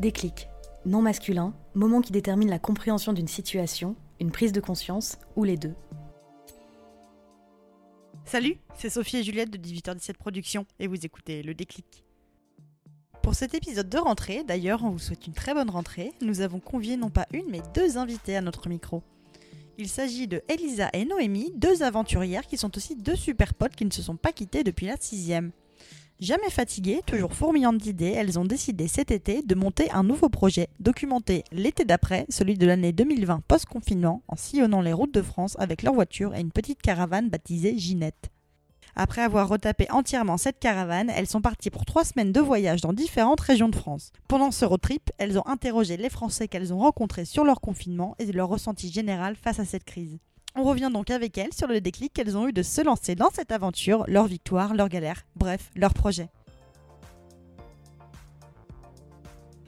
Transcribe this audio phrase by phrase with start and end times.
[0.00, 0.48] Déclic.
[0.86, 5.58] Non masculin, moment qui détermine la compréhension d'une situation, une prise de conscience ou les
[5.58, 5.74] deux.
[8.24, 12.06] Salut, c'est Sophie et Juliette de 18h17 Productions et vous écoutez Le Déclic.
[13.22, 16.60] Pour cet épisode de rentrée, d'ailleurs, on vous souhaite une très bonne rentrée, nous avons
[16.60, 19.02] convié non pas une mais deux invités à notre micro.
[19.76, 23.84] Il s'agit de Elisa et Noémie, deux aventurières qui sont aussi deux super potes qui
[23.84, 25.52] ne se sont pas quittées depuis la sixième.
[26.20, 30.68] Jamais fatiguées, toujours fourmillantes d'idées, elles ont décidé cet été de monter un nouveau projet,
[30.78, 35.82] documenté l'été d'après, celui de l'année 2020 post-confinement, en sillonnant les routes de France avec
[35.82, 38.28] leur voiture et une petite caravane baptisée Ginette.
[38.96, 42.92] Après avoir retapé entièrement cette caravane, elles sont parties pour trois semaines de voyage dans
[42.92, 44.12] différentes régions de France.
[44.28, 48.14] Pendant ce road trip, elles ont interrogé les Français qu'elles ont rencontrés sur leur confinement
[48.18, 50.18] et leur ressenti général face à cette crise.
[50.56, 53.30] On revient donc avec elles sur le déclic qu'elles ont eu de se lancer dans
[53.30, 56.28] cette aventure, leur victoire, leur galère, bref, leur projet.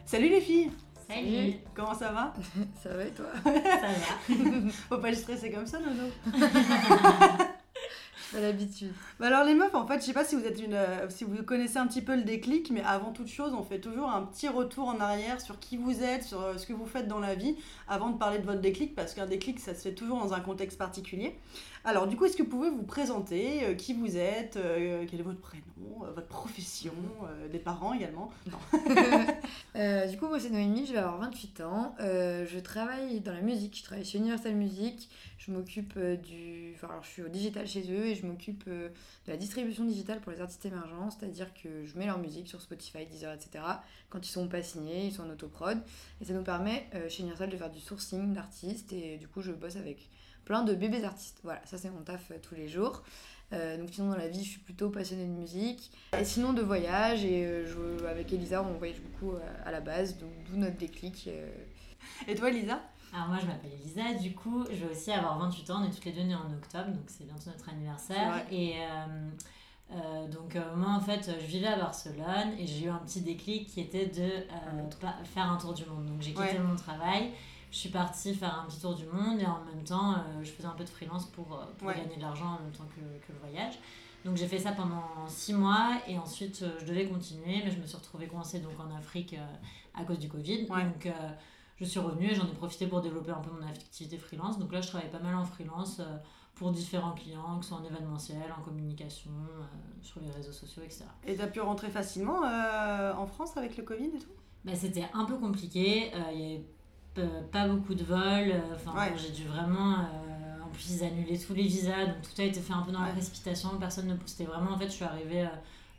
[0.04, 0.70] Salut les filles!
[1.08, 1.54] Salut.
[1.74, 2.32] Comment ça va?
[2.82, 3.26] Ça va et toi?
[3.44, 4.70] Ça va.
[4.88, 6.10] Faut pas le stresser comme ça, Nono
[8.32, 8.92] Pas l'habitude.
[9.20, 11.24] Bah alors les meufs, en fait, je sais pas si vous êtes une, euh, si
[11.24, 14.22] vous connaissez un petit peu le déclic, mais avant toute chose, on fait toujours un
[14.22, 17.20] petit retour en arrière sur qui vous êtes, sur euh, ce que vous faites dans
[17.20, 17.56] la vie,
[17.88, 20.40] avant de parler de votre déclic, parce qu'un déclic, ça se fait toujours dans un
[20.40, 21.36] contexte particulier.
[21.84, 25.18] Alors du coup, est-ce que vous pouvez vous présenter, euh, qui vous êtes, euh, quel
[25.18, 26.94] est votre prénom, euh, votre profession,
[27.24, 28.30] euh, des parents également?
[28.50, 28.58] Non.
[29.74, 31.94] Euh, du coup, moi c'est Noémie, je vais avoir 28 ans.
[31.98, 35.08] Euh, je travaille dans la musique, je travaille chez Universal Music.
[35.38, 36.72] Je m'occupe euh, du.
[36.74, 38.90] Enfin, alors je suis au digital chez eux et je m'occupe euh,
[39.26, 42.60] de la distribution digitale pour les artistes émergents, c'est-à-dire que je mets leur musique sur
[42.60, 43.64] Spotify, Deezer, etc.
[44.10, 45.78] Quand ils sont pas signés, ils sont en autoprod.
[46.20, 49.40] Et ça nous permet euh, chez Universal de faire du sourcing d'artistes et du coup,
[49.40, 50.10] je bosse avec
[50.44, 51.40] plein de bébés artistes.
[51.44, 53.02] Voilà, ça c'est mon taf euh, tous les jours.
[53.52, 56.62] Euh, donc sinon dans la vie je suis plutôt passionnée de musique et sinon de
[56.62, 60.56] voyage et euh, je- avec Elisa on voyage beaucoup euh, à la base donc d'où
[60.56, 61.50] notre déclic euh.
[62.26, 62.80] Et toi, Lisa
[63.14, 65.90] Alors moi je m'appelle Elisa, du coup je vais aussi avoir 28 ans, on est
[65.92, 68.42] toutes les deux nées en octobre, donc c'est bientôt notre anniversaire.
[68.50, 68.72] Et
[70.30, 73.80] donc moi en fait je vivais à Barcelone et j'ai eu un petit déclic qui
[73.82, 74.30] était de
[74.98, 76.06] pa- faire un tour du monde.
[76.06, 76.58] Donc j'ai quitté Ouais.
[76.58, 77.32] mon travail,
[77.72, 80.50] je suis partie faire un petit tour du monde et en même temps euh, je
[80.50, 81.96] faisais un peu de freelance pour, euh, pour Ouais.
[81.96, 83.78] gagner de l'argent en même temps que, que le voyage.
[84.24, 87.78] Donc j'ai fait ça pendant six mois et ensuite euh, je devais continuer mais je
[87.80, 89.34] me suis retrouvée coincée donc en Afrique
[89.94, 90.66] à cause du Covid.
[90.70, 90.84] Ouais.
[90.84, 91.10] Donc euh,
[91.78, 94.58] je suis revenue et j'en ai profité pour développer un peu mon activité freelance.
[94.58, 96.04] Donc là je travaille pas mal en freelance euh,
[96.54, 99.62] pour différents clients, que ce soit en événementiel, en communication, euh,
[100.02, 101.06] sur les réseaux sociaux, etc.
[101.26, 104.28] Et t'as pu rentrer facilement en France avec le Covid et tout?
[104.64, 106.66] Bah, c'était un peu compliqué, il y avait p-
[107.50, 109.12] pas beaucoup de vols, euh, enfin Ouais.
[109.16, 109.94] j'ai dû vraiment...
[109.94, 112.92] euh, en plus ils annulaient tous les visas, donc tout a été fait un peu
[112.92, 114.14] dans la précipitation, personne ne...
[114.26, 115.48] C'était vraiment, en fait, je suis arrivée euh,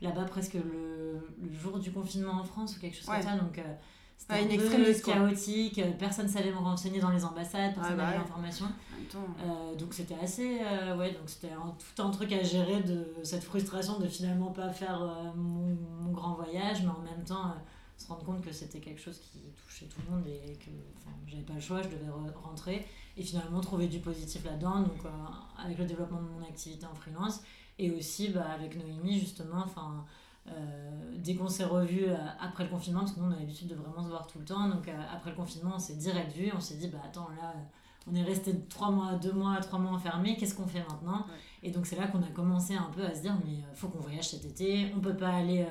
[0.02, 3.20] là-bas presque le, le jour du confinement en France ou quelque chose Ouais.
[3.20, 3.60] comme ça, donc...
[4.16, 7.96] c'était Ouais, un une peu chaotique, personne savait me renseigner dans les ambassades, personne Ouais,
[7.98, 8.22] bah n'avait ouais.
[8.22, 8.66] l'information.
[9.14, 13.44] Euh, donc c'était assez euh, ouais donc c'était tout un truc à gérer de cette
[13.44, 17.54] frustration de finalement pas faire euh, mon, mon grand voyage mais en même temps
[17.96, 21.16] se rendre compte que c'était quelque chose qui touchait tout le monde et que enfin,
[21.26, 25.04] j'avais pas le choix je devais re- rentrer et finalement trouver du positif là-dedans donc
[25.04, 25.08] euh,
[25.64, 27.42] avec le développement de mon activité en freelance
[27.78, 30.04] et aussi bah, avec Noémie justement enfin
[30.48, 33.68] euh, dès qu'on s'est revus euh, après le confinement, parce que nous on a l'habitude
[33.68, 36.36] de vraiment se voir tout le temps, donc euh, après le confinement on s'est direct
[36.36, 37.54] vu, on s'est dit bah attends là
[38.06, 41.24] on est resté trois mois, deux mois, trois mois enfermés, qu'est-ce qu'on fait maintenant?
[41.62, 44.00] Et donc c'est là qu'on a commencé un peu à se dire mais faut qu'on
[44.00, 45.64] voyage cet été, on peut pas aller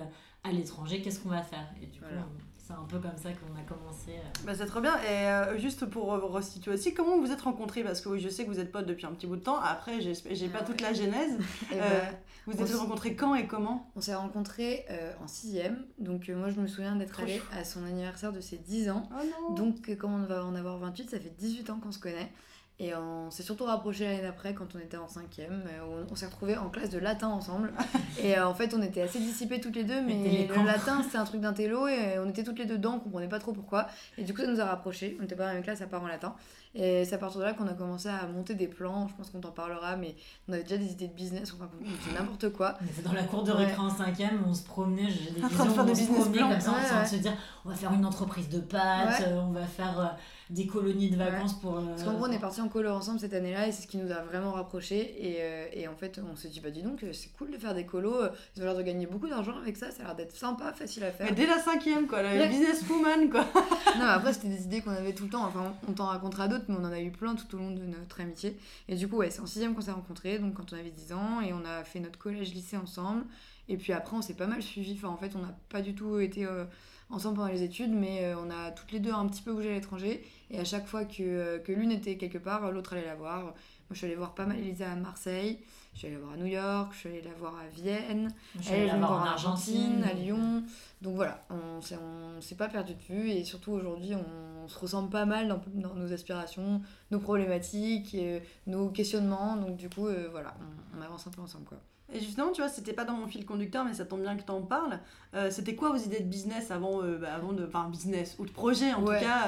[0.44, 1.68] à l'étranger, qu'est-ce qu'on va faire?
[1.82, 2.22] Et du Voilà.
[2.22, 2.28] coup
[2.66, 4.12] c'est un peu comme ça qu'on a commencé.
[4.12, 4.46] euh.
[4.46, 4.96] Bah, c'est trop bien.
[5.04, 7.84] Et euh, juste pour re- resituer aussi, comment vous êtes rencontrés?
[7.84, 9.58] Parce que oui, je sais que vous êtes potes depuis un petit bout de temps.
[9.60, 11.38] Après, j'ai j'ai pas Ah toute la genèse.
[11.74, 12.18] Euh, bah,
[12.48, 13.92] Vous on êtes rencontrés quand et comment?
[13.98, 17.46] on s'est rencontrés euh, en sixième donc euh, moi je me souviens d'être allée chou.
[17.54, 20.78] à son anniversaire de ses 10 ans Oh non donc quand on va en avoir
[20.78, 22.32] 28 ça fait 18 ans qu'on se connaît
[22.80, 25.64] Et on s'est surtout rapproché l'année d'après quand on était en cinquième.
[25.68, 27.72] euh, On, on s'est retrouvés en classe de latin ensemble.
[28.22, 31.18] et euh, en fait, on était assez dissipés toutes les deux, mais le latin c'était
[31.18, 33.88] un truc d'intello et on était toutes les deux dedans, on comprenait pas trop pourquoi.
[34.18, 35.16] Et du coup, ça nous a rapprochés.
[35.22, 36.36] On était pas dans la même classe à part en latin.
[36.76, 39.08] Et c'est à partir de là qu'on a commencé à monter des plans.
[39.08, 40.16] Je pense qu'on t'en parlera, mais
[40.48, 42.76] on avait déjà des idées de business, enfin, on faisait n'importe quoi.
[42.82, 43.66] On était dans la cour de Ouais.
[43.66, 46.04] récré en cinquième, on se promenait, j'ai des de visions, faire où des on se
[46.12, 46.50] promenait plans.
[46.50, 47.08] comme ça en Ouais, train de ouais.
[47.08, 47.34] se dire
[47.66, 49.26] on va faire une entreprise de pâtes, Ouais.
[49.28, 50.06] euh, on va faire euh,
[50.50, 51.78] des colonies de vacances pour...
[51.78, 53.88] euh, Parce qu'en gros, on est partis en colo ensemble cette année-là et c'est ce
[53.88, 55.16] qui nous a vraiment rapprochés.
[55.20, 57.74] Et, euh, et en fait, on s'est dit, bah dis donc, c'est cool de faire
[57.74, 58.26] des colos.
[58.56, 59.90] Ils ont l'air de gagner beaucoup d'argent avec ça.
[59.92, 61.28] Ça a l'air d'être sympa, facile à faire.
[61.30, 62.50] Mais dès la cinquième, quoi, la Ouais.
[62.50, 63.46] businesswoman, quoi.
[63.96, 65.46] Non, mais après, c'était des idées qu'on avait tout le temps.
[65.46, 67.84] Enfin, on t'en racontera d'autres, mais on en a eu plein tout au long de
[67.84, 68.58] notre amitié.
[68.88, 71.14] Et du coup, ouais, c'est en sixième qu'on s'est rencontrés, donc quand on avait 10
[71.14, 73.26] ans, et on a fait notre collège-lycée ensemble.
[73.70, 75.00] Et puis après, on s'est pas mal suivis.
[75.04, 76.66] En fait, on n'a pas du tout été euh,
[77.10, 79.70] ensemble pendant les études, mais euh, on a toutes les deux un petit peu bougé
[79.70, 80.26] à l'étranger.
[80.52, 83.44] Et à chaque fois que, euh, que l'une était quelque part, l'autre allait la voir.
[83.44, 83.54] Moi,
[83.92, 85.60] je suis allée voir pas mal Elisa à Marseille.
[85.94, 88.34] Je suis allée la voir à New York, je suis allée la voir à Vienne.
[88.58, 90.64] Je suis allée la voir en en Argentine, Argentine, à Lyon.
[91.02, 94.80] Donc voilà, on s'est, on s'est pas perdu de vue et surtout aujourd'hui, on, se
[94.80, 96.82] ressemble pas mal dans, dans nos aspirations,
[97.12, 99.58] nos problématiques, et, euh, nos questionnements.
[99.58, 100.56] Donc du coup, euh, voilà,
[100.96, 101.80] on, on avance un peu ensemble quoi.
[102.14, 104.44] Et justement, tu vois, c'était pas dans mon fil conducteur, mais ça tombe bien que
[104.44, 105.00] t'en parles.
[105.34, 107.66] Euh, c'était quoi vos idées de business avant, euh, bah, avant de.
[107.66, 109.20] Enfin, business, ou de projet en Ouais.
[109.20, 109.40] tout cas,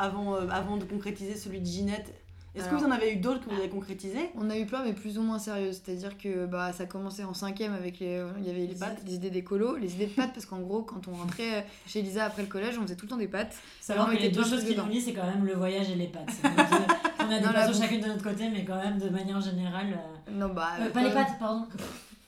[0.00, 2.12] avant, avant de concrétiser celui de Ginette?
[2.54, 4.84] Est-ce que vous en avez eu d'autres que vous avez concrétisés On a eu plein,
[4.84, 5.80] mais plus ou moins sérieuses.
[5.84, 8.22] C'est-à-dire que bah, ça commençait en cinquième avec les.
[8.38, 9.00] Il y avait les, pâtes.
[9.06, 11.98] les idées d'écolo, les idées de pâtes, parce qu'en gros, quand on rentrait euh, chez
[12.00, 13.56] Elisa après le collège, on faisait tout le temps des pâtes.
[13.80, 16.08] Savoir que les deux choses qui nous lient, c'est quand même le voyage et les
[16.08, 16.30] pâtes.
[17.24, 19.08] Euh, on a des Dans la passions chacune de notre côté, mais quand même de
[19.08, 19.98] manière générale.
[20.28, 20.72] euh, Non, bah.
[20.78, 21.66] euh, euh, pas les pâtes, pardon.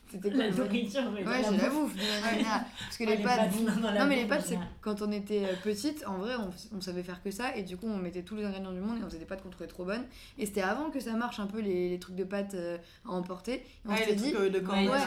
[0.09, 0.57] C'était La cool.
[0.65, 1.93] nourriture, Ouais, la j'ai la bouffe.
[1.97, 3.51] Parce que les les pâtes.
[3.83, 6.81] non, la mais les pâtes, c'est quand on était euh, petite, en vrai, on, on
[6.81, 7.57] savait faire que ça.
[7.57, 9.43] Et du coup, on mettait tous les ingrédients du monde et on faisait des pâtes
[9.43, 10.05] qu'on trouvait trop bonnes.
[10.39, 13.11] Et c'était avant que ça marche un peu les, les trucs de pâtes euh, à
[13.11, 13.55] emporter.
[13.55, 14.33] Et on Ouais, s'était dit.
[14.33, 14.99] trucs euh, de Ouais, ouais.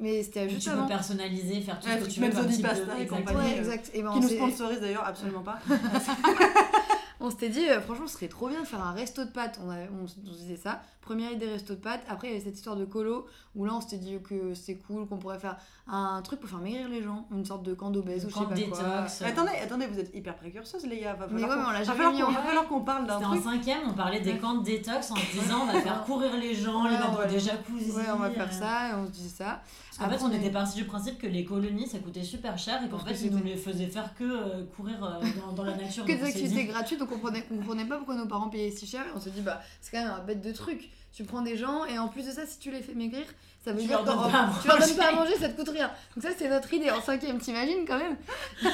[0.00, 0.86] Mais c'était juste tu peux avant.
[0.88, 2.26] personnaliser, faire tout Ouais, ce que tu veux.
[2.26, 3.18] Mezzo comme di type de- pasta et exactement.
[3.32, 3.52] compagnie.
[3.52, 3.90] Ouais, exact.
[3.94, 5.58] Ben, Qui on nous sponsorise d'ailleurs absolument pas.
[7.20, 9.58] on s'était dit, euh, franchement, ce serait trop bien de faire un resto de pâtes.
[9.64, 10.82] On, avait- on se on se disait ça.
[11.08, 12.02] Première idée, resto de pâtes.
[12.06, 13.24] Après, il y avait cette histoire de colo
[13.54, 15.56] où là, on s'était dit que c'était cool, qu'on pourrait faire
[15.86, 17.26] un truc pour faire maigrir les gens.
[17.32, 18.78] Une sorte de camp d'obèse ou je sais Camp pas quoi.
[18.78, 19.20] détox.
[19.22, 21.14] Mais attendez, attendez, vous êtes hyper précurseuse, les gars.
[21.14, 23.06] Va Mais ouais, qu'on- mais on l'a jamais mis qu'on- en- va falloir qu'on parle
[23.06, 23.42] d'un C'était en truc.
[23.44, 26.54] cinquième, on parlait des camps de détox en se disant on va faire courir les
[26.54, 27.90] gens, les mettre on dans va- des jacuzzi.
[27.92, 28.60] Ouais, on va faire euh.
[28.60, 28.90] ça.
[28.90, 29.62] Et on se disait ça.
[29.96, 32.84] Parce qu'en fait, on était parti du principe que les colonies ça coûtait super cher
[32.84, 35.62] et qu'en fait, que ils nous les faisaient faire que euh, courir euh, dans, dans
[35.64, 36.04] la nature.
[36.04, 38.86] que des activités gratuites, donc on comprenait, on comprenait pas pourquoi nos parents payaient si
[38.86, 39.06] cher.
[39.06, 40.90] Et on se dit, bah, c'est quand même un bête de truc.
[41.18, 43.24] Tu prends des gens, et en plus de ça, si tu les fais maigrir,
[43.64, 45.68] ça veut Tu dire que pas tu leur donnes pas à manger, ça te coûte
[45.70, 45.90] rien.
[46.16, 48.16] Donc, ça, c'était notre idée en cinquième, t'imagines quand même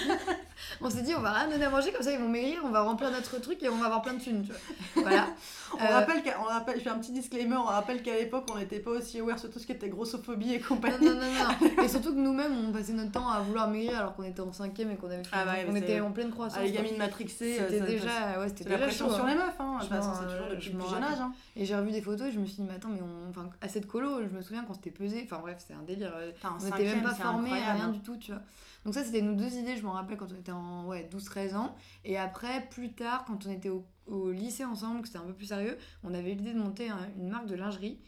[0.81, 2.71] On s'est dit, on va rien donner à manger, comme ça ils vont maigrir, on
[2.71, 5.03] va remplir notre truc et on va avoir plein de thunes, tu vois.
[5.03, 5.27] Voilà.
[5.77, 8.57] On Euh, rappelle, on rappelle, je fais un petit disclaimer, on rappelle qu'à l'époque on
[8.59, 11.05] n'était pas aussi aware sur tout ce qui était grossophobie et compagnie.
[11.05, 11.83] Non, non, non, non.
[11.83, 14.53] Et surtout que nous-mêmes, on passait notre temps à vouloir maigrir alors qu'on était en
[14.53, 16.59] cinquième et qu'on avait fait- Ah ouais, on était c'est- en pleine croissance.
[16.61, 19.25] Ah, les gamines matrixées, euh, C'était déjà, ouais, c'était c'est la déjà pression chaud, sur
[19.25, 19.29] hein.
[19.31, 19.79] les meufs, hein.
[19.81, 21.21] Je c'est toujours je depuis le plus jeune âge.
[21.21, 21.33] hein.
[21.57, 23.31] Et j'ai revu des photos et je me suis dit, mais attends, mais on...
[23.31, 26.13] enfin, à cette colo, je me souviens quand c'était pesé, enfin bref, c'est un délire.
[26.15, 28.43] euh, Putain, en On n'était même pas formés, incroyable, rien du tout, tu vois.
[28.85, 31.55] Donc ça, c'était nos deux idées, je m'en rappelle quand on était en ouais, 12-13
[31.57, 31.75] ans.
[32.05, 35.33] Et après, plus tard, quand on était au, au lycée ensemble, que c'était un peu
[35.33, 37.99] plus sérieux, on avait l'idée de monter un- une marque de lingerie.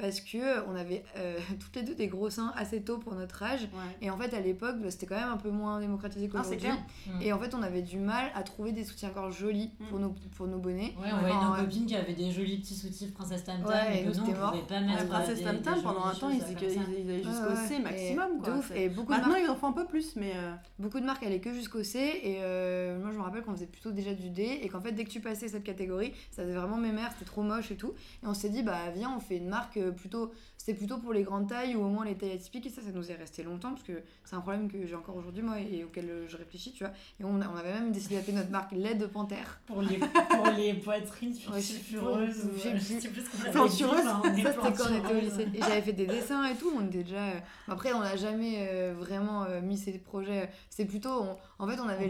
[0.00, 3.14] Parce que euh, on avait euh, toutes les deux des gros seins assez tôt pour
[3.14, 3.62] notre âge.
[3.62, 3.96] Ouais.
[4.02, 6.68] Et en fait, à l'époque, bah, c'était quand même un peu moins démocratisé Ah, qu'aujourd'hui.
[7.06, 7.22] Mm.
[7.22, 10.02] Et en fait, on avait du mal à trouver des soutiens-gorge jolis pour, Mm.
[10.02, 10.94] nos, pour nos bonnets.
[11.00, 11.60] Ouais, on voyait nos ouais.
[11.60, 14.38] copines qui avaient des jolis petits soutifs Princesse Tam Tam Ouais, et nous, on c'était
[14.38, 14.52] mort.
[14.52, 15.08] pouvait pas mettre.
[15.08, 17.54] princesse des- Tam Tam, pendant un temps, ils, allaient jusqu'au.
[17.68, 18.38] C Et maximum.
[18.38, 18.54] de Quoi.
[18.56, 18.72] ouf.
[18.74, 20.32] Et beaucoup de Maintenant, marques ils en font un peu plus, mais.
[20.36, 23.52] euh, beaucoup de marques allaient que jusqu'au C et euh, moi je me rappelle qu'on
[23.52, 26.42] faisait plutôt déjà du D et qu'en fait dès que tu passais cette catégorie ça
[26.42, 29.20] faisait vraiment mémère c'était trop moche et tout et on s'est dit bah viens on
[29.20, 32.14] fait une marque euh, plutôt c'était plutôt pour les grandes tailles ou au moins les
[32.16, 34.86] tailles atypiques et ça ça nous est resté longtemps parce que c'est un problème que
[34.86, 37.72] j'ai encore aujourd'hui moi et auquel euh, je réfléchis tu vois et on, on avait
[37.72, 39.98] même décidé d'appeler notre marque lait de panthère Pour les,
[40.30, 41.78] pour les poitrines Ouais, je sais
[43.08, 46.06] plus, ce qu'on est ça c'était quand on était au lycée et j'avais fait des
[46.06, 49.92] dessins et tout on était déjà euh, après on n'a jamais euh, vraiment mis ces
[49.98, 52.06] projets c'est plutôt on- en fait on avait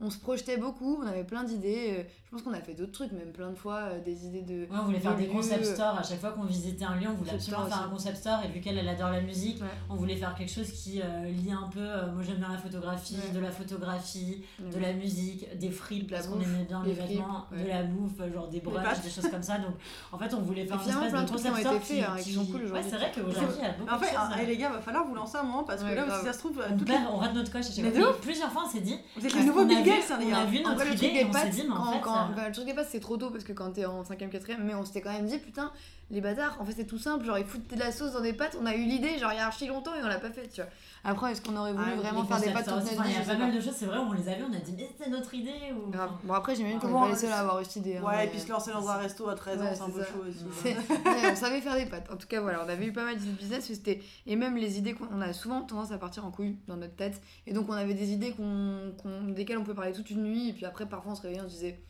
[0.00, 2.06] On on se projetait beaucoup, on avait plein d'idées.
[2.24, 4.62] Je pense qu'on a fait d'autres trucs, même plein de fois, des idées de.
[4.64, 5.74] Ouais, on voulait faire des de concept lieux.
[5.74, 8.38] stores à chaque fois qu'on visitait un un on voulait absolument faire un concept store
[8.44, 9.68] et vu qu'elle elle adore la musique, Ouais.
[9.90, 11.80] on voulait faire quelque chose qui euh, lie un peu.
[11.80, 13.34] euh, moi j'aime bien la photographie, Ouais.
[13.34, 14.70] de la photographie, Ouais.
[14.74, 18.12] de la musique, des fripes De parce qu'on aimait bien les vêtements, de la bouffe,
[18.20, 19.58] euh, genre des brunchs, des choses comme ça.
[19.58, 19.74] Donc
[20.12, 22.16] en fait on voulait faire Et finalement, espèce de de concept store faits, qui, hein,
[22.18, 22.90] et qui sont cool aujourd'hui.
[22.90, 24.18] c'est vrai qu'aujourd'hui il y a beaucoup En de fait, choses.
[24.18, 26.24] ah, euh, et les gars, va falloir vous lancer un moment parce que là, si
[26.24, 28.98] ça se trouve, on, perd- on rate notre coche de plusieurs fois on s'est dit.
[29.16, 30.38] vous êtes on les nouveaux Bill Gates, hein, les On gars.
[30.38, 32.40] a vu notre idée et on s'est dit, mais en fait.
[32.40, 34.62] euh, le truc des pâtes, c'est trop tôt parce que quand t'es en 5ème, 4ème,
[34.64, 35.70] mais on s'était quand même dit, putain,
[36.10, 38.32] les bâtards, en fait, c'est tout simple, genre ils foutent de la sauce dans des
[38.32, 40.30] pâtes, on a eu l'idée, genre il y a archi longtemps et on l'a pas
[40.30, 40.70] fait, tu vois.
[41.02, 43.16] Après, est-ce qu'on aurait voulu Ah, vraiment faire des pâtes toute notre vie Il y
[43.16, 44.74] a je pas mal de choses, c'est vrai, on les a vues, on a dit,
[44.76, 45.72] mais c'est notre idée.
[45.74, 45.90] Ou...
[45.90, 46.10] Grave.
[46.24, 47.96] Bon, après, j'imagine qu'on n'est pas les seuls à avoir eu cette idée.
[47.96, 49.82] hein, Ouais, et mais- puis se lancer dans un resto à 13 ans, Ouais, c'est
[49.82, 50.06] un peu ça.
[50.06, 50.74] chaud aussi.
[51.06, 52.08] Ouais, on savait faire des pâtes.
[52.12, 53.64] En tout cas, voilà, on avait eu pas mal d'idées de business.
[53.66, 56.76] c'était Et même les idées qu'on on a souvent tendance à partir en couille dans
[56.76, 57.20] notre tête.
[57.48, 60.50] Et donc, on avait des idées qu'on qu'on- desquelles on peut parler toute une nuit.
[60.50, 61.80] Et puis après, parfois, on se réveillait, on se disait.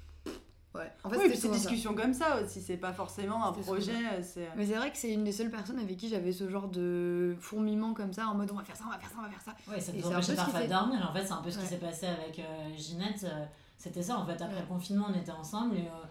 [0.77, 1.59] Ouais, en fait, Oui, c'est des ça.
[1.59, 4.49] discussions comme ça aussi, c'est pas forcément un projet, souvent c'est.
[4.57, 7.35] Mais c'est vrai que c'est une des seules personnes avec qui j'avais ce genre de
[7.41, 9.29] fourmillement comme ça, en mode on va faire ça, on va faire ça, on va
[9.31, 9.53] faire ça.
[9.71, 11.09] Ouais, ça nous empêchait parfois dormir.
[11.11, 13.25] En fait, c'est un peu ce qui s'est passé avec euh, Ginette.
[13.25, 13.45] euh,
[13.79, 14.33] C'était ça, en fait.
[14.33, 14.61] Après Ouais.
[14.61, 16.05] le confinement, on était ensemble et euh,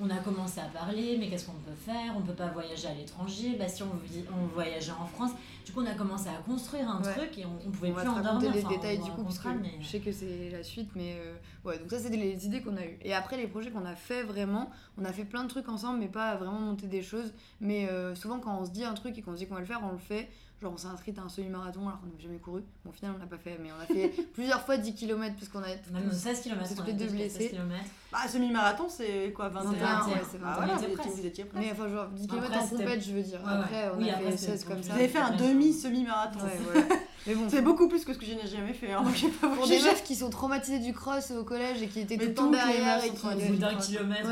[0.00, 1.16] on a commencé à parler.
[1.18, 2.14] Mais qu'est-ce qu'on peut faire?
[2.16, 3.56] On peut pas voyager à l'étranger.
[3.58, 5.32] Bah, si on, on voyageait en France.
[5.66, 7.12] Du coup, on a commencé à construire un Ouais.
[7.14, 8.52] truc et on, on pouvait On va plus te en dormir.
[8.54, 10.62] les Enfin, détails on du coup, parce que racontera, mais- je sais que c'est la
[10.62, 11.34] suite, mais euh,
[11.66, 12.98] ouais, donc ça, c'est les idées qu'on a eues.
[13.02, 15.98] Et après, les projets qu'on a fait vraiment, on a fait plein de trucs ensemble,
[15.98, 17.34] mais pas vraiment monter des choses.
[17.60, 19.60] Mais euh, souvent, quand on se dit un truc et qu'on se dit qu'on va
[19.60, 20.28] le faire, on le fait.
[20.60, 22.62] Genre, on s'est inscrit à un semi-marathon alors qu'on n'avait jamais couru.
[22.84, 25.36] Bon, au final, on l'a pas fait, mais on a fait plusieurs fois 10 km
[25.36, 25.68] parce qu'on a.
[25.92, 27.50] Même 16 km, C'est on tous a les deux été jusqu'à 16 blessés.
[27.54, 27.84] km.
[28.10, 30.54] Bah, semi-marathon, c'est quoi, 21 21, ouais, c'est Ah 21.
[30.56, 30.76] voilà, On
[31.10, 31.64] vous étiez, presque.
[31.64, 33.40] Mais enfin, genre 10 km Après, en compète, je veux dire.
[33.40, 33.58] Ouais, ouais.
[33.58, 34.92] Après, on Oui, a après, fait c'était 16 comme ça.
[34.94, 36.40] Vous avez fait un demi-semi-marathon.
[36.44, 36.86] Ouais, voilà.
[37.26, 39.02] Mais bon, C'est beaucoup plus que ce que je n'ai jamais fait, hein,
[39.40, 42.24] pas pour des meufs qui sont traumatisées du cross au collège et qui étaient Mais
[42.26, 43.58] tout le temps derrière et sont qui.
[43.58, 44.28] D'un kilomètre.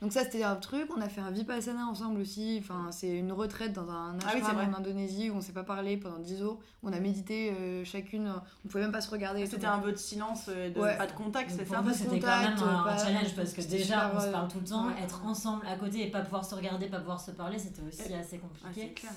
[0.00, 3.32] Donc ça c'était un truc, on a fait un vipassana ensemble aussi, enfin c'est une
[3.32, 4.66] retraite dans un Ah oui, c'est ashram vrai.
[4.66, 8.32] en Indonésie où on s'est pas parlé pendant 10 jours, on a médité euh, chacune,
[8.64, 9.46] on pouvait même pas se regarder.
[9.46, 10.96] C'était un vœu de silence, euh, de Ouais.
[10.96, 14.06] pas de contact, c'est ça c'était quand contact, même un, pas- challenge parce que déjà,
[14.06, 15.02] super, on se parle tout le temps, ouais.
[15.02, 18.12] être ensemble à côté et pas pouvoir se regarder, pas pouvoir se parler, c'était aussi
[18.14, 18.92] assez Ah, compliqué.
[18.94, 19.12] clair.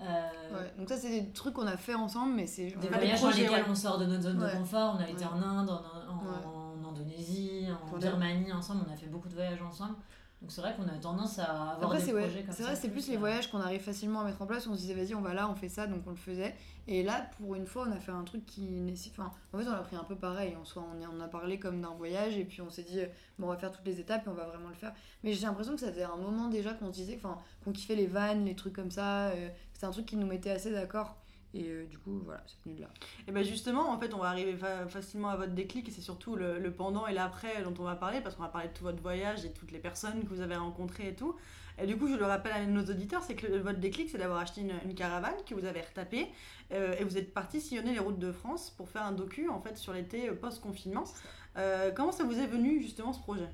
[0.00, 0.04] Euh,
[0.52, 3.28] Ouais, donc ça c'est des trucs qu'on a fait ensemble mais c'est Des voyages dans
[3.28, 3.64] lesquels ouais.
[3.68, 4.52] on sort de notre zone Ouais.
[4.52, 4.96] de confort.
[4.98, 5.30] On a été Ouais.
[5.32, 6.84] en Inde, en, en- Ouais.
[6.84, 8.84] en Indonésie, en Pour Birmanie ensemble.
[8.88, 9.94] On a fait beaucoup de voyages ensemble.
[10.44, 12.52] Donc c'est vrai qu'on a tendance à avoir Après des c'est projets ouais, comme ça.
[12.52, 14.74] c'est vrai c'est plus les euh, voyages qu'on arrive facilement à mettre en place, on
[14.74, 16.54] se disait vas-y on va là, on fait ça donc on le faisait.
[16.86, 19.66] Et là pour une fois on a fait un truc qui nécessite, enfin en fait
[19.66, 22.36] on a pris un peu pareil, en soi on on a parlé comme d'un voyage
[22.36, 22.98] et puis on s'est dit
[23.38, 24.92] bon on va faire toutes les étapes et on va vraiment le faire.
[25.22, 27.96] Mais j'ai l'impression que ça faisait un moment déjà qu'on se disait, enfin qu'on kiffait
[27.96, 31.16] les vannes, les trucs comme ça, euh, c'était un truc qui nous mettait assez d'accord.
[31.54, 32.88] Et euh, du coup voilà c'est venu de là.
[33.28, 36.00] Et ben justement, en fait, on va arriver fa- facilement à votre déclic et c'est
[36.00, 38.72] surtout le, le pendant et l'après dont on va parler parce qu'on va parler de
[38.74, 41.36] tout votre voyage et toutes les personnes que vous avez rencontrées et tout.
[41.80, 44.18] Et du coup, je le rappelle à nos auditeurs, c'est que le- votre déclic, c'est
[44.18, 46.28] d'avoir acheté une, une caravane que vous avez retapée
[46.72, 49.60] euh, et vous êtes parti sillonner les routes de France pour faire un docu en
[49.60, 51.04] fait sur l'été euh, post-confinement.
[51.56, 53.48] Euh, comment ça vous est venu justement ce projet?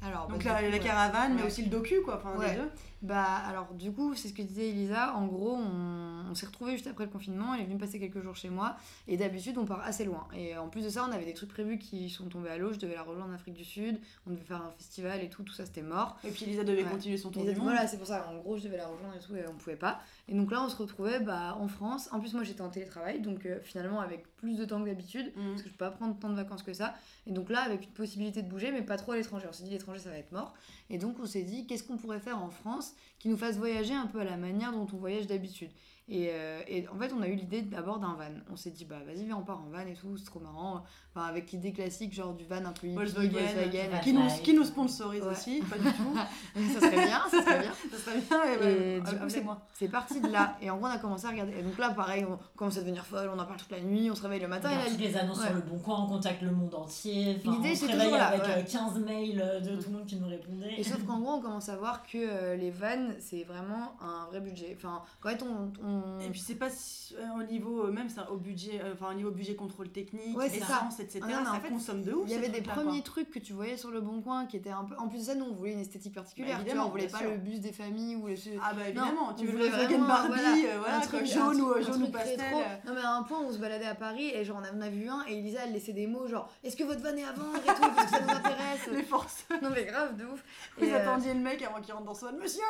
[0.00, 0.84] Alors Donc bah, la, du coup, la ouais.
[0.84, 2.50] caravane, mais aussi le docu quoi, enfin Ouais.
[2.50, 2.68] les deux.
[3.02, 6.72] Bah alors du coup c'est ce que disait Elisa, en gros on, on s'est retrouvés
[6.72, 8.76] juste après le confinement, elle est venue passer quelques jours chez moi
[9.08, 11.50] et d'habitude on part assez loin et en plus de ça on avait des trucs
[11.50, 14.30] prévus qui sont tombés à l'eau, je devais la rejoindre en Afrique du Sud, on
[14.30, 16.16] devait faire un festival et tout, tout ça c'était mort.
[16.22, 16.90] Et puis Elisa devait Ouais.
[16.90, 17.64] continuer son tour Et du monde.
[17.70, 19.74] voilà c'est pour ça, en gros je devais la rejoindre et tout et on pouvait
[19.76, 20.00] pas.
[20.28, 23.20] Et donc là on se retrouvait bah, en France, en plus moi j'étais en télétravail
[23.20, 25.50] donc euh, finalement avec plus de temps que d'habitude Mhm.
[25.50, 26.94] parce que je peux pas prendre tant de vacances que ça.
[27.26, 29.46] Et donc là, avec une possibilité de bouger, mais pas trop à l'étranger.
[29.48, 30.52] On s'est dit, l'étranger, ça va être mort.
[30.90, 33.94] Et donc, on s'est dit, qu'est-ce qu'on pourrait faire en France qui nous fasse voyager
[33.94, 35.70] un peu à la manière dont on voyage d'habitude
[36.08, 38.24] et, euh, et en fait, on a eu l'idée d'abord d'un van.
[38.50, 40.82] On s'est dit, bah vas-y, viens, on part en van et tout, c'est trop marrant.
[41.14, 44.54] Enfin, avec l'idée classique, genre du van un peu hippie, Volkswagen, Volkswagen, qui, nous, qui
[44.54, 45.30] nous sponsorise Ouais.
[45.30, 46.14] aussi, pas du tout.
[46.74, 47.72] ça serait bien, ça serait bien.
[47.92, 48.68] ça serait bien.
[48.68, 49.44] Et, Et du coup, c'est-
[49.74, 50.56] c'est parti de là.
[50.60, 51.52] Et en gros, on a commencé à regarder.
[51.58, 54.10] Et donc là, pareil, on commence à devenir folle, on en parle toute la nuit,
[54.10, 54.70] on se réveille le On matin.
[54.70, 55.46] Et regarde là, toutes les annonces ouais.
[55.46, 57.36] sur le bon coin, on contacte le monde entier.
[57.38, 58.58] Enfin, L'idée, on se c'est réveille toujours là, avec ouais.
[58.58, 60.74] euh, 15 mails euh, de tout le monde qui nous répondait.
[60.78, 64.26] Et sauf qu'en gros, on commence à voir que euh, les vannes, c'est vraiment un
[64.30, 64.74] vrai budget.
[64.76, 65.91] Enfin, quand même, on.
[65.92, 68.94] On- Et puis c'est pas si- euh, au niveau euh, même ça au budget euh,
[68.94, 71.20] enfin au niveau budget contrôle technique, Ouais, essence, etc.
[71.22, 72.24] Ah non, ça en fait, consomme de ouf.
[72.26, 73.04] Il y avait des premiers quoi.
[73.04, 74.94] trucs que tu voyais sur le bon coin qui étaient un peu.
[74.98, 76.58] En plus de ça, nous, on voulait une esthétique particulière.
[76.58, 78.34] Bah, tu vois, on voulait pas le bus des familles ou le.
[78.62, 81.60] Ah bah évidemment, tu on veux voulait le vraiment, Barbie, voilà, voilà, un truc- jaune
[81.60, 82.40] un ou jaune un ou pastel.
[82.86, 84.88] Non, mais à un point, on se baladait à Paris et genre, on en a
[84.88, 87.32] vu un et Elisa, elle laissait des mots genre Est-ce que votre van est à
[87.32, 88.86] vendre et tout Parce que ça nous intéresse.
[88.92, 89.44] Les forces.
[89.62, 90.42] non, mais grave, de ouf.
[90.78, 92.32] Vous attendiez le mec avant qu'il rentre dans son van.
[92.38, 92.62] Monsieur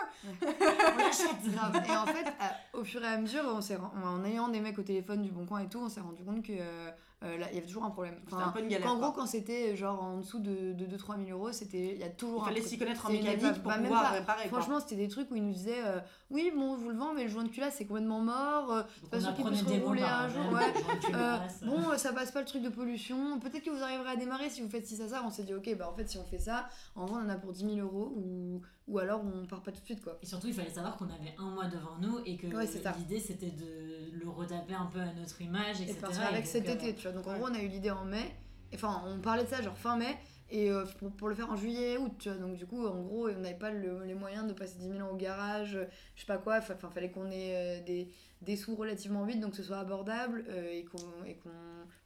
[0.43, 1.83] On l'achète Grave.
[1.89, 2.27] Et en fait,
[2.73, 5.47] au fur et à mesure, on s'est, en ayant des mecs au téléphone du Bon
[5.47, 6.91] Coin et tout, on s'est rendu compte que euh,
[7.25, 8.17] euh, là, il y avait toujours un problème.
[8.29, 8.91] C'était un peu une galère.
[8.91, 9.23] En gros, quoi.
[9.23, 12.41] quand c'était genre en dessous de, de 2-3 000 euros, c'était il y a toujours
[12.41, 14.09] il un fallait s'y connaître en mécanique pour Bah, même pouvoir pas.
[14.11, 14.49] réparer.
[14.49, 16.01] Franchement, c'était des trucs où ils nous disaient euh,
[16.31, 18.73] Oui, bon, je vous le vends, mais le joint de culasse, c'est complètement mort.
[18.73, 20.43] euh, Donc pas on sûr qu'il des mots rouler un jour.
[21.15, 23.39] Euh, bon, ça passe pas le truc de pollution.
[23.39, 25.23] Peut-être que vous arriverez à démarrer si vous faites ci, ça, ça.
[25.25, 27.29] On s'est dit, ok, bah en fait, si on fait ça, en vrai, on en
[27.29, 30.19] a pour 10 000 euros ou, ou alors on part pas tout de suite, quoi.
[30.23, 32.67] Et surtout, il fallait savoir qu'on avait un mois devant nous et que Ouais,
[32.99, 35.97] l'idée c'était de le retaper un peu à notre image, Et etc.
[35.97, 37.13] de partir avec donc, cet euh, été, tu vois.
[37.13, 38.35] Donc en gros, on a eu l'idée en mai.
[38.75, 40.17] Enfin, on parlait de ça genre fin mai.
[40.51, 42.37] Et euh, pour, pour le faire en juillet, août, tu vois.
[42.39, 45.01] Donc du coup, en gros, on n'avait pas le- les moyens de passer 10 000
[45.01, 45.79] ans au garage,
[46.15, 46.59] je sais pas quoi.
[46.59, 48.11] Enfin, fallait qu'on ait euh, des,
[48.43, 51.49] des sous relativement vite, donc que ce soit abordable et qu'on et qu'on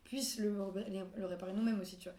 [0.04, 0.54] puisse le,
[1.16, 2.16] le réparer nous-mêmes aussi, tu vois.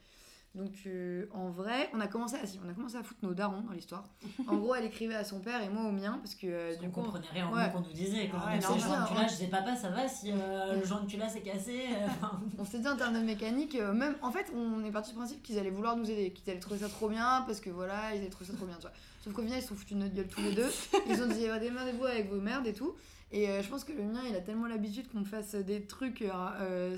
[0.57, 3.35] Donc euh, en vrai, on a commencé à, si, on a commencé à foutre nos
[3.35, 4.03] darons dans l'histoire.
[4.47, 6.79] En gros, elle écrivait à son père et moi au mien parce que euh, Parce
[6.79, 7.71] du qu'on coup, comprenait rien ouais.
[7.71, 8.27] qu'on nous disait.
[8.27, 11.01] Quand Ah on ouais, de culasse, je disais papa, ça va si euh, le joint
[11.01, 12.07] de culasse est cassé euh,
[12.57, 15.17] On s'est dit en termes de mécanique, euh, même en fait, on est parti du
[15.17, 18.15] principe qu'ils allaient vouloir nous aider, qu'ils allaient trouver ça trop bien parce que voilà,
[18.15, 18.93] ils allaient trouver ça trop bien, tu vois.
[19.23, 20.71] Sauf qu'au final, ils se sont foutus de notre gueule tous les deux.
[21.09, 22.95] Ils ont dit, eh ben, démerdez-vous avec vos merdes et tout.
[23.31, 26.21] Et euh, je pense que le mien, il a tellement l'habitude qu'on fasse des trucs,
[26.21, 26.97] euh,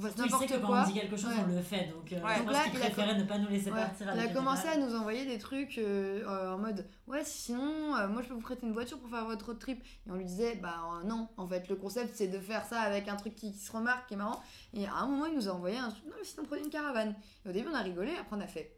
[0.00, 1.44] qu'on fasse n'importe quand on dit quelque chose, Ouais.
[1.44, 1.86] on le fait.
[1.92, 2.32] Donc, euh, Ouais.
[2.34, 3.80] je Donc pense là, qu'il il préférait ne pas nous laisser Ouais.
[3.80, 4.10] partir.
[4.14, 8.08] Il a commencé à nous envoyer des trucs euh, euh, en mode ouais sinon euh,
[8.08, 10.24] moi je peux vous prêter une voiture pour faire votre road trip et on lui
[10.24, 13.34] disait bah euh, non en fait le concept c'est de faire ça avec un truc
[13.34, 14.40] qui, qui se remarque qui est marrant
[14.74, 16.70] et à un moment il nous a envoyé un truc non mais sinon prenez une
[16.70, 17.14] caravane
[17.44, 18.76] et au début on a rigolé après on a fait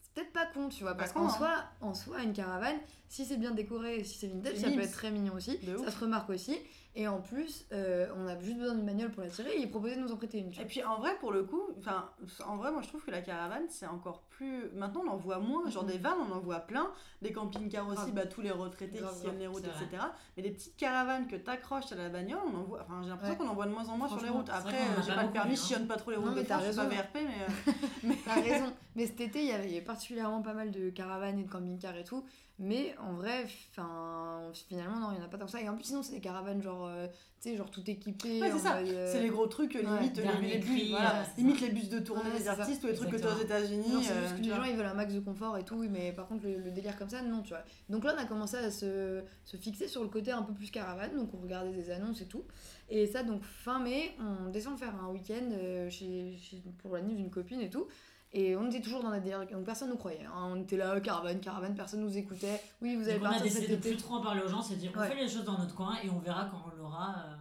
[0.00, 1.30] c'est peut-être pas con tu vois parce qu'en hein.
[1.30, 1.50] soi
[1.82, 2.76] en soi une caravane
[3.08, 5.98] si c'est bien décoré si c'est vintage ça peut être très mignon aussi ça se
[6.00, 6.56] remarque aussi
[6.96, 9.70] et en plus euh, on a juste besoin d'une manuelle pour la tirer et il
[9.70, 12.10] proposait de nous en prêter une Et puis en vrai, pour le coup, enfin,
[12.46, 14.70] en vrai, moi je trouve que la caravane c'est encore plus.
[14.74, 16.90] Maintenant on en voit moins, genre des vannes on en voit plein,
[17.22, 20.02] des camping-cars aussi, bah, tous les retraités qui sillonnent les routes, etc.
[20.36, 22.82] Mais des petites caravanes que t'accroches à la bagnole, on en voit.
[22.82, 23.38] Enfin, j'ai l'impression Ouais.
[23.38, 24.50] qu'on en voit de moins en moins sur les routes.
[24.50, 25.64] Après, j'ai pas pas le permis, je hein.
[25.64, 26.88] sillonne pas trop les Non, routes mais t'as pas raison.
[26.88, 27.72] VRP, mais.
[28.04, 28.72] euh, T'as raison.
[28.96, 32.04] Mais cet été, il y avait particulièrement pas mal de caravanes et de camping-cars et
[32.04, 32.24] tout.
[32.60, 35.60] Mais en vrai, enfin, finalement, non, il y en a pas tant que ça.
[35.60, 37.08] Et en plus, sinon, c'est des caravanes genre, euh,
[37.40, 38.40] tu sais, genre tout équipé.
[38.40, 38.80] Ouais, c'est en ça.
[38.80, 41.88] mode, euh, C'est les gros trucs, euh, ouais, limite, les, bus, voilà, limite les bus
[41.88, 42.52] de tournée des c'est ça.
[42.52, 43.58] artistes ou les trucs que t'as aux Exactement.
[43.58, 43.92] États-Unis.
[43.94, 44.58] Non, c'est euh, juste que tu les vois.
[44.64, 46.96] gens ils veulent un max de confort et tout, mais par contre le, le délire
[46.96, 47.64] comme ça, non, tu vois.
[47.88, 50.70] Donc là on a commencé à se, se fixer sur le côté un peu plus
[50.70, 52.44] caravane, donc on regardait des annonces et tout.
[52.88, 55.50] Et ça, donc fin mai, on descend faire un week-end
[55.90, 57.88] chez, chez- pour l'année d'une copine et tout.
[58.36, 60.24] Et on était toujours dans la délire, donc personne nous croyait.
[60.24, 60.48] hein.
[60.52, 62.60] On était là, caravane, caravane, personne nous écoutait.
[62.82, 64.74] Oui, vous allez Donc on a décidé de plus trop en parler aux gens, c'est
[64.74, 65.08] dire on Ouais.
[65.08, 67.14] fait les choses dans notre coin et on verra quand on l'aura.
[67.28, 67.34] euh.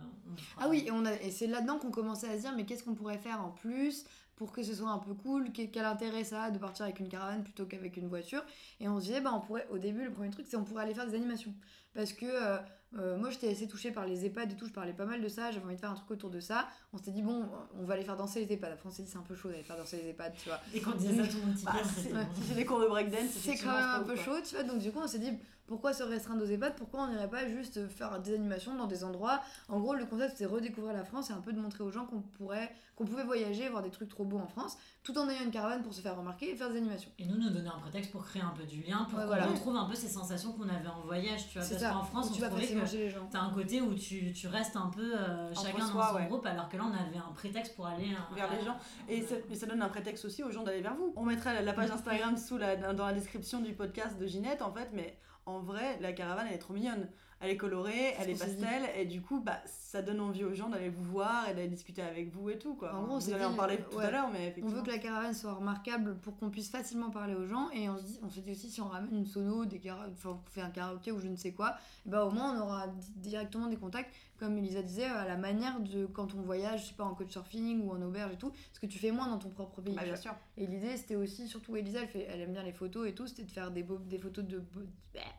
[0.60, 2.84] Ah oui, et, on a, et c'est là-dedans qu'on commençait à se dire, mais qu'est-ce
[2.84, 5.52] qu'on pourrait faire en plus pour que ce soit un peu cool?
[5.52, 8.44] Quel, quel intérêt ça a de partir avec une caravane plutôt qu'avec une voiture?
[8.80, 10.84] Et on se disait, bah, on pourrait, au début, le premier truc, c'est on pourrait
[10.84, 11.54] aller faire des animations.
[11.96, 12.58] Parce que euh,
[13.00, 15.28] euh, moi, j'étais assez touchée par les EHPAD et tout, je parlais pas mal de
[15.28, 16.68] ça, j'avais envie de faire un truc autour de ça.
[16.94, 17.46] On s'était dit, bon,
[17.80, 18.74] on va aller faire danser les EHPAD.
[18.74, 20.60] Après, on s'est dit, c'est un peu chaud d'aller faire danser les EHPAD, tu vois.
[20.74, 22.10] Et quand on disait ça, tout le monde Bah, tiquait,
[22.48, 24.64] c'est- des cours de breakdance, C'est quand même un peu chaud, tu vois.
[24.64, 25.32] Donc, du coup, on s'est dit,
[25.68, 26.76] pourquoi se restreindre aux EHPAD?
[26.76, 29.42] Pourquoi on n'irait pas juste faire des animations dans des endroits?
[29.70, 32.06] En gros, le concept, c'est redécouvrir la France et un peu de montrer aux gens
[32.06, 35.44] qu'on pourrait, qu'on pouvait voyager, voir des trucs trop beaux en France, tout en ayant
[35.44, 37.10] une caravane pour se faire remarquer et faire des animations.
[37.18, 39.28] Et nous, nous donner un prétexte pour créer un peu du lien, pour Ouais, qu'on
[39.30, 39.46] voilà.
[39.48, 41.66] retrouve un peu ces sensations qu'on avait en voyage, tu vois.
[41.68, 41.92] C'est Parce ça.
[41.92, 43.28] qu'en France, on tu vas trouvait que les gens.
[43.32, 46.26] t'as un côté où tu, tu restes un peu euh, chacun soi, dans son ouais.
[46.28, 48.78] groupe, alors que là, on avait un prétexte pour aller euh, Vers les gens.
[49.08, 51.14] Et ça, mais ça donne un prétexte aussi aux gens d'aller vers vous.
[51.16, 54.62] On mettra la, la page Instagram sous la, dans la description du podcast de Ginette,
[54.62, 57.10] en fait, mais en vrai, la caravane, elle est trop mignonne.
[57.44, 60.70] Elle est colorée, elle est pastel, et du coup, bah, ça donne envie aux gens
[60.70, 62.96] d'aller vous voir et d'aller discuter avec vous et tout, quoi.
[62.96, 64.06] En gros, on vous allez en parler euh, tout ouais.
[64.06, 64.72] à l'heure, mais On effectivement.
[64.72, 67.98] veut que la caravane soit remarquable pour qu'on puisse facilement parler aux gens et on
[67.98, 70.62] se dit, on dit aussi si on ramène une sono, des cara- enfin, on fait
[70.62, 71.76] un karaoké ou je ne sais quoi,
[72.06, 75.38] et bah au moins on aura di- directement des contacts comme Elisa disait à la
[75.38, 78.52] manière de quand on voyage, je sais pas en couchsurfing ou en auberge et tout,
[78.74, 79.96] ce que tu fais moins dans ton propre pays.
[79.96, 80.34] Bah, bien sûr.
[80.58, 83.26] Et l'idée, c'était aussi, surtout Elisa, elle, fait, elle aime bien les photos et tout,
[83.26, 84.82] c'était de faire des, beaux, des photos de, beaux-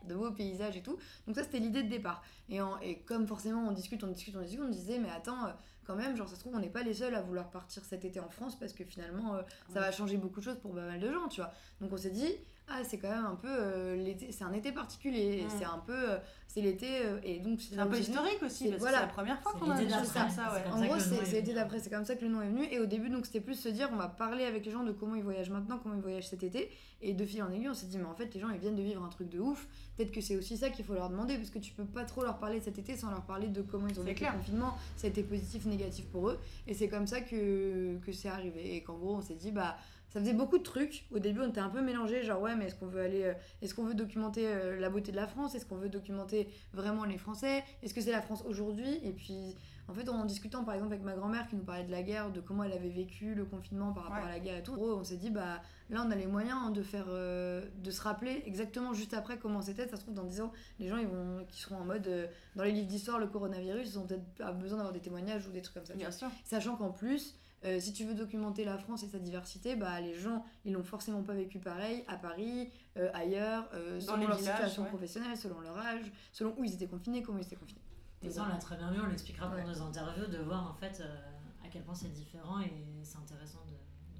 [0.07, 0.97] de beaux paysages et tout.
[1.27, 2.21] Donc ça, c'était l'idée de départ.
[2.49, 5.45] Et, en- et comme forcément, on discute, on discute, on discute, on disait, mais attends,
[5.47, 5.51] euh,
[5.85, 8.05] quand même, genre, ça se trouve, on n'est pas les seuls à vouloir partir cet
[8.05, 9.41] été en France parce que finalement, euh,
[9.73, 11.51] ça va changer beaucoup de choses pour pas mal de gens, tu vois.
[11.81, 12.31] Donc on s'est dit,
[12.67, 15.77] ah, c'est quand même un peu euh, l'été, c'est un été particulier, et c'est un
[15.85, 18.97] peu, euh, c'est l'été, euh, et donc C'est un peu historique aussi, parce voilà.
[18.97, 20.63] que c'est la première fois qu'on a des choses d'après, comme ça, c'est ouais.
[20.63, 22.41] comme En ça gros, c'est est c'est l'été d'après, c'est comme ça que le nom
[22.41, 22.65] est venu.
[22.71, 24.91] Et au début, donc c'était plus se dire, on va parler avec les gens de
[24.91, 26.71] comment ils voyagent maintenant, comment ils voyagent cet été.
[27.01, 28.75] Et de fil en aiguille, on s'est dit, mais en fait, les gens, ils viennent
[28.75, 29.67] de vivre un truc de ouf.
[29.95, 32.23] Peut-être que c'est aussi ça qu'il faut leur demander, parce que tu peux pas trop
[32.23, 34.75] leur parler cet été sans leur parler de comment ils ont vécu le confinement.
[34.97, 36.39] Ça a été positif, négatif pour eux.
[36.65, 38.75] Et c'est comme ça que, que c'est arrivé.
[38.75, 39.77] Et qu'en gros, on s'est dit, bah.
[40.15, 41.05] Ça faisait beaucoup de trucs.
[41.11, 43.33] Au début, on était un peu mélangés, genre ouais, mais est-ce qu'on veut aller, euh,
[43.61, 45.55] est-ce qu'on veut documenter euh, la beauté de la France?
[45.55, 47.65] Est-ce qu'on veut documenter vraiment les Français?
[47.83, 48.97] Est-ce que c'est la France aujourd'hui?
[49.03, 49.55] Et puis
[49.89, 52.31] En fait, en discutant par exemple avec ma grand-mère qui nous parlait de la guerre,
[52.31, 54.29] de comment elle avait vécu le confinement par rapport Ouais.
[54.29, 56.27] à la guerre et tout, en gros, on s'est dit, bah là, on a les
[56.27, 59.85] moyens hein, de faire, euh, de se rappeler exactement juste après comment c'était.
[59.89, 62.25] Ça se trouve, dans 10 ans, les gens ils vont, qui seront en mode, euh,
[62.55, 65.61] dans les livres d'histoire, le coronavirus, ils ont peut-être besoin d'avoir des témoignages ou des
[65.61, 65.93] trucs comme ça.
[65.93, 66.29] Bien sûr.
[66.45, 70.13] Sachant qu'en plus, euh, si tu veux documenter la France et sa diversité, bah, les
[70.13, 74.37] gens, ils l'ont forcément pas vécu pareil à Paris, euh, ailleurs, euh, selon les leur
[74.37, 74.89] villages, situation ouais.
[74.89, 77.81] professionnelle, selon leur âge, selon où ils étaient confinés, comment ils étaient confinés.
[78.21, 79.65] Et ça, on l'a très bien vu, on l'expliquera pour Ouais.
[79.65, 81.15] nos interviews, de voir en fait euh,
[81.63, 82.71] à quel point c'est différent et
[83.03, 83.59] c'est intéressant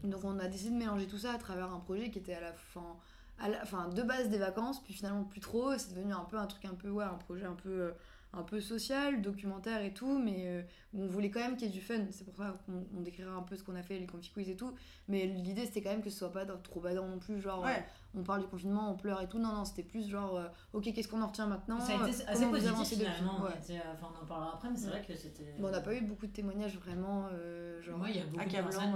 [0.03, 0.09] de.
[0.09, 2.41] Donc on a décidé de mélanger tout ça à travers un projet qui était à
[2.41, 2.95] la fin,
[3.39, 5.71] à la, enfin de base des vacances, puis finalement plus trop.
[5.73, 7.91] et C'est devenu un peu un truc un peu ouais, un projet un peu euh,
[8.35, 10.61] un peu social, documentaire et tout, mais euh,
[10.93, 12.05] on voulait quand même qu'il y ait du fun.
[12.11, 14.49] C'est pour ça qu'on on décrira un peu ce qu'on a fait, les confi quiz
[14.49, 14.73] et tout.
[15.07, 17.77] Mais l'idée c'était quand même que ce soit pas trop badant non plus, genre Ouais.
[17.77, 19.39] euh, on parle du confinement, on pleure et tout.
[19.39, 21.79] Non non, c'était plus genre euh, ok qu'est-ce qu'on en retient maintenant?
[21.79, 23.41] Ça a été euh, assez positif finalement.
[23.43, 23.51] Ouais.
[23.57, 25.55] était- enfin, on en parlera après, mais c'est vrai que c'était.
[25.59, 27.97] Bon, on n'a pas eu beaucoup de témoignages vraiment euh, genre.
[27.97, 28.93] Moi, il y a beaucoup de personnes.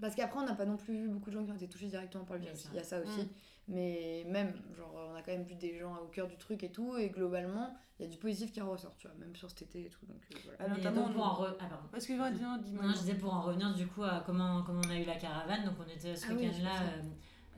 [0.00, 1.86] Parce qu'après, on n'a pas non plus vu beaucoup de gens qui ont été touchés
[1.86, 2.66] directement par le virus.
[2.72, 3.20] Il y a ça aussi.
[3.20, 3.28] Mm.
[3.72, 6.70] Mais même, genre, on a quand même vu des gens au cœur du truc et
[6.70, 6.96] tout.
[6.98, 9.86] Et globalement, il y a du positif qui ressort, tu vois, même sur cet été
[9.86, 10.04] et tout.
[10.06, 10.58] Donc euh, voilà.
[10.60, 11.86] Ah, Et notamment, donc, pour en re- ah, pardon.
[11.90, 12.84] Parce que dis-moi, dis-moi.
[12.84, 15.16] Non, je disais pour en revenir du coup à comment, comment on a eu la
[15.16, 15.64] caravane.
[15.64, 17.02] Donc on était ce Ah oui, week-end-là euh,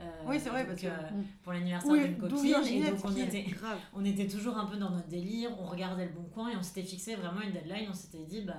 [0.02, 1.24] euh, Oui, c'est vrai, parce que- euh, Mm.
[1.42, 2.46] pour l'anniversaire Où- d'une copine.
[2.66, 3.78] Et donc on était, Grave.
[3.92, 5.50] on était toujours un peu dans notre délire.
[5.58, 7.88] On regardait le bon coin et on s'était fixé vraiment une deadline.
[7.90, 8.54] On s'était dit, bah.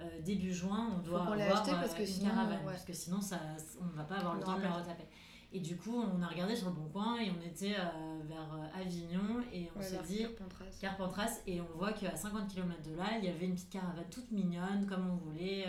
[0.00, 2.72] euh, début juin, on doit avoir parce euh, que une sinon, caravane, ouais.
[2.72, 3.38] parce que sinon ça,
[3.80, 5.04] on ne va pas avoir le temps de la retaper.
[5.56, 8.52] Et du coup, on a regardé sur le bon coin et on était euh, vers
[8.54, 10.64] euh, Avignon et on Ouais, s'est vers dit, Carpentras.
[10.80, 14.04] Carpentras et on voit qu'à 50 km de là, il y avait une petite caravane
[14.10, 15.66] toute mignonne, comme on voulait,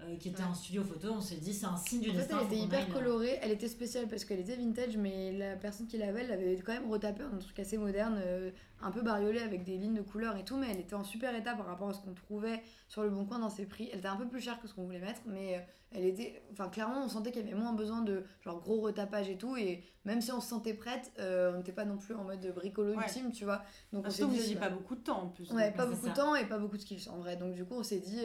[0.00, 0.48] euh, euh, qui était Ouais.
[0.48, 1.08] en studio photo.
[1.12, 2.38] On s'est dit, c'est un signe du En fait, destin.
[2.40, 5.32] elle faut était hyper aille, euh, colorée, elle était spéciale parce qu'elle était vintage, mais
[5.32, 8.50] la personne qui l'avait, elle l'avait quand même retapé en un truc assez moderne, euh,
[8.82, 11.34] un peu bariolé avec des lignes de couleurs et tout, mais elle était en super
[11.34, 13.88] état par rapport à ce qu'on trouvait sur le bon coin dans ses prix.
[13.92, 15.60] Elle était un peu plus chère que ce qu'on voulait mettre, mais euh,
[15.92, 16.42] elle était.
[16.52, 19.56] Enfin, clairement, on sentait qu'il y avait moins besoin de genre gros retapage et tout,
[19.56, 22.46] et même si on se sentait prête, euh, on n'était pas non plus en mode
[22.54, 23.02] bricolo Ouais.
[23.04, 23.62] ultime, tu vois.
[23.92, 24.40] Donc on Parce s'est que vous dit.
[24.40, 25.50] n'aviez bah, pas beaucoup de temps en plus.
[25.52, 27.36] Ouais, pas beaucoup de temps et pas beaucoup de skills en vrai.
[27.36, 28.20] Donc du coup, on s'est dit,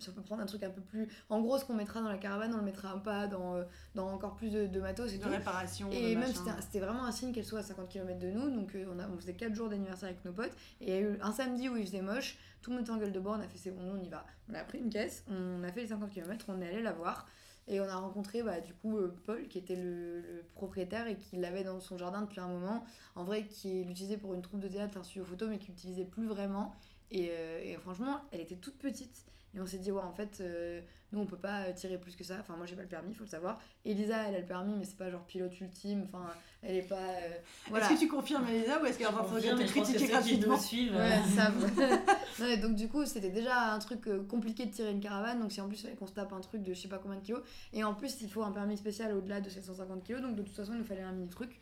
[0.00, 1.08] si on peut prendre un truc un peu plus...
[1.28, 4.08] En gros, ce qu'on mettra dans la caravane, on le mettra pas dans, euh, dans
[4.12, 5.28] encore plus de, de matos et De tout.
[5.28, 5.90] réparation.
[5.90, 8.50] Et de même, c'était c'était vraiment un signe qu'elle soit à 50 km de nous.
[8.50, 10.52] Donc euh, on, a, on faisait 4 jours d'anniversaire avec nos potes.
[10.80, 12.38] Et il y a eu un samedi où il faisait moche.
[12.62, 13.36] Tout le monde était en gueule de bois.
[13.38, 14.24] On a fait c'est bon, nous on y va.
[14.50, 16.92] On a pris une caisse, on a fait les 50 km, on est allé la
[16.92, 17.26] voir.
[17.68, 21.16] Et on a rencontré bah, du coup euh, Paul qui était le, le propriétaire et
[21.16, 22.84] qui l'avait dans son jardin depuis un moment.
[23.14, 26.04] En vrai, qui l'utilisait pour une troupe de théâtre, un studio photo, mais qui l'utilisait
[26.04, 26.74] plus vraiment.
[27.12, 29.24] Et, euh, et franchement, elle était toute petite.
[29.54, 30.80] Et on s'est dit, ouais, en fait, euh,
[31.12, 32.36] nous, on peut pas euh, tirer plus que ça.
[32.38, 33.60] Enfin, moi, j'ai pas le permis, faut le savoir.
[33.84, 36.04] Elisa, elle a le permis, mais c'est pas genre pilote ultime.
[36.04, 36.24] Enfin,
[36.62, 36.94] elle est pas.
[36.94, 37.30] euh,
[37.68, 37.86] voilà.
[37.86, 40.94] Est-ce que tu confirmes, Elisa, ou est-ce qu'elle va on te critiquer gratuitement nous suivent.
[40.94, 41.50] Ouais, ça.
[42.62, 45.40] donc du coup, c'était déjà un truc compliqué de tirer une caravane.
[45.40, 47.24] Donc si en plus qu'on se tape un truc de je sais pas combien de
[47.24, 50.42] kilos, et en plus il faut un permis spécial au-delà de 750 kilos, donc de
[50.42, 51.58] toute façon il nous fallait un mini truc.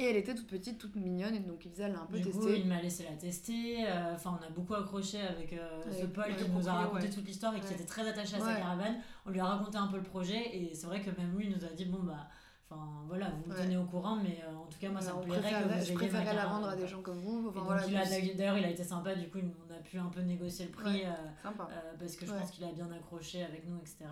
[0.00, 2.38] Et elle était toute petite, toute mignonne, et donc Elisa l'a un peu Du coup,
[2.38, 2.60] testé.
[2.60, 3.84] il m'a laissé la tester.
[3.86, 7.10] euh, Enfin, on a beaucoup accroché avec euh, ce Paul qui nous a raconté ouais.
[7.10, 7.72] toute l'histoire et qui Ouais.
[7.74, 8.58] était très attaché à sa Ouais.
[8.60, 8.96] caravane.
[9.26, 11.64] On lui a raconté un peu le projet et c'est vrai que même lui nous
[11.64, 12.28] a dit bon bah,
[12.70, 15.22] enfin voilà, vous me tenez au courant, mais euh, en tout cas moi ça me
[15.22, 17.48] plairait que vous je ayez ma préférerais la vendre à des gens comme vous.
[17.48, 20.66] Enfin, voilà, d'ailleurs, il a été sympa, du coup, on a pu un peu négocier
[20.66, 21.08] le prix euh,
[21.44, 21.50] euh,
[21.98, 24.04] parce que je pense qu'il a bien accroché avec nous, etc.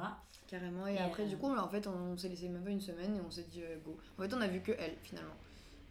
[0.46, 0.86] Carrément.
[0.86, 3.20] Et, après, euh, du coup, en fait, on, s'est laissé même pas une semaine et
[3.20, 3.96] on s'est dit euh, go.
[4.18, 5.34] En fait, on a vu que elle finalement.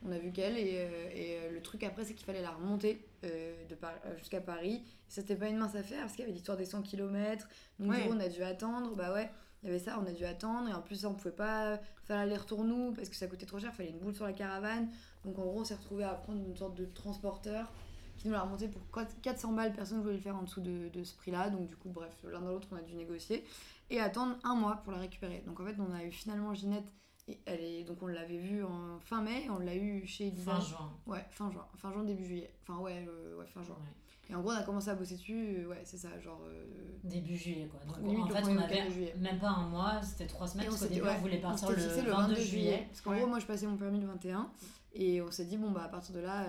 [0.08, 2.52] On a vu qu'elle et, euh, et euh, le truc après, c'est qu'il fallait la
[2.52, 4.84] remonter euh, de Par- jusqu'à Paris.
[5.08, 7.48] C'était pas une mince affaire parce qu'il y avait l'histoire des 100 km.
[7.80, 8.04] Donc, Ouais.
[8.04, 8.96] du coup, on a dû attendre.
[8.96, 9.30] Bah ouais,
[9.64, 10.70] il y avait ça, on a dû attendre.
[10.70, 13.58] Et en plus, ça, on pouvait pas faire l'aller-retour nous parce que ça coûtait trop
[13.60, 13.72] cher.
[13.74, 14.90] Il fallait une boule sur la caravane.
[15.24, 17.72] Donc, en gros, on s'est retrouvé à prendre une sorte de transporteur
[18.18, 18.82] qui nous l'a remonté pour
[19.24, 19.74] 400 balles.
[19.74, 21.50] Personne ne voulait le faire en dessous de, de ce prix-là.
[21.50, 23.44] Donc, du coup, bref, l'un dans l'autre, on a dû négocier
[23.90, 25.44] et attendre un mois pour la récupérer.
[25.46, 26.92] Donc en fait, on a eu finalement Ginette.
[27.28, 30.52] Et elle est, donc on l'avait vue en fin mai, on l'a eu chez Elisa.
[30.54, 30.92] Fin juin.
[31.08, 31.66] Ouais, fin juin.
[31.76, 32.52] Fin juin, début juillet.
[32.62, 33.76] Enfin ouais, euh, ouais fin juin.
[33.76, 33.94] Ouais.
[34.30, 36.42] Et en gros, on a commencé à bosser dessus, euh, ouais, c'est ça, genre...
[36.48, 36.66] euh,
[37.04, 37.80] Début juillet, quoi.
[37.86, 39.16] Donc Limite en le fait, on avait juillet.
[39.20, 41.42] même pas un mois, c'était trois semaines, on parce qu'au début, ouais, on voulait on
[41.50, 42.86] partir s'était le fixé 22 juillet.
[42.90, 44.50] Parce qu'en gros, moi, je passais mon permis le 21.
[44.94, 46.46] Et on s'est dit, bon, bah à partir de là,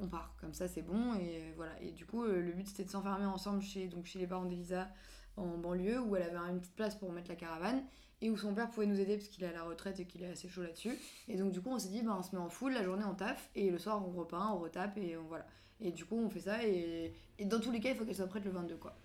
[0.00, 0.34] on part.
[0.40, 1.14] Comme ça, c'est bon.
[1.14, 1.72] Et voilà.
[1.80, 4.88] Et du coup, le but, c'était de s'enfermer ensemble chez, donc, chez les parents d'Elisa
[5.36, 7.82] en banlieue, où elle avait une petite place pour mettre la caravane.
[8.22, 10.22] Et où son père pouvait nous aider parce qu'il est à la retraite et qu'il
[10.22, 10.96] est assez chaud là-dessus.
[11.28, 13.04] Et donc, du coup, on s'est dit, bah, on se met en full, la journée
[13.04, 15.46] on taffe, et le soir on repeint, on retape, et voilà.
[15.80, 18.14] Et du coup, on fait ça, et, et dans tous les cas, il faut qu'elle
[18.14, 18.96] soit prête le 22, quoi.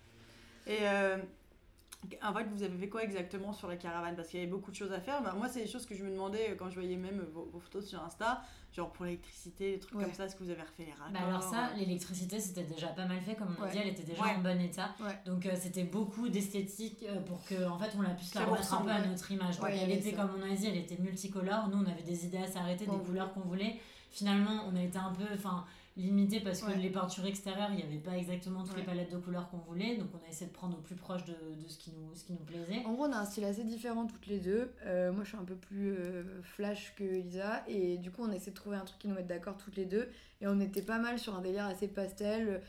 [0.66, 1.18] Et euh,
[2.22, 4.14] En fait, vous avez fait quoi exactement sur la caravane?
[4.14, 5.20] Parce qu'il y avait beaucoup de choses à faire.
[5.22, 7.48] Bah, moi, c'est des choses que je me demandais euh, quand je voyais même vos,
[7.52, 8.40] vos photos sur Insta.
[8.72, 10.04] Genre pour l'électricité, des trucs Ouais.
[10.04, 10.26] comme ça.
[10.26, 11.10] Est-ce que vous avez refait les raccords?
[11.12, 13.70] Bah alors ça, l'électricité c'était déjà pas mal fait, comme on Ouais.
[13.72, 14.34] dit, elle était déjà Ouais.
[14.36, 14.94] en bon état.
[15.26, 18.74] Donc euh, c'était beaucoup d'esthétique euh, pour que en fait on la puisse la remettre
[18.74, 19.58] un peu à notre image.
[19.58, 20.16] Donc, elle était ça.
[20.18, 21.68] comme on a dit, elle était multicolore.
[21.68, 23.80] Nous on avait des idées à s'arrêter, des couleurs qu'on voulait.
[24.10, 25.64] Finalement on a été un peu, enfin
[25.98, 26.76] limité parce que Ouais.
[26.76, 29.96] les peintures extérieures, il n'y avait pas exactement toutes les palettes de couleurs qu'on voulait.
[29.96, 32.24] Donc on a essayé de prendre au plus proche de, de ce, qui nous, ce
[32.24, 32.84] qui nous plaisait.
[32.84, 34.70] En gros, on a un style assez différent toutes les deux.
[34.86, 37.64] Euh, moi, je suis un peu plus euh, flash que Lisa.
[37.68, 39.76] Et du coup, on a essayé de trouver un truc qui nous mette d'accord toutes
[39.76, 40.08] les deux.
[40.40, 42.62] Et on était pas mal sur un délire assez pastel,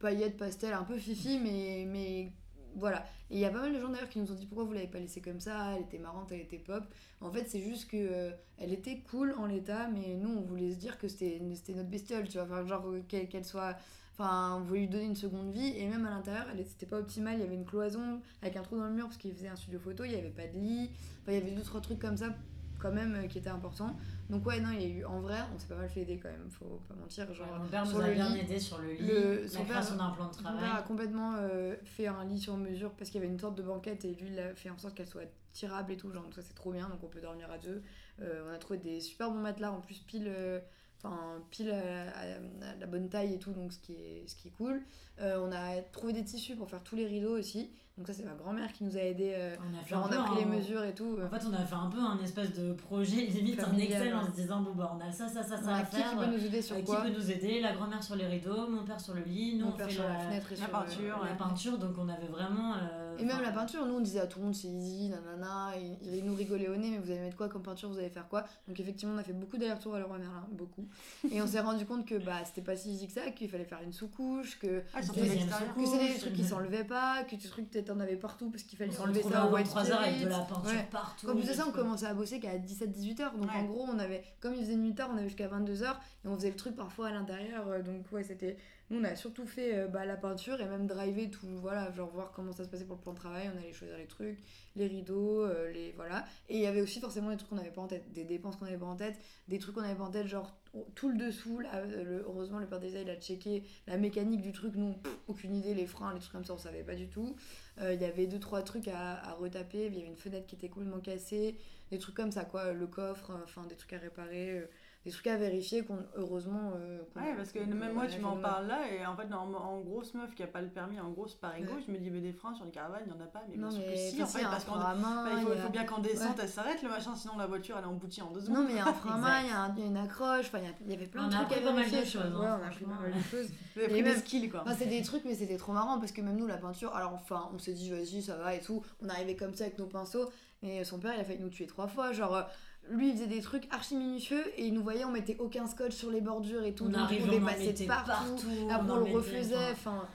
[0.00, 2.32] paillettes, pastel, un peu fifi, mais, mais
[2.76, 3.04] voilà.
[3.30, 4.72] Et il y a pas mal de gens d'ailleurs qui nous ont dit pourquoi vous
[4.72, 6.84] l'avez pas laissée comme ça, elle était marrante, elle était pop.
[7.20, 10.72] En fait, c'est juste que euh, elle était cool en l'état, mais nous, on voulait
[10.72, 12.44] se dire que c'était notre bestiole, tu vois.
[12.44, 13.76] Enfin, genre, qu'elle soit.
[14.14, 16.98] Enfin, on voulait lui donner une seconde vie, et même à l'intérieur, elle c'était pas
[16.98, 17.36] optimal.
[17.38, 19.56] Il y avait une cloison avec un trou dans le mur parce qu'il faisait un
[19.56, 20.90] studio photo, il y avait pas de lit.
[21.22, 22.34] Enfin, il y avait deux, trois trucs comme ça,
[22.82, 23.96] quand même, euh, qui étaient importants.
[24.28, 25.04] Donc, ouais, non, il y a eu.
[25.04, 27.32] En vrai, on s'est pas mal fait aider quand même, faut pas mentir.
[27.32, 29.64] Genre, Ouais, mon père sur nous a bien lit, aidé sur le lit, le- son
[29.64, 30.84] père- plan de Mon père a travail.
[30.86, 34.04] complètement euh, fait un lit sur mesure parce qu'il y avait une sorte de banquette
[34.04, 36.10] et lui il a fait en sorte qu'elle soit tirable et tout.
[36.10, 37.82] Genre, donc ça c'est trop bien, donc on peut dormir à deux.
[38.20, 40.26] Euh, on a trouvé des super bons matelas en plus pile.
[40.28, 40.60] euh,
[41.04, 44.36] Enfin, pile à, à- à la bonne taille et tout, donc ce qui est, ce
[44.36, 44.80] qui est cool.
[45.20, 47.72] Euh, on a trouvé des tissus pour faire tous les rideaux aussi.
[48.02, 49.32] Donc ça, c'est ma grand-mère qui nous a aidé.
[49.32, 51.18] euh, On a fait genre, un on a peu pris les un- mesures et tout.
[51.24, 54.26] En fait, on a fait un peu un espèce de projet, limite Familial, Excel en
[54.26, 56.10] se disant bon, bah, on a ça, ça, ça, ça à qui faire.
[56.10, 57.60] qui peut nous aider sur Euh, qui quoi peut nous aider?
[57.60, 59.92] La grand-mère sur les rideaux, mon père sur le lit, nous Mon on père fait
[59.92, 61.36] sur la la, fenêtre et la sur le- peinture, la ouais.
[61.38, 62.74] peinture, donc on avait vraiment.
[62.74, 65.72] euh, Et même la peinture, nous on disait à tout le monde c'est easy, nanana,
[65.76, 68.08] et ils nous rigolaient au nez, mais vous allez mettre quoi comme peinture, vous allez
[68.10, 68.44] faire quoi?
[68.68, 70.86] Donc effectivement, on a fait beaucoup d'allers-retours à Leroy Merlin, beaucoup.
[71.30, 73.64] Et on s'est rendu compte que bah c'était pas si easy que ça, qu'il fallait
[73.64, 77.70] faire une sous-couche, que, Ah, c'était des trucs qui une- s'enlevaient pas, que des trucs
[77.70, 80.28] peut-être t'en avais partout parce qu'il fallait s'enlever ça au white 23 heures avec de
[80.28, 80.88] la peinture Ouais.
[80.90, 81.28] partout.
[81.30, 83.32] En plus de ça, on commençait à bosser qu'à 17-18 heures.
[83.32, 83.56] Donc Ouais.
[83.60, 86.28] en gros, on avait, comme il faisait nuit tard, on avait jusqu'à 22 heures et
[86.28, 87.66] on faisait le truc parfois à l'intérieur.
[87.68, 88.56] euh, Donc ouais, c'était.
[88.90, 91.46] Nous, on a surtout fait euh, bah, la peinture et même driver tout.
[91.60, 93.50] Voilà, genre voir comment ça se passait pour le plan de travail.
[93.54, 94.38] On allait choisir les trucs,
[94.76, 95.92] les rideaux, euh, les.
[95.92, 96.26] Voilà.
[96.48, 98.56] Et il y avait aussi forcément des trucs qu'on n'avait pas en tête, des dépenses
[98.56, 99.16] qu'on n'avait pas en tête,
[99.48, 100.54] des trucs qu'on n'avait pas en tête, genre
[100.94, 101.60] tout le dessous.
[101.74, 104.74] euh, heureusement, le père des il a checké la mécanique du truc.
[104.74, 104.94] Nous,
[105.26, 107.34] aucune idée, les freins, les trucs comme ça, on savait pas du tout.
[107.80, 109.86] Il y avait deux, trois trucs à, à retaper.
[109.86, 111.56] Il y avait une fenêtre qui était complètement cassée.
[111.90, 112.72] Des trucs comme ça, quoi.
[112.74, 114.62] Le coffre, enfin, des trucs à réparer.
[115.04, 116.72] Des trucs à vérifier qu'on, heureusement.
[116.76, 119.04] euh, qu'on- Ouais, parce que qu'on- même qu'on moi, a tu m'en parles là, et
[119.04, 121.74] en fait, en, en grosse meuf qui a pas le permis, en grosse par ego,
[121.74, 121.82] Ouais.
[121.84, 123.56] je me dis, mais des freins sur les caravanes, il y en a pas, mais
[123.56, 125.24] Non, bien sûr que mais si, en enfin, fait, a parce main.
[125.24, 127.84] Bah, il faut, a- bien qu'en descente, elle s'arrête le machin, sinon la voiture elle
[127.84, 128.58] est emboutie en deux secondes.
[128.58, 129.82] Non, mais il y a un frein à main, il y, a un- il y
[129.82, 131.64] a une accroche, enfin, il y a- avait plein On de a trucs à appris
[131.64, 132.20] pas mal de vérifier.
[132.20, 133.48] choses, hein, ouais, on a appris pas mal de choses.
[133.98, 134.64] Et même- skills quoi.
[134.78, 137.50] C'est des trucs, mais c'était trop marrant parce que même nous, la peinture, alors enfin,
[137.52, 138.82] on s'est dit, vas-y, ça va et tout.
[139.02, 140.30] On arrivait comme ça avec nos pinceaux,
[140.62, 142.12] mais son père, il a failli nous tuer trois fois.
[142.12, 142.42] Genre, euh,
[142.90, 145.92] lui, il faisait des trucs archi minutieux et il nous voyait, on mettait aucun scotch
[145.94, 146.84] sur les bordures et tout.
[146.84, 148.10] On donc arrivait, on on dépassait de partout.
[148.10, 148.68] partout.
[148.70, 150.06] Après, on le refaisait, enfin,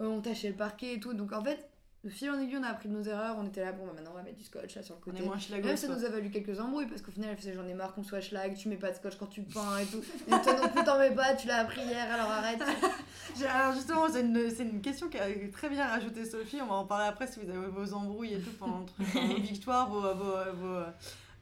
[0.00, 1.12] euh, on tachait le parquet et tout.
[1.12, 1.68] Donc, en fait,
[2.02, 3.36] de fil en aiguille, on a appris de nos erreurs.
[3.38, 5.10] On était là, bon, bah, maintenant, on va mettre du scotch là sur le On
[5.10, 5.22] côté.
[5.22, 5.66] est moins Et schlagos.
[5.68, 5.96] Même ça quoi.
[5.96, 8.20] nous a valu quelques embrouilles parce qu'au final elle faisait j'en ai marre qu'on soit
[8.20, 10.02] schlag, tu mets pas de scotch quand tu peins et tout.
[10.26, 12.60] Et toi non plus t'en mets pas, tu l'as appris hier alors arrête.
[13.48, 16.60] Alors justement, c'est une, une question qui a très bien rajouté Sophie.
[16.62, 19.06] On va en parler après si vous avez vos embrouilles et tout pendant le truc,
[19.14, 20.80] vos victoires, vos, vos, vos,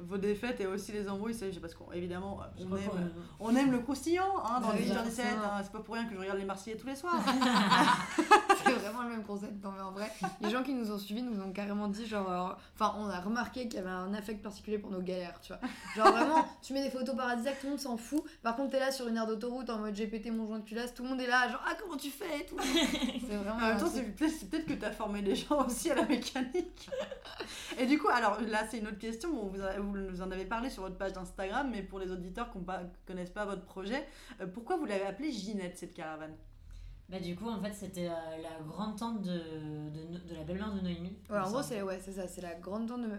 [0.06, 1.34] vos défaites et aussi les embrouilles.
[1.34, 4.84] C'est parce qu'évidemment, je on aime, qu'on- on aime le croustillant hein, dans les oui,
[4.84, 5.42] 17 forcément.
[5.54, 7.20] hein, C'est pas pour rien que je regarde les Marseillais tous les soirs.
[8.64, 9.62] C'est vraiment le même concept.
[9.64, 10.10] Non mais en vrai,
[10.40, 13.20] les gens qui nous ont suivis nous ont carrément dit genre, euh, enfin on a
[13.20, 15.60] remarqué qu'il y avait un affect particulier pour nos galères, tu vois.
[15.96, 18.22] Genre vraiment, tu mets des photos paradisiaques, tout le monde s'en fout.
[18.42, 20.94] Par contre t'es là sur une aire d'autoroute en mode GPT mon joint de culasse,
[20.94, 22.56] tout le monde est là genre ah comment tu fais et tout.
[22.62, 23.56] C'est vraiment.
[23.56, 24.02] En même temps, c'est
[24.48, 26.88] peut-être que tu as formé les gens aussi à la mécanique.
[27.78, 29.32] Et du coup, alors là, c'est une autre question.
[29.32, 32.10] Bon, vous, a- vous nous en avez parlé sur votre page d'Instagram, mais pour les
[32.10, 32.64] auditeurs qui ne
[33.06, 34.06] connaissent pas votre projet,
[34.40, 36.34] euh, pourquoi vous l'avez appelée Ginette, cette caravane?
[37.08, 40.72] Bah, du coup, en fait, c'était euh, la grande tante de, de, de la belle-mère
[40.72, 41.18] de Noémie.
[41.28, 43.10] Ouais, en gros c'est ouais c'est ça, c'est la grande tante de,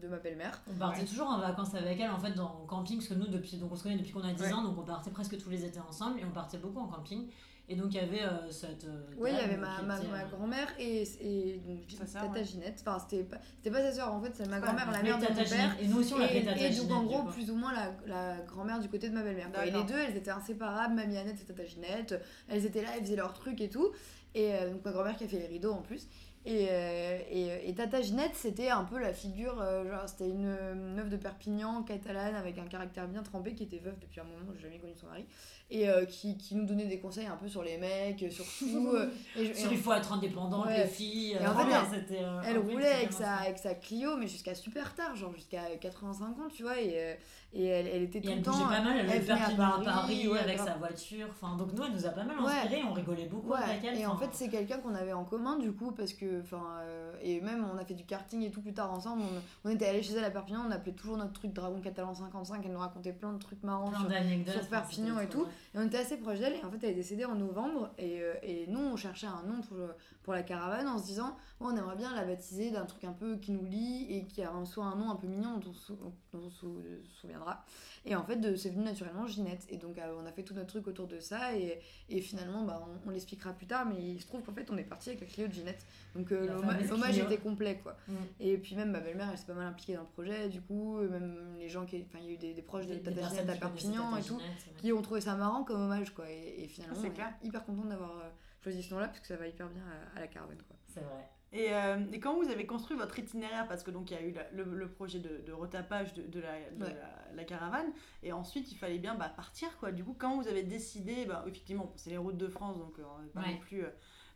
[0.00, 0.62] de ma belle-mère.
[0.72, 1.06] On partait Ouais.
[1.06, 3.76] toujours en vacances avec elle, en fait, dans camping, parce que nous, depuis, donc on
[3.76, 4.52] se connaît depuis qu'on a 10 Ouais.
[4.54, 7.28] ans, donc on partait presque tous les étés ensemble, et on partait beaucoup en camping.
[7.66, 8.84] Et donc, il y avait euh, cette.
[8.84, 12.44] euh, Oui, il y avait ma, ma, ma euh, grand-mère et, et donc Tata ouais.
[12.44, 12.84] Ginette.
[12.86, 15.22] Enfin, c'était pas, c'était pas sa sœur, en fait, c'est ma grand-mère, la mère de
[15.22, 15.46] mon père.
[15.46, 15.70] Ginette.
[15.80, 16.88] Et nous aussi, on l'appelait Tata Et, et Ginette.
[16.88, 19.48] donc, en gros, plus ou moins la, la grand-mère du côté de ma belle-mère.
[19.64, 20.94] Et les deux, elles étaient inséparables.
[20.94, 22.22] Mamie Annette et Tata Ginette.
[22.48, 23.92] Elles étaient là, elles faisaient leurs trucs et tout.
[24.34, 26.06] Et euh, donc, ma grand-mère qui a fait les rideaux en plus.
[26.46, 30.44] Et, euh, et, et Tata Ginette, c'était un peu la figure, euh, genre c'était une
[30.46, 34.24] euh, meuf de Perpignan, catalane, avec un caractère bien trempé, qui était veuve depuis un
[34.24, 35.24] moment, j'ai jamais connu son mari,
[35.70, 38.88] et euh, qui, qui nous donnait des conseils un peu sur les mecs, sur tout.
[38.94, 40.80] euh, et je- Sur il faut être indépendante, Ouais.
[40.82, 41.32] les filles.
[41.32, 44.26] Et en euh, fait, ouais, elle- euh, Elle roulait avec sa, avec sa Clio, mais
[44.28, 47.14] jusqu'à super tard, genre jusqu'à 85 ans, tu vois, et, euh,
[47.54, 48.50] et elle, elle était tout elle le temps.
[48.52, 51.26] bougeait pas mal, elle avait elle Perpignan à Paris, Paris, ouais, avec sa voiture.
[51.30, 52.50] Enfin, donc nous, elle nous a pas mal Ouais.
[52.52, 53.98] inspiré, on rigolait beaucoup avec elle.
[53.98, 57.12] et en fait, c'est quelqu'un qu'on avait en commun du coup, parce que, enfin, euh,
[57.22, 59.22] et même on a fait du karting et tout plus tard ensemble.
[59.22, 62.14] On, on était allé chez elle à Perpignan, on appelait toujours notre truc Dragon Catalan
[62.14, 64.06] 55, elle nous racontait plein de trucs marrants plein
[64.46, 65.46] sur, sur Perpignan et tout.
[65.74, 68.20] Et on était assez proche d'elle, et en fait, elle est décédée en novembre, et,
[68.22, 69.78] euh, et nous, on cherchait un nom pour,
[70.22, 73.12] pour la caravane en se disant, oh, on aimerait bien la baptiser d'un truc un
[73.12, 75.72] peu qui nous lie et qui a un, soit un nom un peu mignon dont
[75.90, 77.64] on, dont on se sou- se souviendra.
[78.04, 79.66] Et en fait, c'est venu naturellement Ginette.
[79.70, 82.62] Et donc, euh, on a fait tout notre truc autour de ça, et, et finalement,
[82.64, 85.10] bah, on, on l'expliquera plus tard, mais il se trouve qu'en fait, on est parti
[85.10, 85.84] avec la Clio de Ginette.
[86.14, 86.46] Donc, euh,
[86.90, 87.96] l'hommage était complet, quoi.
[88.08, 88.14] Mm.
[88.40, 91.00] Et puis même ma belle-mère, elle s'est pas mal impliquée dans le projet, du coup,
[91.02, 92.04] et même les gens qui...
[92.06, 94.38] Enfin, il y a eu des, des proches de Tata Ginette à Perpignan et tout,
[94.78, 96.30] qui ont trouvé ça marrant comme hommage, quoi.
[96.30, 98.28] Et, et finalement, Ah, on est hyper content d'avoir euh,
[98.62, 99.82] choisi ce nom-là, parce que ça va hyper bien
[100.14, 100.76] à, à la quoi.
[100.86, 101.28] C'est vrai.
[101.54, 104.22] Et, euh, et quand vous avez construit votre itinéraire, parce que donc il y a
[104.22, 106.94] eu la- le, le projet de, de retapage de, de la, de Ouais.
[106.94, 107.86] la- la caravane,
[108.24, 109.92] et ensuite il fallait bien bah, partir quoi.
[109.92, 113.02] Du coup, quand vous avez décidé, bah, effectivement, c'est les routes de France, donc euh,
[113.32, 113.52] pas, Ouais.
[113.54, 113.90] non plus, euh,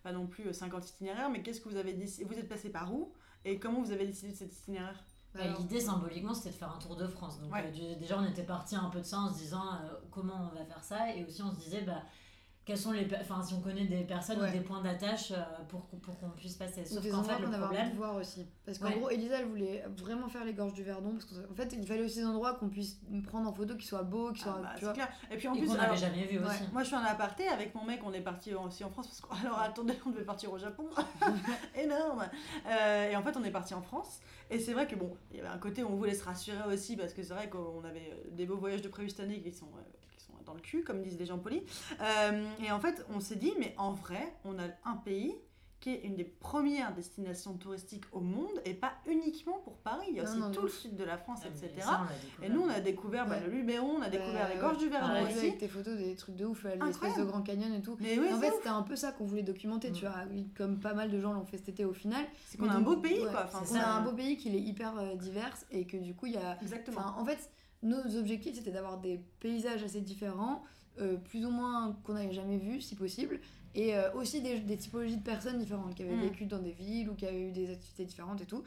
[0.04, 2.70] pas non plus euh, 50 itinéraires, mais qu'est-ce que vous avez décidé Vous êtes passé
[2.70, 3.12] par où?
[3.44, 5.04] Et comment vous avez décidé de cet itinéraire?
[5.34, 7.40] Bah, Alors- L'idée symboliquement c'était de faire un tour de France.
[7.40, 7.64] Donc Ouais.
[7.66, 10.56] euh, déjà on était parti un peu de ça en se disant euh, comment on
[10.56, 11.14] va faire ça?
[11.16, 12.02] Et aussi on se disait bah
[12.68, 14.50] quels sont les enfin si on connaît des personnes Ouais.
[14.50, 15.36] ou des points d'attache euh,
[15.70, 16.84] pour, qu'on- pour qu'on puisse passer.
[16.84, 18.46] Sauf des qu'en endroits fait qu'on le problème de voir aussi.
[18.66, 18.98] Parce qu'en Ouais.
[18.98, 22.04] gros, Elisa, elle voulait vraiment faire les gorges du Verdon, parce qu'en fait, il fallait
[22.04, 24.60] aussi des endroits qu'on puisse prendre en photo, qui soient beaux, qui Ah, soient...
[24.62, 24.92] bah, tu vois.
[24.92, 25.08] clair.
[25.30, 26.44] Et puis en et plus, qu'on alors, n'avait jamais vu ouais.
[26.44, 26.62] aussi.
[26.72, 29.06] Moi, je suis en aparté avec mon mec, on est parti aussi en France.
[29.06, 30.90] Parce que, alors, attendez, on devait partir au Japon.
[31.74, 32.28] Énorme.
[32.66, 34.20] Euh, et en fait, on est parti en France.
[34.50, 36.62] Et c'est vrai que, bon, il y avait un côté où on voulait se rassurer
[36.72, 39.52] aussi, parce que c'est vrai qu'on avait des beaux voyages de prévu cette année qui
[39.52, 39.97] sont, euh, qui sont
[40.48, 41.62] dans le cul, comme disent les gens polis.
[42.00, 45.34] Euh, et en fait, on s'est dit, mais en vrai, on a un pays
[45.80, 50.06] qui est une des premières destinations touristiques au monde, et pas uniquement pour Paris.
[50.10, 51.70] Il y a Non, aussi non, tout le sud de la France, Ah, etc.
[51.78, 52.00] ça.
[52.42, 54.86] Et nous, on a découvert bah, le Luberon, on a découvert Bah, les gorges du
[54.86, 55.38] On Verdon aussi.
[55.38, 57.22] avec tes photos des trucs de ouf, l'espèce de.
[57.22, 57.96] Grand Canyon et tout.
[58.00, 60.08] Mais oui, Et en fait, c'était un peu ça qu'on voulait documenter, tu Mm.
[60.08, 62.24] vois, oui, comme pas mal de gens l'ont fait cet été au final.
[62.46, 63.44] C'est qu'on a un beau pays, ouais, quoi.
[63.44, 63.86] Enfin, c'est on ça.
[63.88, 66.38] a un beau pays qui est hyper euh, divers et que du coup, il y
[66.38, 66.58] a.
[66.60, 67.14] Exactement.
[67.16, 67.38] En fait,
[67.82, 70.64] nos objectifs, c'était d'avoir des paysages assez différents,
[71.00, 73.40] euh, plus ou moins qu'on n'avait jamais vus, si possible,
[73.74, 76.22] et euh, aussi des, des typologies de personnes différentes qui avaient Mm.
[76.22, 78.62] vécu dans des villes ou qui avaient eu des activités différentes et tout.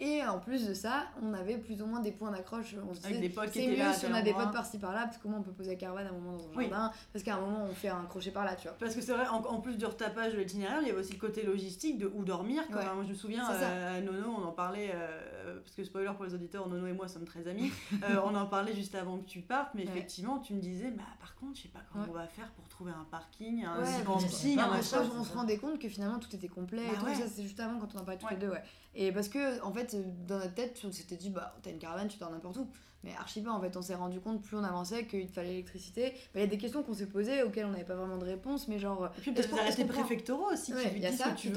[0.00, 2.74] Et en plus de ça, on avait plus ou moins des points d'accroche.
[2.88, 5.18] On se disait, c'est mieux là à si on a des potes par-ci par-là, parce
[5.18, 6.68] que comment on peut poser la caravane à un moment dans un Oui.
[6.70, 8.76] jardin, parce qu'à un moment on fait un crochet par là, tu vois.
[8.78, 11.12] Parce que c'est vrai, en, en plus du retapage de l'itinéraire, il y avait aussi
[11.12, 12.62] le côté logistique de où dormir.
[12.70, 12.84] Ouais.
[12.94, 13.52] Moi, je me souviens, ça.
[13.60, 16.92] euh, à Nono, on en parlait, euh, parce que spoiler pour les auditeurs, Nono et
[16.94, 17.70] moi sommes très amis.
[18.02, 19.88] Euh, on en parlait juste avant que tu partes, mais Ouais.
[19.90, 22.10] effectivement, tu me disais, bah, par contre, je sais pas comment Ouais.
[22.10, 25.02] on va faire pour trouver un parking, un camping, un machin.
[25.18, 27.20] on se rendait compte que finalement tout était complet et Bah tout.
[27.20, 28.62] Ça, c'est juste avant quand on en parlait tous les deux, ouais.
[28.94, 32.08] Et parce que, en fait, dans notre tête, on s'était dit, bah, t'as une caravane,
[32.08, 32.68] tu dors n'importe où.
[33.04, 35.50] Mais archi pas, en fait, on s'est rendu compte, plus on avançait, qu'il te fallait
[35.50, 36.10] l'électricité.
[36.10, 38.24] Bah, Il y a des questions qu'on s'est posées auxquelles on n'avait pas vraiment de
[38.24, 39.06] réponse, mais genre.
[39.18, 41.42] Et puis peut-être qu'on- des arrêtés préfectoraux aussi Ouais, qui y a ça que tu
[41.42, 41.54] qui veux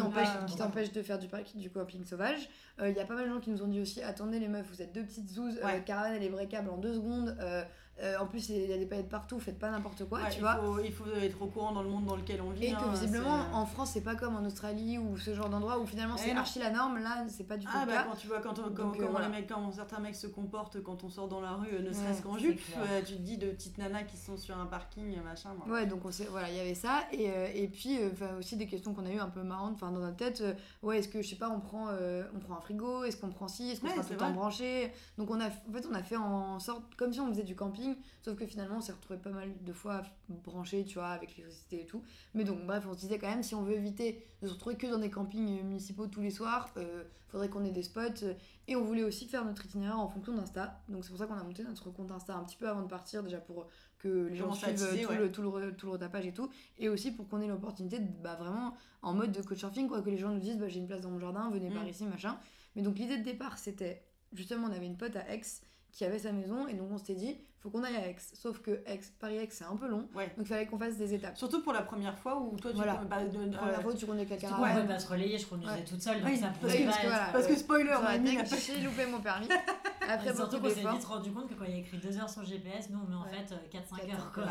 [0.57, 2.49] t'empêche de faire du, du camping sauvage.
[2.79, 4.47] Euh, Il y a pas mal de gens qui nous ont dit aussi attendez les
[4.47, 5.83] meufs, vous êtes deux petites zouzes, euh, Ouais.
[5.83, 7.35] caravane elle est breakable en deux secondes.
[7.39, 7.63] euh,
[8.01, 10.37] euh, en plus il y a des paillettes partout, faites pas n'importe quoi, Ouais, tu
[10.37, 10.55] il vois.
[10.55, 12.65] Faut, il faut être au courant dans le monde dans lequel on vit.
[12.65, 15.79] Et que hein, visiblement en France c'est pas comme en Australie ou ce genre d'endroit
[15.79, 17.97] où finalement Eh c'est archi la norme, là c'est pas du tout Ah le bah
[17.97, 18.03] cas.
[18.09, 20.81] quand tu vois quand on- Donc, comment, euh, comment les mecs, certains mecs se comportent
[20.81, 23.21] quand on sort dans la rue, euh, ne Ouais, serait-ce qu'en jupe, euh, tu te
[23.21, 25.49] dis de petites nanas qui sont sur un parking, machin.
[25.57, 25.75] moi.
[25.75, 27.03] Ouais, donc on sait, voilà, il y avait ça.
[27.11, 27.29] Et,
[27.63, 27.97] et puis,
[28.37, 30.43] aussi des questions qu'on a eu un peu marrantes enfin, dans notre tête.
[30.83, 31.87] ouais, est-ce que, je sais pas, on prend,
[32.35, 34.31] on prend un frigo Est-ce qu'on prend ci Est-ce qu'on Ouais, sera tout le temps
[34.31, 34.91] branché?
[35.17, 37.55] Donc, on a, en fait, on a fait en sorte, comme si on faisait du
[37.55, 37.88] camping,
[38.21, 41.81] sauf que finalement, on s'est retrouvé pas mal de fois branché, tu vois, avec l'électricité
[41.81, 42.03] et tout.
[42.33, 44.75] Mais donc, bref, on se disait quand même, si on veut éviter de se retrouver
[44.75, 48.23] que dans des campings euh, municipaux tous les soirs, euh, faudrait qu'on ait des spots.
[48.23, 48.33] euh,
[48.67, 50.81] et on voulait aussi faire notre itinéraire en fonction d'Insta.
[50.89, 52.87] Donc, c'est pour ça qu'on a monté notre compte Insta un petit peu avant de
[52.87, 55.17] partir, déjà pour que les gens suivent euh, tout, ouais.
[55.17, 56.49] le, tout, le, tout le retapage et tout.
[56.77, 60.09] Et aussi pour qu'on ait l'opportunité de, bah, vraiment en mode de couchsurfing, quoi, que
[60.09, 61.89] les gens nous disent bah, j'ai une place dans mon jardin, venez par Mm.
[61.89, 62.37] ici, machin.
[62.75, 65.41] Mais donc l'idée de départ, c'était justement, on avait une pote à Aix
[65.91, 68.15] qui avait sa maison, et donc on s'était dit faut qu'on aille à Aix.
[68.35, 70.27] Sauf que Aix, Paris-Aix, c'est un peu long, Ouais.
[70.37, 71.37] donc il fallait qu'on fasse des étapes.
[71.37, 72.95] Surtout pour la première fois où toi tu Voilà.
[73.09, 74.81] bah, de- euh, fois, tu la Surtout qu'on caravane.
[74.83, 75.83] pouvait pas se relayer, je conduisais Ouais.
[75.83, 77.55] toute seule, donc Oui, ça parce pouvait que- pas parce que être- voilà, Parce que
[77.57, 77.99] spoiler, la
[78.77, 79.47] j'ai loupé mon permis.
[80.07, 82.29] Après, surtout qu'on s'est vite rendu compte que quand il y a écrit 2 heures
[82.29, 83.43] sur GPS, nous on met en Ouais.
[83.45, 84.31] fait 4-5 Quatre heures.
[84.33, 84.43] Quoi.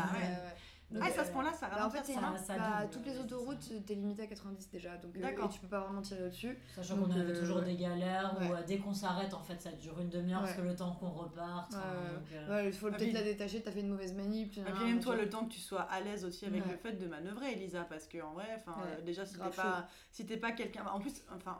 [0.91, 2.37] Donc, Ah, c'est à ce euh, point-là, ça bah, en ralentit fait, c'est- point-là.
[2.37, 3.73] Ça- ça bah, double, toutes les autoroutes, ça.
[3.85, 5.45] t'es limité à 90 déjà, donc euh, D'accord.
[5.45, 6.57] et tu peux pas vraiment tirer au-dessus.
[6.75, 7.65] Sachant qu'on avait euh, toujours ouais.
[7.65, 8.51] des galères où Ouais.
[8.59, 11.09] euh, dès qu'on s'arrête, en fait, ça dure une demi-heure parce que le temps qu'on
[11.11, 11.73] reparte.
[11.73, 11.77] Ouais.
[11.77, 14.57] donc, euh, Ouais, il faut Ah, peut-être puis- la détacher, t'as fait une mauvaise manip.
[14.57, 16.71] Et vois, puis même toi, le temps que tu sois à l'aise aussi avec Ouais.
[16.71, 20.25] le fait de manœuvrer, Elisa, parce que en vrai, euh, déjà si t'es pas, si
[20.25, 21.59] t'es pas quelqu'un, en plus, enfin,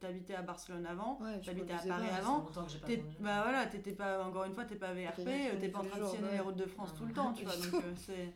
[0.00, 2.46] t'habitais à Barcelone avant, t'habitais à Paris ça fait avant,
[3.20, 5.98] bah voilà, t'étais pas, encore une fois, t'es pas VRP, euh, t'es pas en train
[5.98, 8.32] de les routes de France tout le temps, tu vois, donc euh, c'est.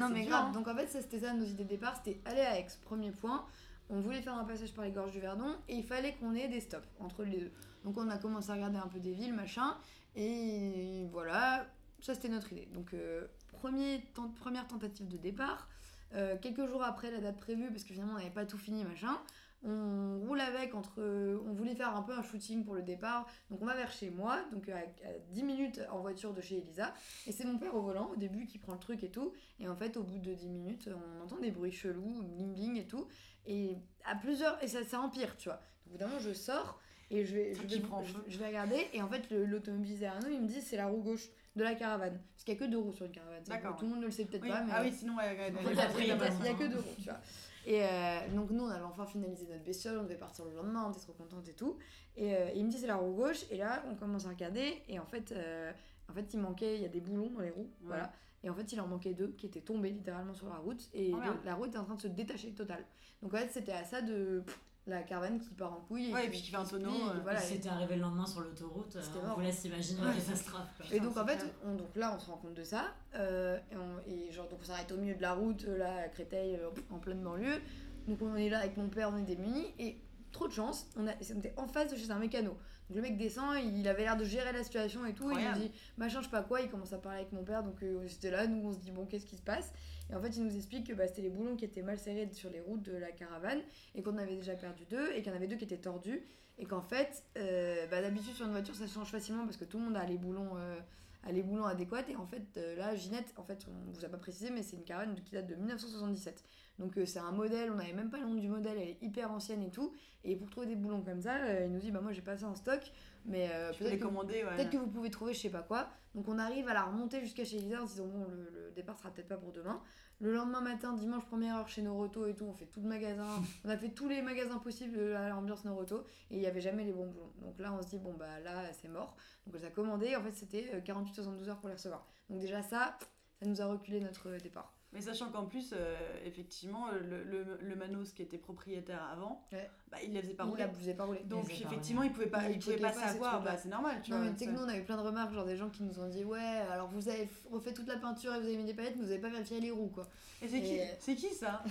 [0.00, 0.52] Non mais dur, grave, hein.
[0.52, 3.10] donc en fait ça c'était ça nos idées de départ, c'était aller à Aix, premier
[3.10, 3.44] point.
[3.90, 6.48] On voulait faire un passage par les gorges du Verdon et il fallait qu'on ait
[6.48, 7.52] des stops entre les deux.
[7.84, 9.76] Donc on a commencé à regarder un peu des villes, machin,
[10.16, 11.66] et voilà,
[12.00, 12.66] ça c'était notre idée.
[12.72, 14.02] Donc euh, premier
[14.40, 15.68] première tentative de départ,
[16.14, 18.84] euh, quelques jours après la date prévue, parce que finalement on n'avait pas tout fini,
[18.84, 19.18] machin,
[19.64, 21.00] on roule avec entre...
[21.46, 24.10] On voulait faire un peu un shooting pour le départ, donc on va vers chez
[24.10, 26.92] moi, donc à, à 10 minutes en voiture de chez Elisa,
[27.26, 29.68] et c'est mon père au volant au début qui prend le truc et tout, et
[29.68, 30.88] en fait, au bout de 10 minutes,
[31.20, 33.06] on entend des bruits chelous, bling bling et tout.
[33.46, 34.62] Et à plusieurs.
[34.64, 35.56] Et ça, ça empire, tu vois.
[35.56, 38.88] Donc, au bout d'un moment, je sors et je vais, je vais, je, je regarder.
[38.94, 41.74] Et en fait, l'automobiliste derrière nous, il me dit c'est la roue gauche de la
[41.74, 42.18] caravane.
[42.32, 43.42] Parce qu'il n'y a que deux roues sur une caravane.
[43.46, 44.48] D'accord, Tout le monde ne le sait peut-être Oui.
[44.48, 44.62] pas.
[44.62, 47.20] Mais Ah oui, sinon, il y a que deux roues, tu vois.
[47.66, 50.84] Et euh, donc nous, on avait enfin finalisé notre bestiole, on devait partir le lendemain,
[50.86, 51.76] on était trop contente et tout.
[52.16, 54.82] Et euh, il me dit c'est la roue gauche, et là, on commence à regarder,
[54.88, 55.72] et en fait, euh,
[56.08, 58.12] en fait il manquait, il y a des boulons dans les roues, voilà.
[58.42, 61.10] Et en fait, il en manquait deux qui étaient tombés littéralement sur la route, et
[61.14, 62.84] Oh, le- la route était en train de se détacher total.
[63.22, 66.12] Donc en fait, c'était à ça de pff, la caravane qui part en couille.
[66.12, 67.42] Ouais, et puis qui fait un tonneau, et euh, voilà.
[67.42, 70.68] Et C'était arrivé le lendemain sur l'autoroute, euh, on vous laisse imaginer la catastrophe.
[70.76, 70.86] quoi.
[70.92, 73.76] Et donc en fait, on, donc là on se rend compte de ça, euh, et,
[73.76, 76.58] on, et genre donc on s'arrête au milieu de la route, là à Créteil,
[76.90, 77.60] en pleine banlieue.
[78.08, 79.96] Donc on est là avec mon père, on est démunis, et
[80.34, 82.50] trop de chance, on, a, on était en face de chez un mécano.
[82.88, 85.52] Donc le mec descend, il avait l'air de gérer la situation et tout, il nous
[85.54, 88.06] dit machin, je sais pas quoi, il commence à parler avec mon père, donc euh,
[88.08, 89.72] c'était là, nous on se dit bon qu'est-ce qui se passe?
[90.10, 92.28] Et en fait il nous explique que bah, c'était les boulons qui étaient mal serrés
[92.32, 93.62] sur les routes de la caravane,
[93.94, 96.22] et qu'on avait déjà perdu deux, et qu'il y en avait deux qui étaient tordus,
[96.58, 99.78] et qu'en fait, euh, bah, d'habitude sur une voiture ça change facilement parce que tout
[99.78, 100.78] le monde a les boulons, euh,
[101.24, 102.08] a les boulons adéquats.
[102.08, 104.76] Et en fait, euh, là, Ginette, en fait, on vous a pas précisé, mais c'est
[104.76, 106.44] une caravane qui date de 1977.
[106.78, 108.98] Donc euh, c'est un modèle, on n'avait même pas le nom du modèle, elle est
[109.02, 109.92] hyper ancienne et tout.
[110.24, 112.36] Et pour trouver des boulons comme ça, euh, il nous dit bah moi j'ai pas
[112.36, 112.80] ça en stock,
[113.24, 114.70] mais euh, peut-être que, ouais.
[114.70, 115.88] que vous pouvez trouver je sais pas quoi.
[116.14, 118.72] Donc on arrive à la remonter jusqu'à chez Elisa en se disant bon le, le
[118.72, 119.80] départ sera peut-être pas pour demain.
[120.20, 123.28] Le lendemain matin, dimanche première heure chez Noroto et tout, on fait tout le magasin,
[123.64, 126.84] on a fait tous les magasins possibles de l'ambiance Noroto et il y avait jamais
[126.84, 127.32] les bons boulons.
[127.40, 129.16] Donc là on se dit bon bah là c'est mort.
[129.46, 132.06] Donc on les a commandés, en fait c'était euh, 48-72 heures pour les recevoir.
[132.30, 132.96] Donc déjà ça,
[133.40, 134.73] ça nous a reculé notre départ.
[134.94, 139.68] Mais sachant qu'en plus, euh, effectivement, le, le, le Manos qui était propriétaire avant, Ouais.
[139.90, 140.62] bah, il les faisait pas Il rouler.
[140.62, 141.18] la avez pas roulé.
[141.24, 144.00] Donc faisait pas effectivement, il pouvait pas, Il il pouvait pas savoir, bah, c'est normal,
[144.04, 144.26] tu Non, vois.
[144.26, 145.98] mais tu sais que nous, on avait plein de remarques, genre des gens qui nous
[145.98, 146.38] ont dit Ouais,
[146.70, 149.10] alors vous avez refait toute la peinture et vous avez mis des paillettes, mais vous
[149.10, 150.06] avez pas vérifié les roues, quoi.
[150.40, 151.62] Et c'est qui, Et- c'est qui ça?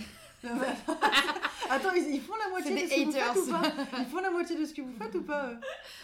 [1.69, 3.61] Attends, ils, ils font la moitié de ce des que vous faites ou haters.
[3.61, 5.51] pas Ils font la moitié de ce que vous faites ou pas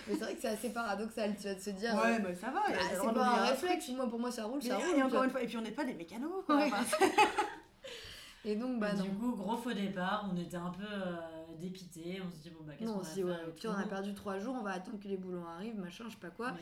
[0.07, 2.35] Mais c'est vrai que c'est assez paradoxal, tu vas te se dire Ouais, euh, mais
[2.35, 2.61] ça va.
[2.69, 5.03] bah, c'est pas un réflexe, moi pour moi ça roule, Mais ça et roule.
[5.03, 5.25] encore quoi.
[5.25, 6.43] une fois, et puis on n'est pas des mécanos.
[6.45, 6.57] Quoi.
[6.57, 6.71] Ouais.
[8.45, 9.03] Et donc, bah Et non.
[9.03, 11.15] Du coup, gros faux départ, on était un peu euh,
[11.59, 13.73] dépités, on se dit bon bah qu'est-ce qu'on on va faire ouais, et puis on
[13.73, 16.29] a perdu trois jours, on va attendre que les boulons arrivent, machin, je sais pas
[16.29, 16.51] quoi.
[16.53, 16.61] Mais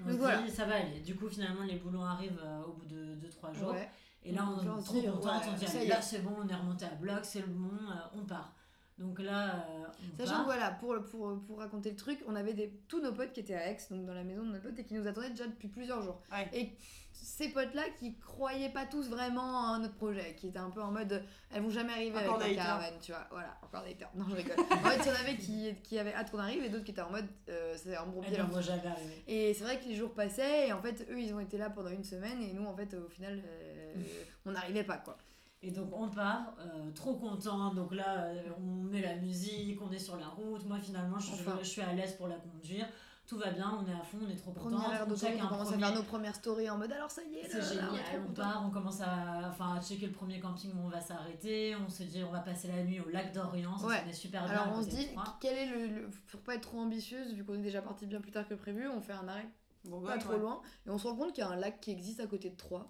[0.00, 0.38] On Donc se voilà.
[0.42, 1.00] dit ça va aller.
[1.00, 3.72] Du coup, finalement, les boulons arrivent euh, au bout de 2-3 jours.
[3.72, 3.90] Ouais.
[4.26, 5.98] Et là, on Donc là, on est se trop dit, contente, ouais, on dit là
[5.98, 6.02] est.
[6.02, 8.54] c'est bon, on est remonté à bloc, c'est le bon, euh, on part.
[8.98, 10.40] Donc là, euh, on Sachant part.
[10.40, 13.40] que voilà, pour, pour, pour raconter le truc, on avait des, tous nos potes qui
[13.40, 15.46] étaient à Aix, donc dans la maison de notre pote, et qui nous attendaient déjà
[15.46, 16.20] depuis plusieurs jours.
[16.32, 16.48] Ouais.
[16.52, 16.76] Et
[17.22, 20.90] ces potes-là qui croyaient pas tous vraiment à notre projet, qui étaient un peu en
[20.90, 23.26] mode elles vont jamais arriver Encore avec la caravane, tu vois.
[23.30, 24.10] Voilà, encore des haters.
[24.14, 24.56] Non, je rigole.
[24.58, 26.92] en fait, il y en avait qui, qui avaient hâte qu'on arrive et d'autres qui
[26.92, 29.24] étaient en mode euh, c'est un leur ne va jamais arriver.
[29.26, 31.70] Et c'est vrai que les jours passaient et en fait, eux ils ont été là
[31.70, 33.94] pendant une semaine et nous en fait, au final, euh,
[34.44, 35.18] on n'arrivait pas quoi.
[35.62, 37.74] Et donc on part, euh, trop content.
[37.74, 40.64] Donc là, on met la musique, on est sur la route.
[40.66, 41.58] Moi finalement, je, Enfin.
[41.60, 42.86] je suis à l'aise pour la conduire.
[43.26, 44.76] Tout va bien, on est à fond, on est trop content.
[44.76, 47.10] On check d'autoroute, un on commence premier- à faire nos premières stories en mode alors
[47.10, 49.74] ça y est, C'est là, là, génial, on est on part, on commence à, enfin,
[49.74, 52.68] à checker le premier camping où on va s'arrêter, on se dit on va passer
[52.68, 53.98] la nuit au lac d'Orient, ça Ouais.
[54.00, 54.52] sonnait super bien.
[54.52, 55.08] Alors on se dit,
[55.40, 58.20] quel est le, le- Pour pas être trop ambitieuse, vu qu'on est déjà parti bien
[58.20, 59.48] plus tard que prévu, on fait un arrêt
[59.86, 60.38] bon, pas ouais, trop ouais.
[60.38, 62.48] loin et on se rend compte qu'il y a un lac qui existe à côté
[62.50, 62.88] de Troyes.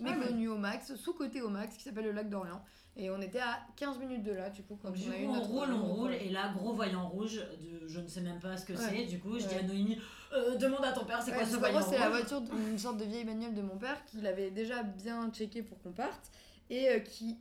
[0.00, 2.64] Ouais, Méconnu au max, sous-côté au max, qui s'appelle le lac d'Orient.
[2.96, 5.20] Et on était à 15 minutes de là, du coup, quand du on a coup,
[5.22, 8.38] eu on roule, on roule, et là, gros voyant rouge, de, je ne sais même
[8.38, 8.78] pas ce que Ouais.
[8.78, 9.04] c'est.
[9.06, 9.60] Du coup, je dis Ouais.
[9.60, 9.98] à Noémie,
[10.32, 12.40] Euh, demande à ton père, c'est Ouais, quoi ce voyant gros, c'est la rouge voiture
[12.40, 15.92] d'une sorte de vieille bagnole de mon père qu'il avait déjà bien checké pour qu'on
[15.92, 16.30] parte
[16.70, 17.36] et euh, qui,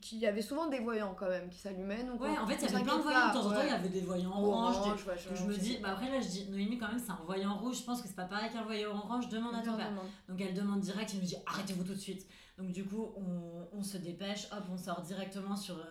[0.00, 2.04] qui avait souvent des voyants quand même qui s'allumaient.
[2.04, 3.28] Donc Ouais, on- en fait, il y avait plein de voyants.
[3.28, 3.66] De temps en temps, ouais.
[3.66, 4.74] il y avait des voyants orange.
[4.76, 6.98] des- Orange, machin, Je me je dis, bah après là je dis, Noémie quand même
[6.98, 9.60] c'est un voyant rouge, je pense que c'est pas pareil qu'un voyant orange, demande à
[9.62, 9.90] ton père.
[10.28, 12.26] Donc elle demande direct, il nous dit arrêtez-vous tout de suite.
[12.58, 13.14] Donc du coup,
[13.72, 15.84] on, se dépêche, hop, on sort directement sur, euh,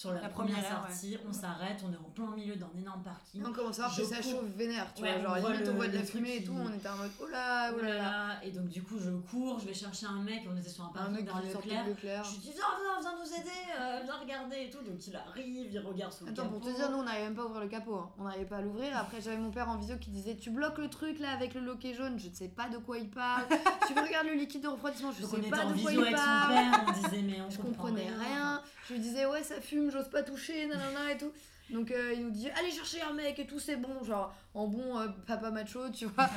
[0.00, 2.70] sur la, La première, première heure, sortie, on s'arrête, on est en plein milieu d'un
[2.78, 3.42] énorme parking.
[3.46, 5.22] On commence à voir Je que ça chauffe vénère, tu Ouais, vois.
[5.22, 6.96] Genre, on voit limite, le- on voit de la fumée et tout, on était en
[6.96, 8.02] mode oh là, Oh là là là.
[8.02, 8.44] là.
[8.44, 10.88] Et donc du coup, je cours, je vais chercher un mec, on était sur un
[10.88, 11.84] parking sortait Leclerc.
[11.84, 12.24] de Leclerc.
[12.24, 14.78] Je lui dis viens, viens, viens nous aider, euh, viens regarder et tout.
[14.82, 16.78] Donc il arrive, il regarde sous le Attends, pour te capot.
[16.78, 17.94] dire, nous on n'arrivait même pas à ouvrir le capot.
[17.96, 18.10] hein.
[18.18, 18.96] On n'arrivait pas à l'ouvrir.
[18.96, 21.60] Après, j'avais mon père en visio qui disait Tu bloques le truc là avec le
[21.60, 23.44] loquet jaune, je ne sais pas de quoi il parle.
[23.86, 26.16] tu regardes le liquide de refroidissement, je on sais pas de quoi visio il avec
[26.16, 26.54] son parle.
[26.54, 28.62] père, on disait mais on comprenais rien.
[28.90, 31.30] Je lui disais ouais ça fume, j'ose pas toucher, nanana et tout.
[31.70, 34.66] Donc euh, il nous dit allez chercher un mec et tout c'est bon, genre en
[34.66, 36.28] bon euh, papa macho tu vois,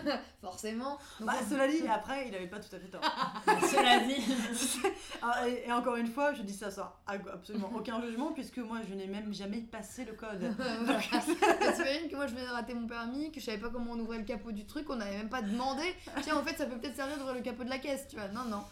[0.40, 0.98] forcément.
[1.20, 3.02] Donc, Bah, on- cela dit, après, il avait pas tout à fait tort.
[3.70, 4.16] Cela dit,
[5.22, 8.78] Ah, et, et encore une fois, je dis ça sans absolument aucun jugement, puisque moi,
[8.88, 10.54] je n'ai même jamais passé le code.
[10.56, 10.64] Bah,
[11.74, 13.98] T'imagines que moi je venais de rater mon permis, que je savais pas comment on
[13.98, 15.82] ouvrait le capot du truc, on n'avait même pas demandé.
[16.22, 18.28] Tiens, en fait, ça peut peut-être servir d'ouvrir le capot de la caisse, tu vois.
[18.28, 18.62] Non, non.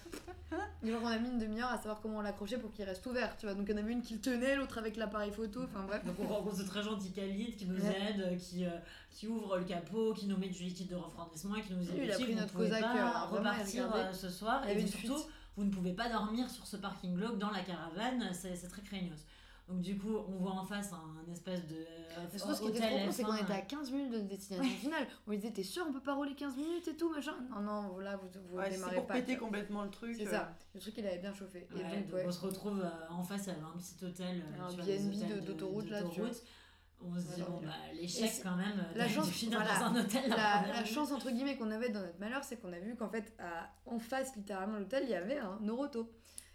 [0.84, 3.36] Et genre, on a mis une demi-heure à savoir comment l'accrocher pour qu'il reste ouvert,
[3.36, 3.55] tu vois.
[3.55, 6.05] Donc, il y en avait une qui le tenait, l'autre avec l'appareil photo, enfin bref.
[6.05, 8.01] donc on rencontre ce très gentil Khalid qui nous Ouais.
[8.11, 8.70] aide, euh, qui, euh,
[9.11, 11.91] qui ouvre le capot, qui nous met du liquide de refroidissement et qui nous dit
[11.93, 14.66] Oui, il a Petit, pris vous notre pouvez pas cœur, vraiment, repartir euh, ce soir
[14.68, 15.28] et une surtout fuite.
[15.57, 18.82] vous ne pouvez pas dormir sur ce parking block dans la caravane, c'est c'est très
[18.82, 19.24] craignos.
[19.68, 22.80] Donc du coup, on voit en face un, espèce de euh, surtout, ce qui était
[22.80, 25.07] trop con, c'est qu'on F1, était à 15 minutes de destination finale.
[25.26, 27.61] On lui disait, t'es sûr, on peut pas rouler 15 minutes et tout, machin Non,
[27.61, 29.14] non, voilà, vous, vous Ouais, c'est démarrez pour pas.
[29.14, 29.47] péter vois.
[29.47, 30.14] complètement le truc.
[30.16, 30.55] C'est euh, ça.
[30.72, 31.66] Le truc, il avait bien chauffé.
[31.74, 32.24] Ouais, et donc, donc ouais.
[32.26, 34.84] on se retrouve euh, en face, il y avait un petit hôtel, euh, Un vois,
[34.84, 36.43] BNB d'autoroute, là, tu d'autoroute.
[37.03, 39.78] On se dit, bon, bah, l'échec quand même la de finir voilà.
[39.78, 40.28] dans un hôtel.
[40.30, 43.09] La, la chance entre guillemets qu'on avait dans notre malheur, c'est qu'on a vu qu'en
[43.09, 46.11] fait, à- en face littéralement l'hôtel, il y avait un Noroto.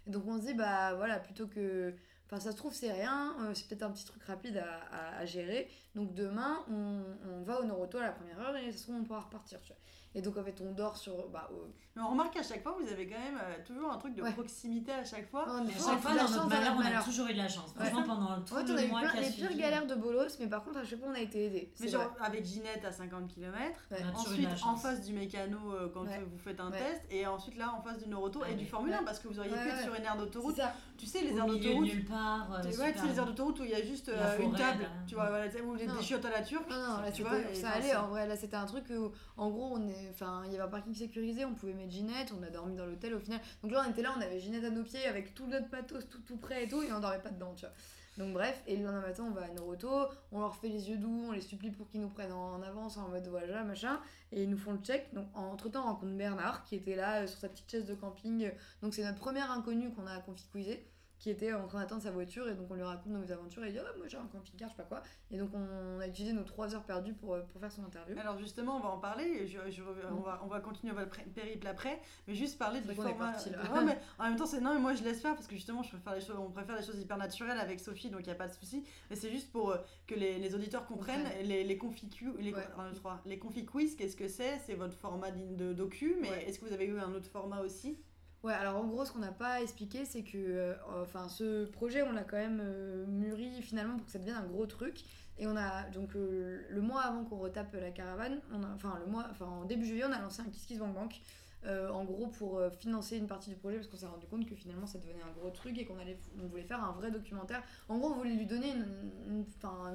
[0.06, 1.94] Et donc on se dit, bah voilà, plutôt que.
[2.26, 5.18] Enfin, ça se trouve, c'est rien, euh, c'est peut-être un petit truc rapide à, à-
[5.18, 5.68] à gérer.
[5.94, 8.96] Donc demain, on, on va au Noroto à la première heure et ça se trouve,
[8.96, 9.60] on pourra repartir.
[9.62, 9.76] Tu vois.
[10.14, 11.28] Et donc en fait, on dort sur.
[11.28, 13.98] Bah, au- Mais on remarque qu'à chaque fois, vous avez quand même euh, toujours un
[13.98, 14.32] truc de Ouais.
[14.32, 15.44] proximité à chaque fois.
[15.46, 17.48] on À a chaque fois, dans chance notre malheur, on a toujours eu de la
[17.48, 17.70] chance.
[17.78, 17.84] Ouais.
[17.90, 19.94] Franchement, pendant tout En fait, on le a eu mois plein, les pires galères de
[19.94, 21.70] bolos, mais par contre, à chaque fois, on a été aidés.
[21.80, 22.26] Mais genre vrai.
[22.26, 23.58] avec Ginette à 50 km.
[23.90, 23.98] Ouais.
[24.14, 26.18] on Ensuite, en face du mécano euh, quand Ouais.
[26.24, 26.78] vous faites un Ouais.
[26.78, 29.04] test, et ensuite là en face du Noroto Ah, et du Formule 1 Ouais.
[29.04, 29.82] parce que vous auriez Ouais, pu être ouais.
[29.82, 30.60] sur une aire d'autoroute.
[30.96, 31.84] Tu sais, les aires d'autoroute.
[31.84, 32.52] nulle part.
[32.54, 35.14] euh, Tu sais, les aires d'autoroute où il y a juste euh, une table, tu
[35.14, 35.96] vois, les- Non.
[35.96, 36.70] des chiottes à la turque.
[36.70, 38.26] Non, non, là, tu vois, ça allait en vrai.
[38.26, 40.94] Là, c'était un truc où, en gros, on est, enfin, il y avait un parking
[40.94, 43.40] sécurisé, on pouvait Ginette, on a dormi dans l'hôtel au final.
[43.62, 46.08] Donc là, on était là, on avait Ginette à nos pieds avec tout notre pathos
[46.08, 47.74] tout, tout prêt et tout, et on dormait pas dedans, tu vois.
[48.18, 49.88] Donc bref, et le lendemain matin, on va à Noroto,
[50.32, 52.98] on leur fait les yeux doux, on les supplie pour qu'ils nous prennent en, avance
[52.98, 54.00] en mode voilà, machin,
[54.32, 55.14] et ils nous font le check.
[55.14, 57.94] Donc entre temps, on rencontre Bernard qui était là euh, sur sa petite chaise de
[57.94, 58.50] camping.
[58.82, 60.86] Donc c'est notre première inconnue qu'on a conficuisé
[61.22, 63.68] qui était en train d'attendre sa voiture et donc on lui raconte nos aventures et
[63.68, 66.06] il dit ah moi j'ai un camping-car je sais pas quoi et donc on a
[66.08, 68.88] utilisé nos 3 heures perdues pour, euh, pour faire son interview Alors justement, on va
[68.88, 69.46] en parler.
[69.46, 73.12] Je, je- on, va, on va continuer votre périple après, mais juste parler du format.
[73.14, 73.50] parti.
[73.50, 75.84] Ouais, mais en même temps, c'est non, mais moi je laisse faire parce que justement,
[75.84, 78.30] je préfère les choses, on préfère les choses hyper naturelles avec Sophie, donc il y
[78.30, 78.82] a pas de souci.
[79.08, 82.66] Mais c'est juste pour euh, que les, les auditeurs comprennent les les conficu, les, Ouais.
[82.76, 83.20] un, deux, trois.
[83.26, 83.94] les confi quiz.
[83.94, 84.58] Qu'est-ce que c'est?
[84.66, 86.48] C'est votre format d'in- de docu, mais Ouais.
[86.48, 87.96] est-ce que vous avez eu un autre format aussi?
[88.42, 92.02] Ouais, alors en gros, ce qu'on n'a pas expliqué, c'est que euh, enfin, ce projet,
[92.02, 95.04] on l'a quand même euh, mûri finalement pour que ça devienne un gros truc.
[95.38, 98.98] Et on a donc euh, le mois avant qu'on retape la caravane, on a, enfin
[99.04, 101.20] le mois, enfin en début juillet, on a lancé un Kiss Kiss Bank Bank.
[101.64, 104.46] Euh, en gros pour euh, financer une partie du projet parce qu'on s'est rendu compte
[104.46, 107.10] que finalement ça devenait un gros truc et qu'on allait on voulait faire un vrai
[107.10, 108.86] documentaire en gros on voulait lui donner une,
[109.28, 109.44] une,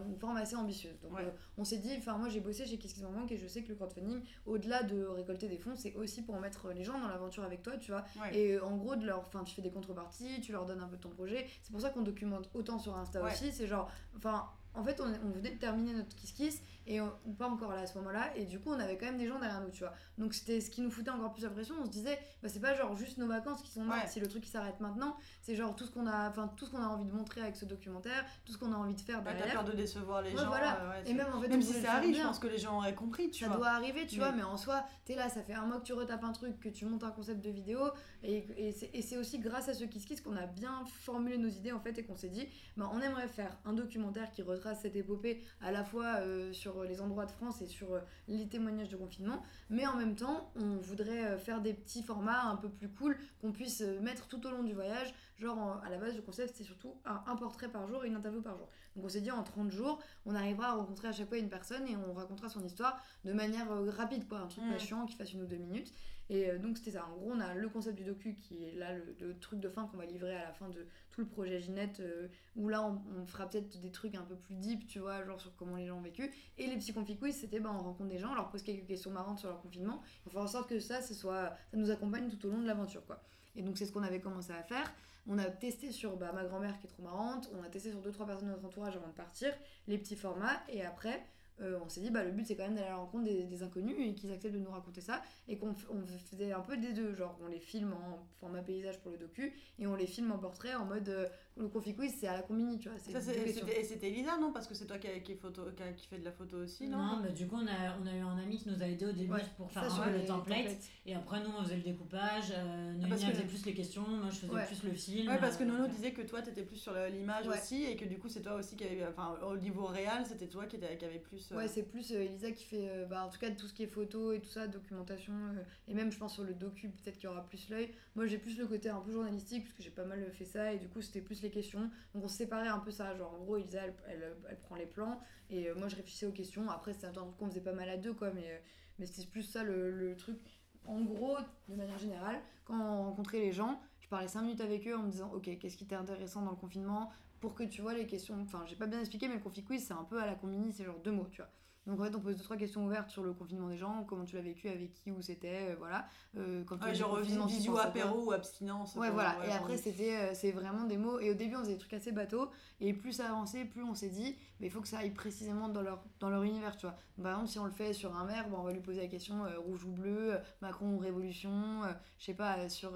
[0.10, 1.26] une forme assez ambitieuse donc Ouais.
[1.26, 3.48] euh, on s'est dit enfin moi j'ai bossé chez Kiss Kiss Bank Bank et je
[3.48, 7.00] sais que le crowdfunding au-delà de récolter des fonds c'est aussi pour mettre les gens
[7.00, 8.36] dans l'aventure avec toi tu vois Ouais.
[8.38, 10.96] et en gros, de leur, enfin, tu fais des contreparties, tu leur donnes un peu
[10.98, 11.46] de ton projet.
[11.62, 13.32] C'est pour ça qu'on documente autant sur Insta Ouais.
[13.32, 13.52] aussi.
[13.52, 17.12] C'est genre, enfin, en fait, on, on venait de terminer notre Kiss Kiss et on,
[17.38, 18.36] pas encore là à ce moment-là.
[18.36, 19.94] Et du coup, on avait quand même des gens derrière nous, tu vois.
[20.18, 21.76] Donc c'était ce qui nous foutait encore plus la pression.
[21.82, 24.02] On se disait, bah, c'est pas genre juste nos vacances qui sont mortes.
[24.04, 24.08] Ouais.
[24.08, 26.72] Si le truc qui s'arrête maintenant, c'est genre tout ce qu'on a, enfin, tout ce
[26.72, 29.18] qu'on a envie de montrer avec ce documentaire, tout ce qu'on a envie de faire
[29.20, 29.54] Ouais, T'as derrière.
[29.56, 30.48] peur de décevoir les Ouais, gens.
[30.48, 30.80] voilà.
[30.82, 32.28] euh, et c'est- même en fait, même si ça arrive, je bien.
[32.28, 33.58] pense que les gens auraient compris, tu ça vois.
[33.58, 35.94] doit arriver, tu vois, mais en soi, t'es là, ça fait un mois que tu
[35.94, 37.80] retapes un truc, que tu montes un concept de vidéo,
[38.24, 41.38] et, et c'est et c'est aussi grâce à ce Kiss Kiss qu'on a bien formulé
[41.38, 44.42] nos idées en fait, et qu'on s'est dit, bah, on aimerait faire un documentaire qui
[44.42, 48.00] retrace cette épopée à la fois euh, sur les endroits de France et sur euh,
[48.28, 52.44] les témoignages de confinement, mais en même temps, on voudrait euh, faire des petits formats
[52.46, 55.14] un peu plus cool qu'on puisse euh, mettre tout au long du voyage.
[55.38, 58.16] Genre, en- à la base, le concept, c'est surtout un, portrait par jour et une
[58.16, 58.68] interview par jour.
[58.96, 61.50] Donc, on s'est dit, en 30 jours, on arrivera à rencontrer à chaque fois une
[61.50, 64.40] personne et on racontera son histoire de manière euh, rapide, quoi.
[64.40, 64.72] Un truc Mm.
[64.72, 65.94] pas chiant qui fasse une ou deux minutes.
[66.30, 67.06] Et euh, donc, c'était ça.
[67.06, 69.88] En gros, on a le concept du docu qui est là, le, truc de fin
[69.88, 73.26] qu'on va livrer à la fin de tout le projet Ginette, euh, où là, on,
[73.26, 75.98] fera peut-être des trucs un peu plus deep, tu vois, genre sur comment les gens
[75.98, 76.30] ont vécu.
[76.58, 79.12] Et les petits quiz, c'était bah, on rencontre des gens, on leur pose quelques questions
[79.12, 80.02] marrantes sur leur confinement.
[80.26, 82.68] On fait en sorte que ça, ce soit, ça nous accompagne tout au long de
[82.68, 83.22] l'aventure, quoi.
[83.56, 84.94] Et donc, c'est ce qu'on avait commencé à faire.
[85.30, 88.02] On a testé sur bah, ma grand-mère qui est trop marrante, on a testé sur
[88.02, 89.54] deux trois personnes de notre entourage avant de partir,
[89.88, 91.26] les petits formats, et après,
[91.62, 93.64] euh, on s'est dit bah le but c'est quand même d'aller à la rencontre des,
[93.64, 95.22] inconnus et qu'ils acceptent de nous raconter ça.
[95.48, 97.16] Et qu'on on faisait un peu des deux.
[97.16, 100.38] Genre on les filme en format paysage pour le docu et on les filme en
[100.38, 101.28] portrait en mode euh,
[101.60, 104.52] le confi quiz c'est à la combini tu vois Ça, Et c'était Elisa, non?
[104.52, 105.64] Parce que c'est toi qui, qui, photo,
[105.96, 108.14] qui, fait de la photo aussi, non, Non, mais du coup, on a, on a
[108.16, 110.18] eu un ami qui nous a aidé au début Ouais, pour faire sur un peu
[110.18, 110.78] le template.
[111.06, 112.52] Et après, nous, on faisait le découpage.
[112.52, 114.08] Euh, Noémie, Ah, parce elle que- faisait plus les questions.
[114.08, 114.66] Moi, je faisais Ouais.
[114.66, 115.28] plus le film.
[115.30, 115.90] Ouais, parce que Nono ouais.
[115.90, 117.58] disait que toi, t'étais plus sur l'image Ouais.
[117.58, 119.06] aussi, et que du coup, c'est toi aussi qui avait.
[119.08, 121.52] Enfin, au niveau réel, c'était toi qui, était- qui avait plus.
[121.52, 123.74] euh, Ouais, c'est plus euh, Elisa qui fait, euh, bah, en tout cas, tout ce
[123.74, 126.90] qui est photo et tout ça, documentation, euh, et même, je pense, sur le docu,
[126.90, 127.90] peut-être qu'il y aura plus l'œil.
[128.16, 130.74] Moi, j'ai plus le côté un peu journalistique, parce que j'ai pas mal fait ça,
[130.74, 131.90] et du coup, c'était plus questions.
[132.14, 133.16] Donc, on séparait un peu ça.
[133.16, 135.20] Genre, en gros, Elisa, elle, elle, prend les plans,
[135.50, 136.70] et euh, moi, je réfléchissais aux questions.
[136.70, 138.58] Après, c'était un truc qu'on faisait pas mal à deux, quoi, mais, euh,
[139.00, 140.38] mais c'était plus ça le, truc.
[140.86, 141.38] En gros,
[141.68, 145.04] de manière générale, quand on rencontrait les gens, je parlais 5 minutes avec eux en
[145.04, 147.12] me disant, ok, qu'est-ce qui était intéressant dans le confinement?
[147.42, 148.40] Pour que tu vois les questions.
[148.42, 150.72] Enfin, j'ai pas bien expliqué, mais le confi quiz, c'est un peu à la combini,
[150.72, 151.52] c'est genre deux mots, tu vois.
[151.88, 154.26] Donc en fait, on pose deux trois questions ouvertes sur le confinement des gens, comment
[154.26, 156.06] tu l'as vécu, avec qui, où c'était, euh, voilà.
[156.36, 158.94] Euh, quand tu Ouais, genre visio apéro ou abstinence.
[158.96, 159.40] Ouais, quoi, voilà.
[159.40, 161.20] ouais, et après, c'était euh, c'est vraiment des mots.
[161.20, 162.50] Et au début, on faisait des trucs assez bateaux.
[162.82, 165.70] Et plus ça avançait, plus on s'est dit, mais il faut que ça aille précisément
[165.70, 166.98] dans leur, dans leur univers, tu vois.
[167.18, 169.00] Donc, par exemple, si on le fait sur un maire, bah, on va lui poser
[169.00, 172.70] la question euh, rouge ou bleu, euh, Macron ou révolution, euh, je sais pas, euh,
[172.70, 172.92] sur.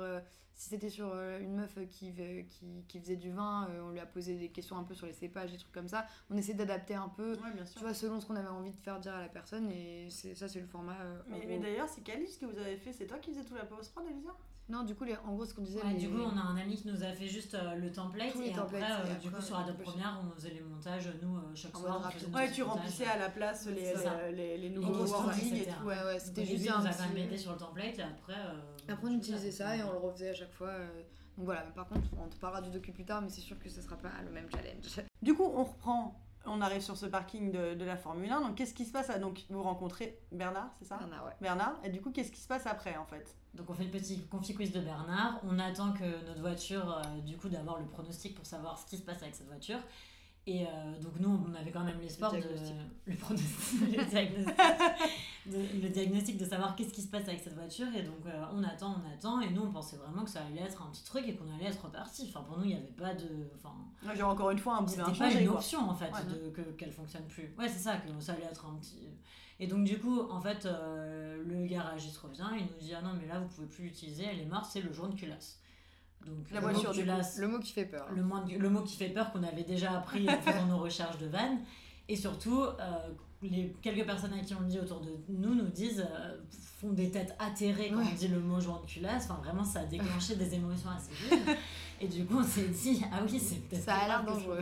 [0.61, 3.99] Si c'était sur euh, une meuf qui, qui, qui faisait du vin, euh, on lui
[3.99, 6.05] a posé des questions un peu sur les cépages, des trucs comme ça.
[6.29, 7.79] On essaie d'adapter un peu, Ouais, bien sûr.
[7.79, 9.71] tu vois, selon ce qu'on avait envie de faire dire à la personne.
[9.71, 10.97] Et c'est ça, c'est le format.
[11.01, 13.65] euh, Mais, d'ailleurs, c'est liste que vous avez fait C'est toi qui faisais tout la
[13.65, 14.29] post-prod, Elisa
[14.69, 15.81] Non, du coup, les, en gros, ce qu'on disait.
[15.81, 17.91] Ouais, les- du coup, on a un ami qui nous a fait juste euh, le
[17.91, 18.31] template.
[18.33, 20.35] Tous les et templates, après, euh, et du coup, sur on Adobe peut- Premiere, on
[20.35, 22.11] faisait les montages, nous, euh, chaque En soir.
[22.31, 25.65] on Ouais, tu remplissais à la place les, les, les, les Et nouveaux wordings et
[25.65, 25.85] tout.
[25.87, 28.35] Ouais, ouais, c'était juste un nous a quand même aidé sur le template et après.
[28.87, 30.67] Après, on utilisait ça et on le refaisait à chaque fois.
[30.69, 30.87] euh,
[31.37, 33.57] Donc voilà, mais par contre, on te parlera du docu plus tard, mais c'est sûr
[33.59, 35.01] que ce sera pas le même challenge.
[35.21, 36.17] Du coup, on reprend.
[36.47, 38.41] On arrive sur ce parking de, de la Formule 1.
[38.41, 40.97] Donc, qu'est-ce qui se passe Donc, vous rencontrez Bernard, c'est ça?
[40.97, 41.33] Bernard, ouais.
[41.39, 41.75] Bernard.
[41.83, 43.35] Et du coup, qu'est-ce qui se passe après, en fait?
[43.53, 47.19] Donc on fait le petit confi quiz de Bernard, on attend que notre voiture, euh,
[47.19, 49.77] du coup d'avoir le pronostic pour savoir ce qui se passe avec cette voiture.
[50.47, 50.67] Et euh,
[50.99, 52.43] donc nous on avait quand même l'espoir de le
[53.07, 54.55] le diagnostic,
[55.45, 57.87] de, le diagnostic de savoir qu'est-ce qui se passe avec cette voiture.
[57.95, 60.61] Et donc euh, on attend, on attend, et nous on pensait vraiment que ça allait
[60.61, 62.25] être un petit truc et qu'on allait être reparti.
[62.27, 63.73] Enfin pour nous il n'y avait pas de, enfin
[64.03, 65.57] Ouais, Genre, encore une fois, un boudin c'était pas une quoi.
[65.57, 66.23] option en fait Ouais.
[66.25, 67.53] de, que, qu'elle fonctionne plus.
[67.59, 69.09] Ouais, c'est ça, que ça allait être un petit.
[69.59, 73.11] Et donc, du coup, en fait, euh, le garagiste revient, il nous dit Ah non,
[73.13, 75.59] mais là, vous pouvez plus l'utiliser, elle est morte, c'est le jaune culasse.
[76.25, 77.03] Donc, La le mot voiture, du coup.
[77.03, 78.07] culasse, Le mot qui fait peur.
[78.15, 81.17] le, moins- le mot qui fait peur qu'on avait déjà appris en faisant nos recherches
[81.17, 81.59] de vannes.
[82.09, 82.73] Et surtout, euh,
[83.41, 86.35] les quelques personnes à qui on le dit autour de nous nous disent, euh,
[86.79, 88.05] font des têtes atterrées quand Ouais.
[88.11, 89.25] on dit le mot joint de culasse.
[89.29, 91.55] Enfin, vraiment, ça a déclenché des émotions assez vives.
[92.01, 94.59] Et du coup, on s'est dit, ah oui, c'est peut-être Ça a l'air dangereux.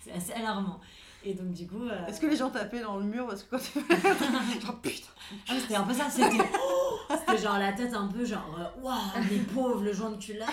[0.00, 0.80] C'est assez alarmant.
[1.22, 1.82] Et donc, du coup.
[1.84, 3.78] euh, Est-ce que les gens tapaient dans le mur Parce que quand tu
[4.64, 5.08] Genre, putain
[5.48, 6.76] ah, c'était un peu ça, c'était oh
[7.18, 10.48] c'était genre la tête un peu genre euh, waouh les pauvres le joint de culasse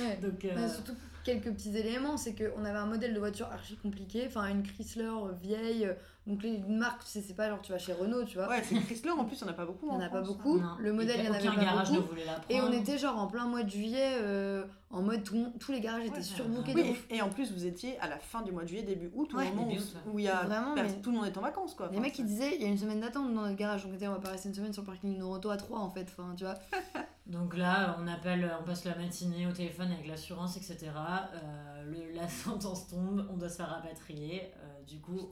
[0.00, 0.16] Ouais.
[0.22, 0.94] donc euh, Bah, surtout
[1.24, 5.04] quelques petits éléments, c'est qu'on avait un modèle de voiture archi compliqué, enfin une Chrysler
[5.06, 5.94] euh, vieille, euh,
[6.26, 8.48] donc les marques, tu sais, c'est pas genre tu vas chez Renault, tu vois.
[8.48, 9.86] Ouais, c'est Chrysler, en plus, il n'y en a pas beaucoup.
[9.90, 10.58] Il y en en a pas beaucoup.
[10.58, 10.76] non.
[10.78, 12.14] Le modèle, il y en avait pas garage beaucoup.
[12.50, 15.80] Et on était genre en plein mois de juillet, euh, en mode tout tous les
[15.80, 18.62] garages étaient surbookés Oui, et, et en plus, vous étiez à la fin du mois
[18.62, 19.68] de juillet, début août, au Ouais, moment
[20.12, 21.88] où, il y a Vraiment, mais- tout le monde est en vacances, quoi.
[21.92, 23.96] Les mecs ils disaient il y a une semaine d'attente dans notre garage, donc on
[23.96, 26.06] était, on va pas rester une semaine sur le parking auto à 3 en fait,
[26.16, 26.54] enfin tu vois.
[27.26, 30.90] donc là on appelle on passe la matinée au téléphone avec l'assurance etc
[31.34, 34.42] Euh, le- la sentence tombe on doit se faire rapatrier.
[34.58, 35.30] Euh, du coup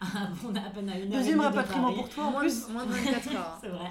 [0.48, 2.68] on a à peine à une heure Deuxième de rapatriement pour toi, en moins, plus.
[2.70, 3.58] moins de 24 heures.
[3.60, 3.90] C'est vrai.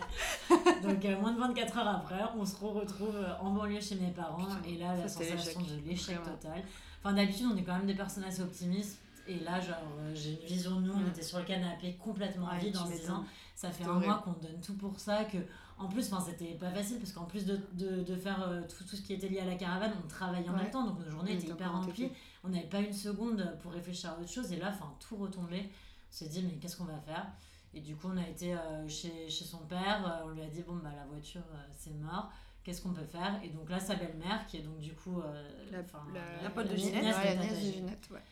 [0.82, 4.38] Donc euh, moins de 24 heures après, on se retrouve en banlieue chez mes parents.
[4.44, 6.64] Putain, et là la sensation de l'échec total.
[7.04, 8.98] Enfin d'habitude on est quand même des personnes assez optimistes.
[9.28, 9.78] Et là genre
[10.16, 11.08] j'ai une vision de nous, on Mm.
[11.10, 13.24] était sur le canapé complètement vide en se disant
[13.56, 15.38] ça fait un mois qu'on donne tout pour ça que
[15.78, 18.96] en plus c'était pas facile parce qu'en plus de, de, de faire euh, tout, tout
[18.96, 20.62] ce qui était lié à la caravane on travaillait en Ouais.
[20.64, 22.12] même temps donc nos journées étaient hyper remplies
[22.44, 25.70] on n'avait pas une seconde pour réfléchir à autre chose et là enfin tout retombait
[25.70, 27.28] on s'est dit mais qu'est-ce qu'on va faire?
[27.74, 30.48] Et du coup on a été euh, chez, chez son père euh, on lui a
[30.48, 31.42] dit bon bah la voiture
[31.78, 32.32] c'est mort
[32.64, 33.40] qu'est-ce qu'on peut faire?
[33.44, 36.72] Et donc là sa belle-mère qui est donc du coup euh, La, la- la pote
[36.72, 37.04] de Ginette.
[37.04, 38.24] Ouais, la nièce de Ginette, ouais.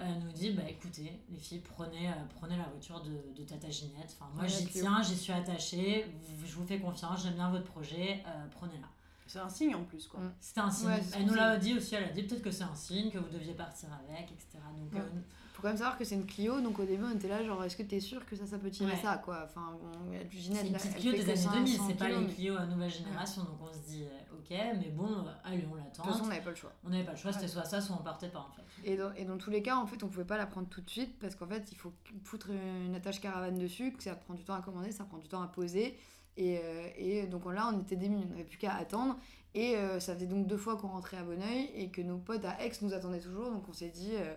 [0.00, 3.68] Euh, nous dit bah écoutez les filles prenez, euh, prenez la voiture de, de Tata
[3.70, 7.34] Ginette enfin moi Ouais, j'y tiens j'y suis attachée vous- je vous fais confiance j'aime
[7.34, 8.86] bien votre projet euh, prenez-la
[9.26, 10.20] C'est un signe en plus, quoi.
[10.40, 10.88] C'était un signe.
[10.88, 13.18] Ouais, elle nous l'a dit aussi, elle a dit peut-être que c'est un signe, que
[13.18, 14.56] vous deviez partir avec, etc.
[14.80, 15.00] Donc, Ouais.
[15.00, 15.20] euh,
[15.58, 17.64] Faut quand même savoir que c'est une Clio, donc au début on était là, genre
[17.64, 18.98] est-ce que t'es sûr que ça, ça peut tirer Ouais.
[19.02, 19.40] ça quoi?
[19.44, 19.90] Enfin bon,
[20.30, 22.90] Ginette, c'est une petite Clio des années 500 2000, c'est pas les Clio à nouvelle
[22.90, 26.02] génération, donc on se dit euh, ok, mais bon, euh, allez, on De l'attend.
[26.04, 26.72] toute façon on n'avait pas le choix.
[26.84, 28.62] On n'avait pas le choix, c'était soit ça, soit on partait pas en fait.
[28.88, 30.80] Et dans, et dans tous les cas, en fait, on pouvait pas la prendre tout
[30.80, 31.92] de suite parce qu'en fait, il faut
[32.22, 35.26] foutre une attache caravane dessus, que ça prend du temps à commander, ça prend du
[35.26, 35.98] temps à poser.
[36.36, 39.18] Et, euh, et donc là, on était démunis, on n'avait plus qu'à attendre.
[39.56, 42.44] Et euh, ça faisait donc deux fois qu'on rentrait à Bonneuil et que nos potes
[42.44, 43.50] à Aix nous attendaient toujours.
[43.50, 44.34] Donc on s'est dit, euh,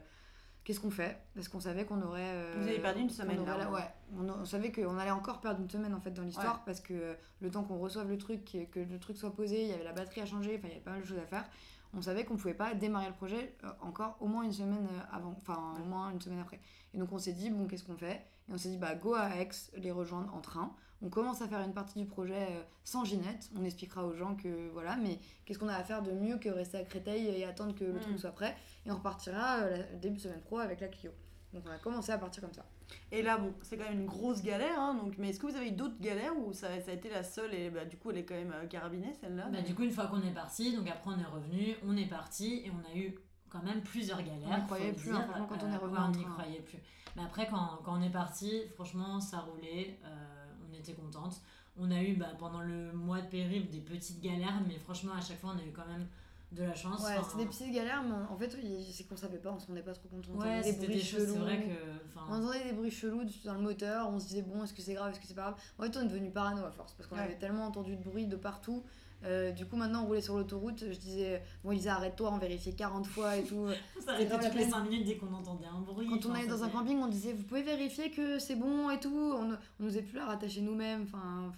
[0.63, 1.17] qu'est-ce qu'on fait?
[1.35, 2.21] Parce qu'on savait qu'on aurait.
[2.33, 3.87] euh, Vous avez perdu une semaine, aurait là, la- ouais.
[4.17, 6.93] On, on savait qu'on allait encore perdre une semaine en fait dans l'histoire parce que
[6.93, 9.83] euh, le temps qu'on reçoive le truc, que le truc soit posé, il y avait
[9.83, 11.45] la batterie à changer, enfin il y avait pas mal de choses à faire.
[11.93, 15.33] On savait qu'on pouvait pas démarrer le projet euh, encore au moins une semaine avant,
[15.37, 16.59] enfin au moins une semaine après.
[16.93, 18.21] Et donc on s'est dit bon qu'est-ce qu'on fait?
[18.49, 20.73] Et on s'est dit bah go à Aix les rejoindre en train.
[21.03, 23.49] On commence à faire une partie du projet euh, sans Ginette.
[23.59, 26.49] On expliquera aux gens que voilà, mais qu'est-ce qu'on a à faire de mieux que
[26.49, 27.99] rester à Créteil et attendre que le Mm.
[28.01, 31.11] truc soit prêt Et on repartira euh, la- début de semaine pro avec la Clio.
[31.53, 32.65] Donc on a commencé à partir comme ça.
[33.11, 35.55] Et là, bon, c'est quand même une grosse galère, hein, donc, mais est-ce que vous
[35.55, 38.11] avez eu d'autres galères ou ça, ça a été la seule et bah, du coup
[38.11, 39.47] elle est quand même euh, carabinée celle-là?
[39.51, 42.05] Bah, du coup, une fois qu'on est parti, donc après on est revenu, on est
[42.09, 43.15] parti et on a eu
[43.49, 44.47] quand même plusieurs galères.
[44.49, 46.59] On n'y croyait plus, hein, franchement, quand on est Euh, revenu ouais, on n'y croyait
[46.61, 46.79] plus.
[47.15, 50.40] Mais après, quand, quand on est parti, franchement, ça roulait, euh,
[50.81, 51.41] était contente.
[51.79, 55.21] On a eu bah, pendant le mois de périple des petites galères, mais franchement, à
[55.21, 56.05] chaque fois, on a eu quand même
[56.51, 57.01] de la chance.
[57.01, 59.59] Ouais, Enfin, c'était des petites galères, mais en fait, oui, c'est qu'on savait pas, on
[59.59, 60.25] se rendait pas trop compte.
[60.33, 61.35] On Ouais, des choses, c'est chelous.
[61.35, 62.19] vrai que.
[62.29, 64.93] On entendait des bruits chelous dans le moteur, on se disait bon, est-ce que c'est
[64.93, 65.55] grave, est-ce que c'est pas grave?
[65.79, 67.21] En fait, on est devenu parano à force parce qu'on Ouais.
[67.21, 68.83] avait tellement entendu de bruit de partout.
[69.23, 72.73] Euh, du coup, maintenant, on roulait sur l'autoroute, je disais bon, Elisa, arrête-toi, on vérifiait
[72.73, 73.67] 40 fois et tout.
[73.97, 74.69] On s'arrêtait toutes les peine.
[74.71, 76.07] 5 minutes dès qu'on entendait un bruit.
[76.07, 78.99] Quand on allait dans un camping, on disait vous pouvez vérifier que c'est bon et
[78.99, 79.13] tout.
[79.15, 81.03] On, on n'osait plus la rattacher nous-mêmes.
[81.03, 81.53] Enfin,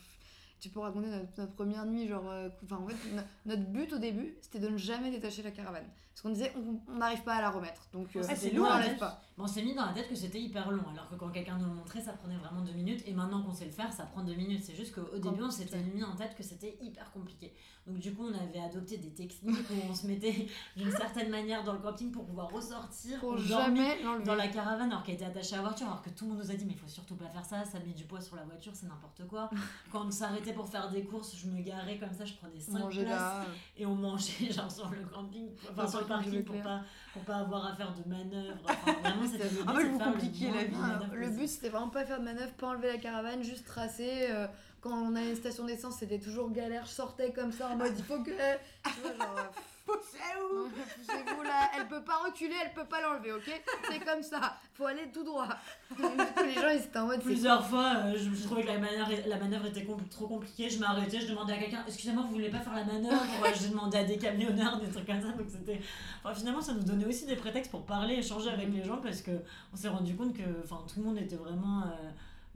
[0.59, 3.91] tu peux raconter notre, notre première nuit, genre, euh, enfin, en fait, no- notre but
[3.93, 5.83] au début, c'était de ne jamais détacher la caravane,
[6.13, 8.59] parce qu'on disait on on n'arrive pas à la remettre, donc euh, Ah, c'est nous,
[8.59, 9.19] lourd, on l'enlève pas.
[9.35, 11.57] Bon, on s'est mis dans la tête que c'était hyper long, alors que quand quelqu'un
[11.57, 13.01] nous le montrait, ça prenait vraiment deux minutes.
[13.07, 14.63] Et maintenant qu'on sait le faire, ça prend deux minutes.
[14.63, 17.51] C'est juste qu'au début, on s'était mis en tête que c'était hyper compliqué.
[17.87, 20.47] Donc, du coup, on avait adopté des techniques où on se mettait
[20.77, 23.19] d'une certaine manière dans le camping pour pouvoir ressortir.
[23.19, 26.25] Pour jamais dans la caravane alors qu'elle était attachée à la voiture, alors que tout
[26.25, 28.05] le monde nous a dit mais il faut surtout pas faire ça, ça met du
[28.05, 29.49] poids sur la voiture, c'est n'importe quoi.
[29.91, 32.79] Quand on s'arrêtait pour faire des courses, je me garais comme ça, je prenais 5
[32.79, 33.45] manger places là.
[33.77, 36.81] et on mangeait genre sur le camping, enfin Dans sur le parking pour pas,
[37.13, 38.57] pour pas avoir à faire de manœuvres.
[38.67, 40.75] Enfin, vraiment, c'était Ah, vous compliquiez la vie.
[40.75, 44.27] manœuvres le but c'était vraiment pas faire de manœuvre, pas enlever la caravane, juste tracer.
[44.31, 44.47] euh,
[44.81, 46.85] quand on à une station d'essence, c'était toujours galère.
[46.85, 48.31] Je sortais comme ça en mode il faut que.
[48.31, 49.51] Tu vois, genre.
[49.85, 50.69] Poussez-vous
[51.05, 53.61] Poussez-vous là, elle peut pas reculer, elle peut pas l'enlever, ok?
[53.89, 55.47] C'est comme ça, faut aller tout droit.
[55.99, 58.79] Les gens ils étaient en mode c'est Plusieurs fois, euh, je, je trouvais que la
[58.79, 60.69] manœuvre, la manœuvre était compl- trop compliquée.
[60.69, 63.21] Je m'arrêtais, je demandais à quelqu'un Excusez-moi, vous voulez pas faire la manœuvre
[63.61, 65.29] Je demandais à des camionneurs, des trucs comme ça.
[65.29, 65.81] Donc c'était.
[66.23, 68.75] Enfin, finalement, ça nous donnait aussi des prétextes pour parler, échanger avec Mhm.
[68.77, 69.31] les gens parce que
[69.73, 71.81] on s'est rendu compte que enfin, tout le monde était vraiment.
[71.83, 72.09] euh,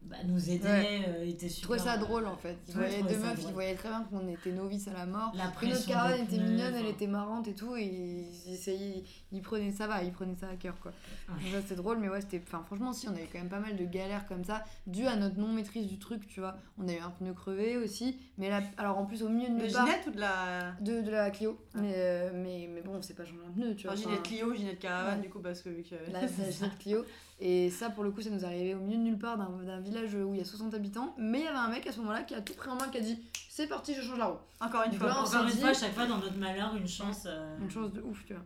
[0.10, 1.06] bah, nous aidait, Ouais.
[1.08, 1.76] euh, était Je super.
[1.78, 2.58] trouvais ça euh, drôle en fait.
[2.70, 5.06] Ils Ouais, je voyaient deux meufs, ils voyaient très bien qu'on était novices à la
[5.06, 5.32] mort.
[5.36, 6.90] La Que notre caravane était pneus, mignonne, elle enfin.
[6.92, 10.56] était marrante et tout, et ils essayaient, ils prenaient ça va, ils prenaient ça à
[10.56, 10.92] cœur quoi.
[11.30, 11.44] Ouais.
[11.44, 12.42] Donc ça c'était drôle, mais ouais, c'était.
[12.46, 15.06] Enfin, franchement, si, on a eu quand même pas mal de galères comme ça, dû
[15.06, 16.56] à notre non-maîtrise du truc, tu vois.
[16.78, 19.68] On a eu un pneu crevé aussi, mais là, alors en plus, au milieu de
[19.68, 19.86] De part.
[19.86, 20.72] Ginette ou de la.
[20.82, 21.80] De, de la Clio, Ah.
[21.82, 23.94] mais, euh, mais, mais bon, on sait pas changer un pneu, tu vois.
[23.94, 25.24] Enfin, enfin, Ginette Clio, Ginette Caravane, Ouais.
[25.26, 25.96] du coup, parce que vu que.
[26.12, 27.04] la, la Ginette Clio.
[27.40, 29.80] Et ça, pour le coup, ça nous arrivait au milieu de nulle part d'un d'un
[29.80, 31.14] village où il y a 60 habitants.
[31.20, 32.88] Mais il y avait un mec à ce moment-là qui a tout pris en main,
[32.90, 33.20] qui a dit
[33.50, 34.38] C'est parti, je change la roue.
[34.60, 35.10] Encore une Donc fois.
[35.10, 37.24] là, Encore une dit- fois, à chaque fois dans notre malheur, une chance.
[37.28, 38.44] euh, Une chance de ouf, tu vois.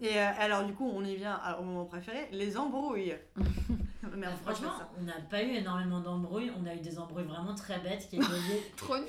[0.00, 3.14] Et euh, alors, du coup, on y vient au moment préféré les embrouilles.
[4.02, 6.50] Fais Franchement, ça on n'a pas eu énormément d'embrouilles.
[6.60, 8.26] On a eu des embrouilles vraiment très bêtes qui étaient
[8.76, 9.06] Trop nul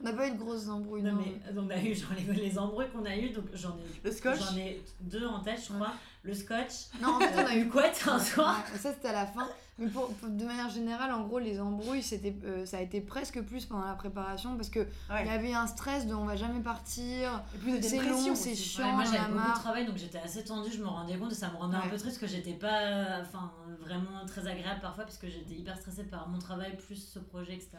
[0.00, 1.22] On n'a pas eu de grosses embrouilles, Non, non.
[1.24, 4.12] mais on a eu genre les, les embrouilles qu'on a eu donc j'en ai Le
[4.12, 5.92] scotch j'en ai deux en tête je crois
[6.24, 9.12] le scotch Non, en fait, on a eu couette un soir Ouais, ça c'était à
[9.12, 9.46] la fin.
[9.78, 13.00] Mais pour, pour- de manière générale, en gros, les embrouilles, c'était, euh, ça a été
[13.00, 15.26] presque plus pendant la préparation parce que il Ouais.
[15.26, 17.42] y avait un stress de on va jamais partir.
[17.54, 19.60] Et vous avez C'est long, c'est chiant, Ouais, moi j'avais a beaucoup de marre.
[19.60, 21.96] travail donc j'étais assez tendue je me rendais compte et ça me rendait un peu
[21.98, 23.50] triste que j'étais pas enfin
[23.80, 27.54] vraiment très agréable parfois parce que j'étais hyper stressée par mon travail plus ce projet
[27.54, 27.70] etc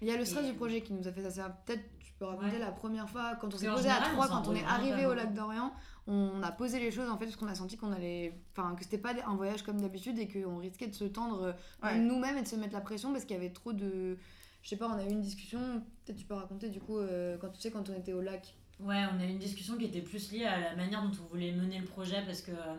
[0.00, 1.30] Il y a le stress Et- du projet qui nous a fait ça.
[1.30, 2.58] Ça, Peut-être tu peux raconter Ouais.
[2.58, 5.32] la première fois quand on s'est posé à trois, quand on est arrivé au lac
[5.34, 5.72] d'Orient,
[6.06, 8.82] on a posé les choses en fait parce qu'on a senti qu'on allait, enfin que
[8.82, 11.52] c'était pas un voyage comme d'habitude et qu'on risquait de se tendre euh,
[11.86, 11.98] Ouais.
[11.98, 14.16] nous-mêmes et de se mettre la pression parce qu'il y avait trop de,
[14.62, 15.60] je sais pas, on a eu une discussion.
[16.04, 18.54] Peut-être tu peux raconter du coup euh, quand tu sais quand on était au lac.
[18.80, 21.28] ouais on a eu une discussion qui était plus liée à la manière dont on
[21.28, 22.74] voulait mener le projet parce que euh,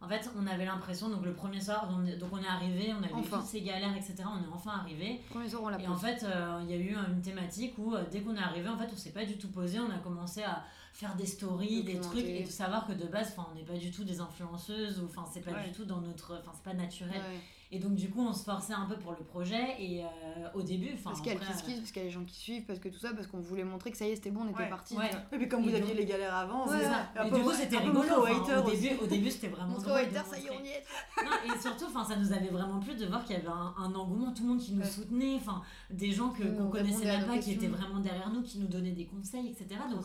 [0.00, 2.92] en fait, on avait l'impression, donc le premier soir, on est- donc on est arrivé,
[2.98, 3.38] on a eu Enfin.
[3.38, 4.14] toutes ces galères, etc.
[4.26, 5.20] On est enfin arrivé.
[5.30, 7.94] Premier soir, on l'a Et en fait, euh, il y a eu une thématique où
[7.94, 9.80] euh, dès qu'on est arrivé, en fait, on s'est pas du tout posé.
[9.80, 13.32] On a commencé à faire des stories, des trucs, et de savoir que de base,
[13.36, 15.64] enfin, on n'est pas du tout des influenceuses, ou enfin, c'est pas Ouais.
[15.68, 17.12] du tout dans notre, enfin, c'est pas naturel.
[17.20, 17.40] Ouais.
[17.72, 19.74] Et donc, du coup, on se forçait un peu pour le projet.
[19.80, 20.06] Et euh,
[20.54, 22.08] au début, enfin, Parce qu'il y a le après, kiss kiss, parce qu'il y a
[22.08, 24.10] les gens qui suivent, parce que tout ça, parce qu'on voulait montrer que ça y
[24.10, 24.68] est, c'était bon, on était Ouais.
[24.68, 24.96] parti.
[24.96, 25.10] Ouais.
[25.32, 27.08] Et puis comme vous Et aviez donc- les galères avant, Ouais, ça.
[27.24, 28.00] Et du coup, c'était rigolo.
[28.22, 29.98] enfin, au, début, au début, c'était vraiment drôle.
[29.98, 30.84] haters, ça y est, on y est.
[31.24, 33.74] Non, et surtout, enfin, ça nous avait vraiment plu de voir qu'il y avait un,
[33.78, 34.88] un engouement, tout le monde qui nous Ouais.
[34.88, 38.58] soutenait, enfin, des gens que qu'on connaissait même pas, qui étaient vraiment derrière nous, qui
[38.58, 39.80] nous donnaient des conseils, etc.
[39.90, 40.02] Donc,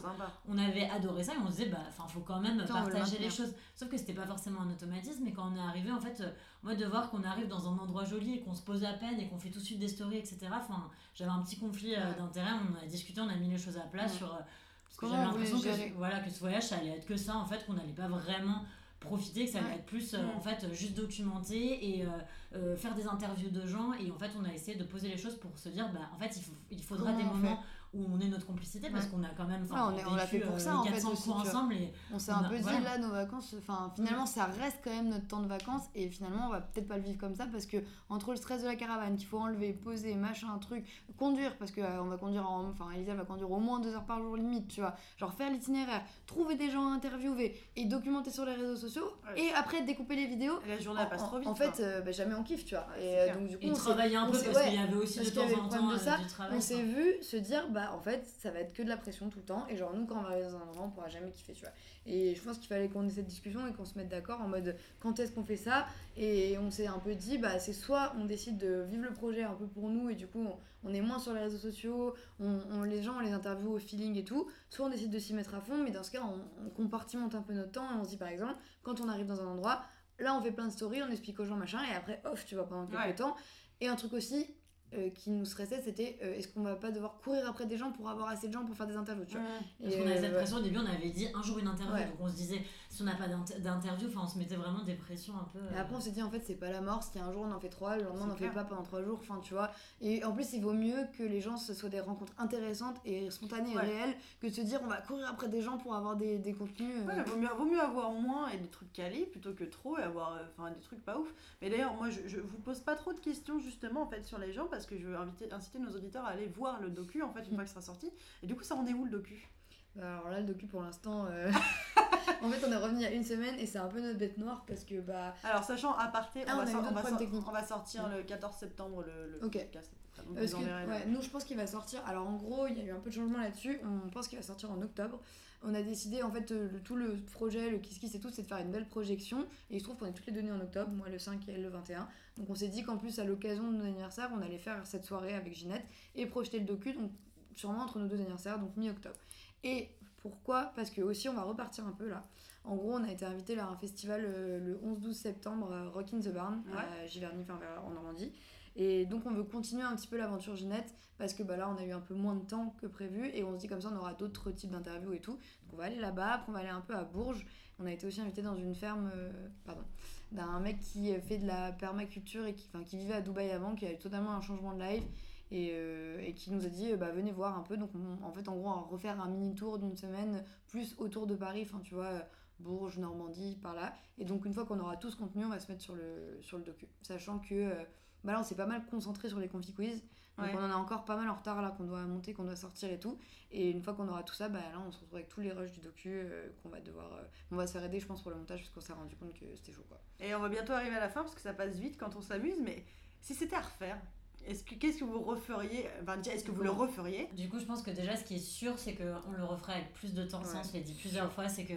[0.47, 3.29] on avait adoré ça et on se disait, bah, enfin, faut quand même partager les
[3.29, 3.53] choses.
[3.75, 6.23] Sauf que c'était pas forcément un automatisme, mais quand on est arrivé, en fait,
[6.63, 9.19] moi, de voir qu'on arrive dans un endroit joli et qu'on se pose à peine
[9.19, 10.47] et qu'on fait tout de suite des stories, etc.
[10.53, 12.51] Enfin, j'avais un petit conflit euh, d'intérêt.
[12.51, 14.09] On a discuté, on a mis les choses à plat Ouais.
[14.09, 14.33] sur.
[14.33, 14.37] euh,
[14.85, 17.45] parce que j'avais l'impression que, voilà, que ce voyage, ça allait être que ça, en
[17.45, 18.63] fait, qu'on n'allait pas vraiment
[18.99, 22.05] profiter, que ça allait être plus, euh, en fait, juste documenter et
[22.53, 23.93] euh, faire des interviews de gens.
[23.93, 26.19] Et en fait, on a essayé de poser les choses pour se dire, bah, en
[26.19, 27.63] fait, il, faut, il faudra Comment des moments
[27.93, 29.11] où on est notre complicité parce Ouais.
[29.11, 31.11] qu'on a quand même enfin, Ouais, on l'a fait pour euh, ça, en fait, 400
[31.11, 32.79] aussi, ensemble et On s'est un a- peu dit voilà.
[32.81, 36.47] là nos vacances, enfin finalement ça reste quand même notre temps de vacances et finalement
[36.47, 37.77] on va peut-être pas le vivre comme ça parce que
[38.09, 40.85] entre le stress de la caravane qu'il faut enlever, poser, machin, truc,
[41.17, 43.93] conduire parce que euh, on va conduire en, enfin Elisa va conduire au moins deux
[43.93, 47.85] heures par jour limite, tu vois, genre faire l'itinéraire, trouver des gens à interviewer et
[47.85, 49.41] documenter sur les réseaux sociaux Ouais.
[49.47, 50.59] et après découper les vidéos.
[50.65, 51.47] Et la journée elle passe en, trop vite.
[51.49, 52.87] en fait, euh, bah, jamais on kiffe, tu vois.
[52.99, 54.83] Et euh, donc du coup, et on s'est- travailler un peu parce ouais, qu'il y
[54.83, 56.57] avait aussi de temps en temps de ça, du travail.
[56.57, 59.29] on s'est vu se dire bah en fait ça va être que de la pression
[59.29, 61.09] tout le temps et genre nous quand on va arriver dans un endroit on pourra
[61.09, 61.73] jamais kiffer tu vois.
[62.05, 64.47] Et je pense qu'il fallait qu'on ait cette discussion et qu'on se mette d'accord en
[64.47, 65.85] mode quand est-ce qu'on fait ça?
[66.17, 69.43] Et on s'est un peu dit bah c'est soit on décide de vivre le projet
[69.43, 70.43] un peu pour nous et du coup
[70.83, 73.73] on, on est moins sur les réseaux sociaux on, on- les gens on les interviewe
[73.73, 76.11] au feeling et tout soit on décide de s'y mettre à fond mais dans ce
[76.11, 78.99] cas on, on compartimente un peu notre temps et on se dit par exemple quand
[78.99, 79.83] on arrive dans un endroit
[80.19, 82.55] là on fait plein de stories on explique aux gens machin et après off tu
[82.55, 83.15] vois pendant quelques Ouais.
[83.15, 83.35] temps.
[83.83, 84.45] Et un truc aussi
[84.93, 87.91] euh, qui nous stressait, c'était euh, est-ce qu'on va pas devoir courir après des gens
[87.91, 89.43] pour avoir assez de gens pour faire des interviews, tu vois.
[89.45, 89.49] Ouais.
[89.83, 91.93] Parce qu'on avait euh, cette pression au début, on avait dit un jour une interview,
[91.95, 92.05] Ouais.
[92.07, 92.61] donc on se disait
[92.91, 95.59] si on n'a pas d'inter- d'interview, enfin on se mettait vraiment des pressions un peu.
[95.73, 97.01] Et euh, après, on s'est dit, en fait, c'est pas la mort.
[97.03, 99.01] Si un jour on en fait trois, le lendemain on en fait pas pendant trois
[99.01, 99.17] jours.
[99.21, 99.71] Enfin, tu vois.
[100.01, 103.31] Et en plus, il vaut mieux que les gens, ce soit des rencontres intéressantes et
[103.31, 103.85] spontanées Ouais.
[103.85, 106.37] et réelles que de se dire, on va courir après des gens pour avoir des,
[106.37, 106.93] des contenus.
[107.01, 109.97] euh, Ouais, vaut mieux, vaut mieux avoir moins et des trucs calés plutôt que trop
[109.97, 111.33] et avoir euh, enfin, des trucs pas ouf.
[111.61, 114.37] Mais d'ailleurs, moi, je, je vous pose pas trop de questions justement en fait sur
[114.37, 117.21] les gens parce que je veux inviter, inciter nos auditeurs à aller voir le docu
[117.23, 118.11] en fait une fois qu'il sera sorti.
[118.43, 119.49] Et du coup, ça en est où le docu?
[119.95, 121.25] Bah, alors là, le docu pour l'instant.
[121.29, 121.51] euh,
[122.41, 124.17] en fait, on est revenu il y a une semaine et c'est un peu notre
[124.17, 125.33] bête noire parce que, bah.
[125.43, 127.47] Alors, sachant à parté, Ah, on, on va on va techniques.
[127.47, 129.91] on va sortir le 14 septembre le, podcast.
[130.27, 132.01] Donc, que, ouais, nous, je pense qu'il va sortir.
[132.05, 133.79] Alors, en gros, il y a eu un peu de changement là-dessus.
[133.83, 135.19] On pense qu'il va sortir en octobre.
[135.63, 138.29] On a décidé, en fait, euh, le- tout le projet, le Kiss Kiss et tout,
[138.31, 139.41] c'est de faire une belle projection.
[139.69, 141.53] Et il se trouve qu'on est toutes les données en octobre, moi le 5 et
[141.53, 142.07] elle le 21.
[142.37, 145.05] Donc, on s'est dit qu'en plus, à l'occasion de nos anniversaires, on allait faire cette
[145.05, 145.85] soirée avec Ginette
[146.15, 147.11] et projeter le docu, donc
[147.55, 149.15] sûrement entre nos deux anniversaires, donc mi-octobre.
[149.63, 149.89] Et
[150.21, 150.71] pourquoi?
[150.75, 152.23] Parce que aussi, on va repartir un peu là.
[152.63, 156.13] En gros, on a été invité à un festival euh, le 11-12 septembre, à Rock
[156.13, 158.31] in the Barn, à Giverny, enfin, en Normandie.
[158.75, 161.77] Et donc on veut continuer un petit peu l'aventure Ginette parce que bah là on
[161.77, 163.89] a eu un peu moins de temps que prévu et on se dit comme ça
[163.93, 165.33] on aura d'autres types d'interviews et tout.
[165.33, 167.45] Donc on va aller là-bas, après on va aller un peu à Bourges.
[167.79, 169.31] On a été aussi invité dans une ferme euh,
[169.65, 169.83] pardon,
[170.31, 173.85] d'un mec qui fait de la permaculture et qui, qui vivait à Dubaï avant, qui
[173.85, 175.03] a eu totalement un changement de life
[175.51, 177.77] et, euh, et qui nous a dit euh, bah venez voir un peu.
[177.77, 180.95] Donc on- en fait en gros on va refaire un mini tour d'une semaine plus
[180.97, 182.21] autour de Paris, enfin tu vois.
[182.59, 183.91] Bourges, Normandie, par là.
[184.19, 186.37] Et donc une fois qu'on aura tout ce contenu, on va se mettre sur le,
[186.41, 186.87] sur le docu.
[187.01, 187.83] Sachant que euh,
[188.23, 190.03] bah là on s'est pas mal concentré sur les confi quiz.
[190.37, 190.53] Donc Ouais.
[190.55, 192.91] on en a encore pas mal en retard là qu'on doit monter, qu'on doit sortir
[192.91, 193.17] et tout.
[193.51, 195.51] Et une fois qu'on aura tout ça, bah là on se retrouve avec tous les
[195.51, 197.11] rushs du docu euh, qu'on va devoir.
[197.13, 199.15] euh, on va se faire aider je pense pour le montage parce qu'on s'est rendu
[199.15, 199.99] compte que c'était chaud quoi.
[200.19, 202.21] Et on va bientôt arriver à la fin parce que ça passe vite quand on
[202.21, 202.61] s'amuse.
[202.61, 202.85] Mais
[203.21, 203.99] si c'était à refaire,
[204.47, 207.27] est-ce que qu'est-ce que vous referiez Enfin, déjà, est-ce que vous le referiez?
[207.35, 209.93] Du coup, je pense que déjà, ce qui est sûr, c'est qu'on le referait avec
[209.93, 210.43] plus de temps.
[210.43, 211.73] Ça, on se l'est dit plusieurs fois, c'est que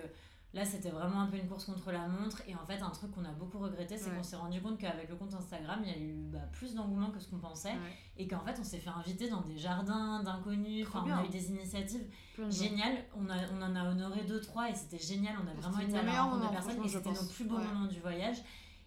[0.55, 2.41] là, c'était vraiment un peu une course contre la montre.
[2.47, 4.17] Et en fait, un truc qu'on a beaucoup regretté, c'est Ouais.
[4.17, 7.11] qu'on s'est rendu compte qu'avec le compte Instagram, il y a eu bah, plus d'engouement
[7.11, 7.71] que ce qu'on pensait.
[7.71, 7.97] Ouais.
[8.19, 10.87] Et qu'en fait, on s'est fait inviter dans des jardins d'inconnus.
[10.89, 12.05] Enfin, on a eu des initiatives
[12.37, 13.05] Plein géniales.
[13.17, 15.35] On, a, on en a honoré deux, trois et c'était génial.
[15.45, 17.87] On a vraiment été à la rencontre de personnes et c'était nos plus beaux moments
[17.87, 18.37] du voyage.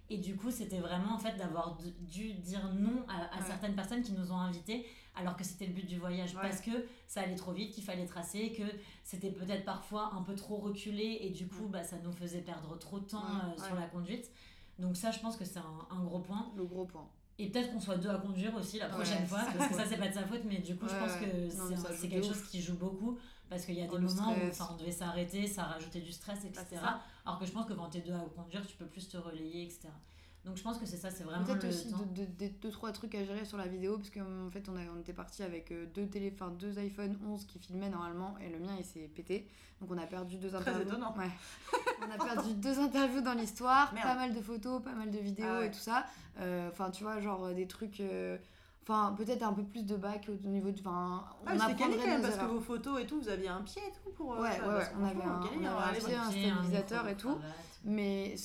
[0.09, 3.45] Et du coup, c'était vraiment en fait d'avoir dû dire non à, à Ouais.
[3.47, 4.85] certaines personnes qui nous ont invités,
[5.15, 6.41] alors que c'était le but du voyage, Ouais.
[6.41, 6.71] parce que
[7.07, 8.63] ça allait trop vite, qu'il fallait tracer, que
[9.03, 12.77] c'était peut-être parfois un peu trop reculé, et du coup, bah, ça nous faisait perdre
[12.79, 14.31] trop de temps Ouais, euh, sur la conduite.
[14.79, 16.51] Donc ça, je pense que c'est un, un gros point.
[16.55, 17.07] Le gros point.
[17.39, 19.97] Et peut-être qu'on soit deux à conduire aussi la prochaine fois, parce que ça, c'est
[19.97, 22.33] pas de sa faute, mais du coup, je pense que c'est quelque ouf.
[22.33, 23.17] chose qui joue beaucoup,
[23.49, 24.35] parce qu'il y a Oh, des moments où
[24.71, 26.65] on devait s'arrêter, ça rajoutait du stress, etc.
[26.81, 26.99] Bah.
[27.27, 29.63] Alors que je pense que quand t'es deux à conduire, tu peux plus te relayer,
[29.63, 29.89] etc.
[30.45, 31.97] Donc je pense que c'est ça, c'est vraiment Peut-être le aussi temps.
[31.97, 34.77] de- de- des deux trois trucs à gérer sur la vidéo parce qu'en fait on,
[34.77, 38.33] a, on était parti avec euh, deux télé, enfin, deux iPhone 11 qui filmaient normalement
[38.39, 39.45] et le mien il s'est pété
[39.81, 40.83] donc on a perdu deux Très interviews.
[40.87, 41.13] étonnant.
[41.17, 41.29] Ouais.
[42.01, 45.45] on a perdu deux interviews dans l'histoire, pas mal de photos, pas mal de vidéos
[45.49, 45.67] Ah ouais.
[45.67, 46.05] et tout ça.
[46.39, 48.37] Euh, Enfin tu vois genre des trucs, euh,
[48.89, 51.75] enfin peut-être un peu plus de bac au niveau de, enfin Ah, on mais c'était
[51.75, 54.11] calé quand même parce que vos photos et tout, vous aviez un pied et tout
[54.11, 54.33] pour.
[54.33, 57.39] euh, Ouais, ouais, on avait un- on acheté un Pied, stabilisateur micro, et tout.
[57.83, 58.35] Mais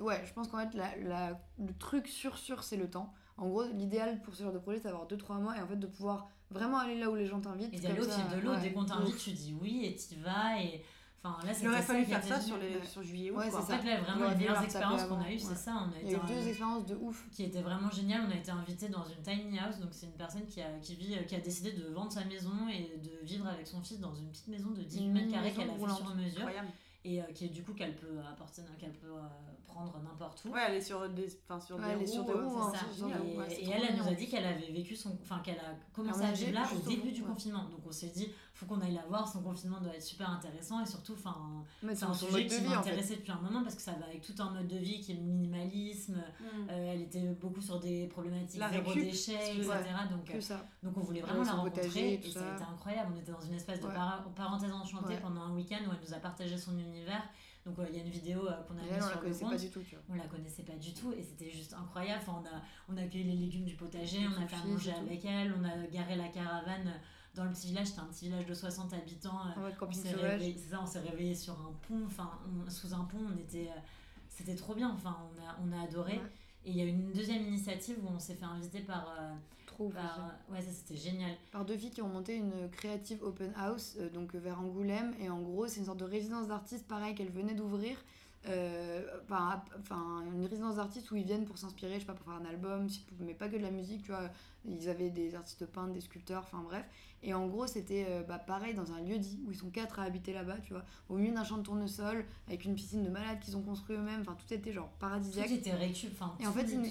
[0.00, 3.12] ouais, je pense qu'en fait, la, la- le truc sûr, sûr, c'est le temps.
[3.38, 5.76] En gros, l'idéal pour ce genre de projet, c'est d'avoir 2-3 mois et en fait
[5.76, 7.72] de pouvoir vraiment aller là où les gens t'invitent.
[7.72, 10.16] Et d'aller au fil de l'eau, ouais, dès qu'on t'invite, tu dis oui et t'y
[10.16, 10.60] vas.
[10.60, 10.84] Et
[11.24, 12.84] enfin là, Il c'était aurait ça fallu qui faire était ça sur les Ouais.
[12.86, 13.38] sur juillet août.
[13.38, 13.60] Ouais, quoi.
[13.60, 13.78] En c'est ça.
[13.78, 15.54] fait, là, vraiment, les meilleures expériences qu'on a eues, c'est ouais.
[15.54, 15.74] ça.
[15.74, 17.28] On a Il y a été eu deux expériences de ouf.
[17.30, 18.22] qui était vraiment génial.
[18.28, 20.94] On a été invité dans une tiny house, donc c'est une personne qui a, qui
[20.96, 24.14] vit, qui a décidé de vendre sa maison et de vivre avec son fils dans
[24.14, 26.68] une petite maison de 18 Une mètres carrés qu'elle a fait sur mesure Incroyable.
[27.04, 29.20] et euh, qui est du coup qu'elle peut apporter, qu'elle peut euh,
[29.66, 30.50] prendre n'importe où.
[30.52, 33.06] Ouais, elle est sur des, enfin, sur Ouais, des sur roues, des euh, hein, ça,
[33.24, 36.22] Et, ouais, elle, elle nous a dit qu'elle avait vécu son, enfin qu'elle a commencé
[36.22, 37.28] à vivre là au début du ouais.
[37.28, 37.64] confinement.
[37.64, 39.26] Donc on s'est dit, faut qu'on aille la voir.
[39.26, 42.70] Son confinement doit être super intéressant et surtout, enfin, c'est un sujet qui vie, en
[42.70, 42.76] fait.
[42.76, 45.12] m'intéressait depuis un moment parce que ça va avec tout un mode de vie qui
[45.12, 46.16] est le minimalisme.
[46.40, 46.44] Mm.
[46.70, 49.68] Euh, elle était beaucoup sur des problématiques La zéro récup, déchet, etc.
[49.68, 50.66] ouais, Donc, euh, ça.
[50.82, 52.52] donc on voulait Ouais, vraiment la rencontrer potager, et, tout ça ça.
[52.52, 53.12] a été incroyable.
[53.16, 53.94] On était dans une espèce de Ouais.
[54.36, 55.20] parenthèse enchantée Ouais.
[55.20, 57.22] pendant un week-end où elle nous a partagé son univers.
[57.64, 59.52] Donc euh, il y a une vidéo euh, qu'on a mise sur le connaissait compte.
[59.52, 60.04] pas du tout, tu vois.
[60.10, 62.20] On la connaissait pas du tout et c'était juste incroyable.
[62.26, 62.60] Enfin, on, a,
[62.92, 65.64] on a cueilli les légumes du potager, on a fait à manger avec elle, on
[65.64, 66.92] a garé la caravane
[67.34, 67.88] dans le petit village.
[67.88, 69.38] C'était un petit village de 60 habitants.
[69.56, 72.30] euh, mode on s'est réveillé, c'est ça, on s'est réveillé sur un pont, enfin
[72.68, 73.80] sous un pont, on était, euh,
[74.28, 74.90] c'était trop bien.
[74.90, 76.14] Enfin, on a, on a adoré.
[76.14, 76.30] Ouais.
[76.64, 79.32] Et il y a une deuxième initiative où on s'est fait inviter par, euh,
[79.66, 81.32] Trop par- ouais ça c'était génial.
[81.50, 85.28] par deux filles qui ont monté une créative open house euh, donc vers Angoulême et
[85.30, 87.96] en gros c'est une sorte de résidence d'artistes pareil qu'elles venaient d'ouvrir
[88.44, 92.26] enfin ap- enfin, une résidence d'artistes où ils viennent pour s'inspirer je sais pas pour
[92.26, 92.88] faire un album
[93.20, 94.28] mais pas que de la musique tu vois
[94.64, 96.84] ils avaient des artistes peintres des sculpteurs enfin bref
[97.22, 100.00] et en gros c'était euh, bah, pareil dans un lieu dit où ils sont quatre
[100.00, 103.10] à habiter là-bas tu vois au milieu d'un champ de tournesol avec une piscine de
[103.10, 106.10] malades qu'ils ont construit eux-mêmes enfin tout était genre Tout paradisiaque était récup.
[106.12, 106.82] Enfin, et en tout fait, tout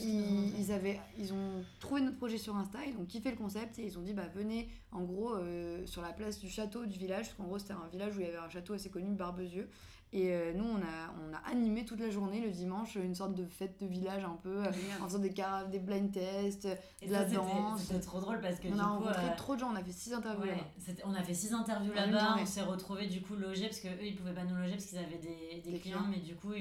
[0.58, 3.86] ils avaient, ils ont trouvé notre projet sur Insta, ils ont kiffé le concept et
[3.86, 7.26] ils ont dit bah venez en gros euh, sur la place du château du village,
[7.28, 9.70] parce qu'en gros c'était un village où il y avait un château assez connu, Barbezieux.
[10.14, 13.34] Et euh, nous on a, on a animé toute la journée le dimanche une sorte
[13.34, 14.62] de fête de village un peu,
[15.02, 16.68] en faisant des caraves, des blind tests,
[17.02, 17.82] Et de ça, la danse.
[17.84, 18.90] C'était trop drôle parce que On du a coup.
[18.90, 21.02] rencontré euh, trop de gens, on a fait six interviews Ouais, là-bas.
[21.06, 24.04] on a fait six interviews là-bas, on s'est retrouvés du coup logés parce que eux
[24.06, 26.12] ils pouvaient pas nous loger parce qu'ils avaient des, des Des clients, clients.
[26.12, 26.52] mais du coup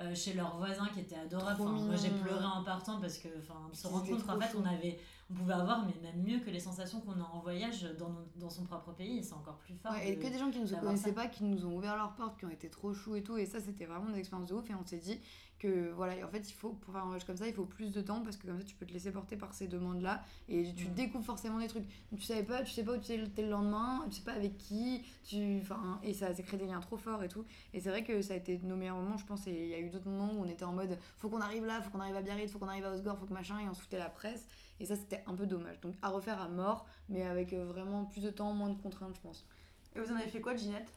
[0.00, 1.60] euh, chez leurs voisins qui étaient adorables.
[1.62, 4.56] Enfin, moi j'ai pleuré en partant parce que enfin se Ils rendre compte qu'en fait
[4.58, 4.98] on avait
[5.30, 8.26] on pouvait avoir mais même mieux que les sensations qu'on a en voyage dans, nos-
[8.36, 9.92] dans son propre pays et c'est encore plus fort.
[9.92, 11.96] Ouais, et de- que des gens qui ne nous connaissaient pas, qui nous ont ouvert
[11.96, 13.36] leurs portes, qui ont été trop choux et tout.
[13.36, 14.68] Et ça, c'était vraiment des expériences de ouf.
[14.70, 15.20] Et on s'est dit
[15.60, 17.92] que voilà, en fait, il faut, pour faire un voyage comme ça, il faut plus
[17.92, 20.22] de temps parce que comme ça, tu peux te laisser porter par ces demandes-là.
[20.48, 20.94] Et tu Mm.
[20.94, 21.84] découvres forcément des trucs.
[22.10, 24.32] Donc, tu savais pas, tu sais pas où tu es le lendemain, tu sais pas
[24.32, 25.04] avec qui.
[25.22, 27.44] Tu, enfin, et ça, ça crée des liens trop forts et tout.
[27.74, 29.46] Et c'est vrai que ça a été nos meilleurs moments, je pense.
[29.46, 31.66] Et il y a eu d'autres moments où on était en mode faut qu'on arrive
[31.66, 33.58] là, faut qu'on arrive à Biarritz, faut qu'on arrive à Osgore, faut que machin.
[33.60, 34.46] Et on se foutait la presse.
[34.80, 35.78] Et ça, c'était un peu dommage.
[35.80, 39.14] Donc, à refaire à mort, mais avec euh, vraiment plus de temps, moins de contraintes,
[39.14, 39.46] je pense.
[39.94, 40.90] Et vous en avez fait quoi Ginette?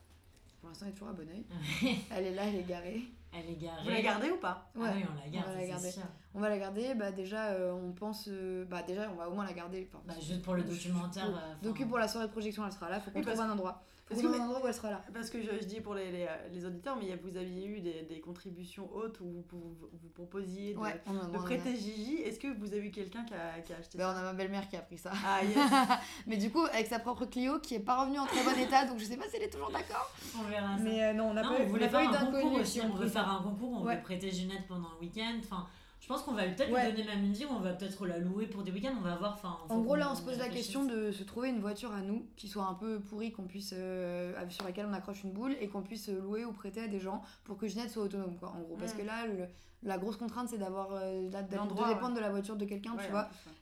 [0.61, 1.43] Pour l'instant, elle est toujours à bon oeil.
[2.09, 3.01] Elle est là, elle est garée.
[3.33, 3.83] Elle est garée.
[3.83, 4.69] Vous la gardez ou pas?
[4.77, 5.91] Ah oui, on la garde, on va la garder.
[5.91, 6.03] sûr.
[6.33, 6.93] On va la garder.
[6.95, 8.29] Bah déjà, euh, on pense.
[8.31, 9.85] euh, bah déjà, on va au moins la garder.
[9.91, 11.25] Enfin, Bah, juste pour le documentaire.
[11.25, 13.01] pour- euh, Docu pour la soirée de projection, elle sera là.
[13.01, 13.83] Faut qu'on trouve un endroit.
[14.13, 15.01] Parce que- trouve un endroit où elle sera là.
[15.13, 18.03] Parce que je, je dis pour les, les, les auditeurs, mais vous aviez eu des,
[18.03, 21.01] des contributions hautes où vous, vous, vous proposiez de, Ouais,
[21.43, 22.15] prêter Gigi.
[22.23, 24.23] Est-ce que vous avez eu quelqu'un qui a, qui a acheté Bah, ça on a
[24.23, 25.11] ma belle-mère qui a pris ça.
[25.25, 25.57] Ah yes
[26.27, 28.85] Mais du coup, avec sa propre Clio qui est pas revenue en très bon état,
[28.85, 30.11] donc je sais pas si elle est toujours d'accord.
[30.39, 30.83] On verra ça.
[30.83, 32.81] Mais euh, non, on n'a Non, pas, on on pas eu un concours aussi.
[32.81, 33.95] On veut faire un concours on Ouais.
[33.97, 35.35] veut prêter Ginette pendant un week-end.
[35.39, 35.67] Enfin,
[36.03, 36.91] je pense qu'on va peut-être Ouais.
[36.91, 38.93] lui donner même une vie, on va peut-être la louer pour des week-ends.
[38.99, 39.35] On va voir.
[39.35, 42.01] Enfin, En gros, là, on se pose la question de se trouver une voiture à
[42.01, 45.55] nous qui soit un peu pourrie, qu'on puisse euh, sur laquelle on accroche une boule
[45.61, 48.49] et qu'on puisse louer ou prêter à des gens pour que Ginette soit autonome, quoi,
[48.49, 48.75] en gros.
[48.75, 48.97] Parce Mm.
[48.97, 49.47] que là, le-
[49.83, 51.41] la grosse contrainte, c'est d'avoir euh, de,
[51.89, 53.21] dépendre de la voiture de quelqu'un, Ouais, tu en vois.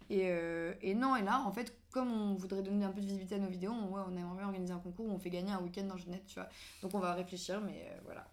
[0.09, 0.15] ouais.
[0.15, 3.05] Et, euh, et non, et là, en fait, comme on voudrait donner un peu de
[3.05, 5.29] visibilité à nos vidéos, on, ouais, on aimerait bien organiser un concours où on fait
[5.29, 6.47] gagner un week-end dans Ginette, tu vois.
[6.81, 8.25] Donc on va réfléchir, mais euh, voilà.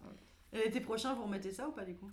[0.53, 2.09] Et l'été prochain, vous remettez ça ou pas du coup?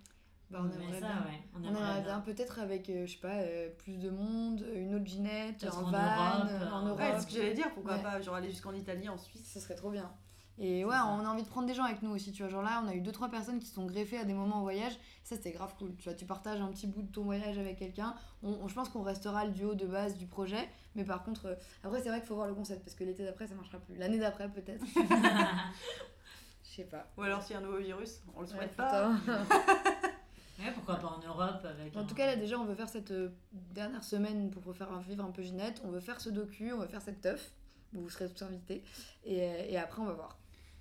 [0.50, 1.16] Bah, on aimerait ça, bien.
[1.26, 1.40] ouais.
[1.54, 2.02] On On aimerait bien.
[2.02, 5.70] bien, peut-être avec, euh, je sais pas, euh, plus de monde, une autre Ginette, un
[5.70, 7.00] en van, Europe, euh, en Europe.
[7.00, 8.02] Ouais, c'est ce que j'allais dire, pourquoi Ouais.
[8.02, 9.50] pas genre aller jusqu'en Italie, en Suisse.
[9.52, 10.10] Ce serait trop bien.
[10.58, 12.50] Et ouais, on a envie de prendre des gens avec nous aussi, tu vois.
[12.50, 14.56] Genre là, on a eu deux trois personnes qui se sont greffées à des moments
[14.56, 14.94] en voyage.
[15.22, 15.94] Ça, c'était grave cool.
[15.96, 18.14] Tu vois, tu partages un petit bout de ton voyage avec quelqu'un.
[18.42, 20.66] On, on- je pense qu'on restera le duo de base du projet.
[20.94, 23.22] Mais par contre, euh, après, c'est vrai qu'il faut voir le concept parce que l'été
[23.22, 23.96] d'après, ça marchera plus.
[23.96, 24.82] L'année d'après, peut-être.
[26.64, 27.06] Je sais pas.
[27.18, 29.10] Ou alors s'il y a un nouveau virus, on le Ouais, souhaite pas.
[30.58, 31.94] Ouais, pourquoi pas en Europe avec.
[31.96, 34.90] En un- tout cas, là, déjà, on veut faire cette euh, dernière semaine pour faire
[34.92, 35.82] un- vivre un peu Ginette.
[35.84, 37.52] On veut faire ce docu, on veut faire cette teuf.
[37.92, 38.82] Vous serez tous invités.
[39.24, 40.38] Et, euh, et après, on va voir.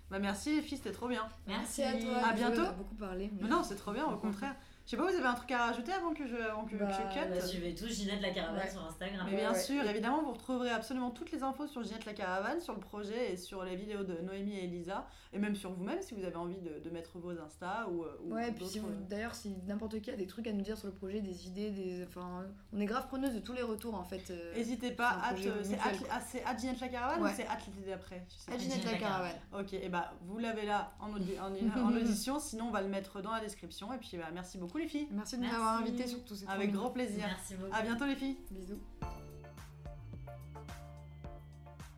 [0.09, 1.27] Bah merci les filles, c'était trop bien.
[1.47, 1.81] Merci.
[1.83, 2.17] à toi.
[2.27, 2.61] À bientôt.
[2.61, 3.31] On a beaucoup parlé.
[3.41, 4.55] mais- non, c'est trop bien, au contraire.
[4.85, 6.75] Je sais pas, vous avez un truc à rajouter avant que je, avant que, que
[6.77, 8.69] Bah, je cut Bah, suivez tous Ginette la caravane Ouais.
[8.69, 9.27] sur Instagram.
[9.31, 9.59] Mais bien ouais.
[9.59, 13.31] sûr, évidemment, vous retrouverez absolument toutes les infos sur Ginette la Caravane, sur le projet
[13.33, 16.35] et sur les vidéos de Noémie et Elisa, et même sur vous-même si vous avez
[16.35, 19.55] envie de, de mettre vos Insta ou, euh, ou Ouais, puis si vous- d'ailleurs, si
[19.65, 22.45] n'importe qui a des trucs à nous dire sur le projet, des idées, des, enfin,
[22.71, 24.29] on est grave preneuse de tous les retours en fait.
[24.29, 25.73] euh, N'hésitez pas, euh,
[26.11, 28.61] ah, c'est hâte Ginette la Caravane ou c'est hâte l'été d'après Je à pas.
[28.61, 29.35] Ginette la la caravane.
[29.59, 32.87] Ok, et bah vous l'avez là en, audi- en, en audition, sinon on va le
[32.89, 35.07] mettre dans la description, et puis bah, merci beaucoup les filles.
[35.11, 36.35] Merci de nous avoir invités surtout.
[36.47, 37.25] Avec grand plaisir.
[37.27, 37.75] Merci beaucoup.
[37.75, 38.37] À bientôt les filles.
[38.51, 38.79] Bisous.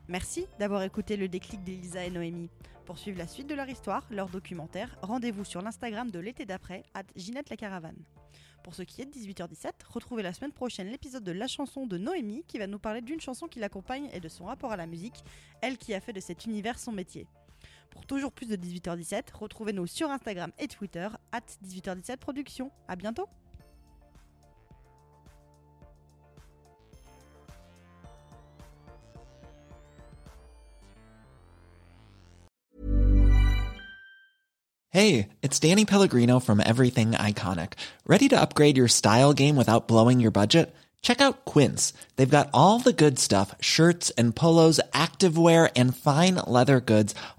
[0.08, 2.50] Merci d'avoir écouté le déclic d'Elisa et Noémie.
[2.86, 6.84] Pour suivre la suite de leur histoire, leur documentaire, rendez-vous sur l'Instagram de l'été d'après,
[6.94, 8.02] at Ginette la Caravane.
[8.64, 11.98] Pour ce qui est de 18h17, retrouvez la semaine prochaine l'épisode de La chanson de
[11.98, 14.86] Noémie qui va nous parler d'une chanson qui l'accompagne et de son rapport à la
[14.86, 15.22] musique,
[15.60, 17.26] elle qui a fait de cet univers son métier.
[17.90, 22.70] Pour toujours plus de 18h17, retrouvez-nous sur Instagram et Twitter, at 18h17 Productions.
[22.88, 23.28] À bientôt!
[34.90, 37.74] Hey, it's Danny Pellegrino from Everything Iconic.
[38.06, 40.74] Ready to upgrade your style game without blowing your budget?
[41.02, 41.92] Check out Quince.
[42.16, 47.14] They've got all the good stuff shirts and polos, activewear, and fine leather goods,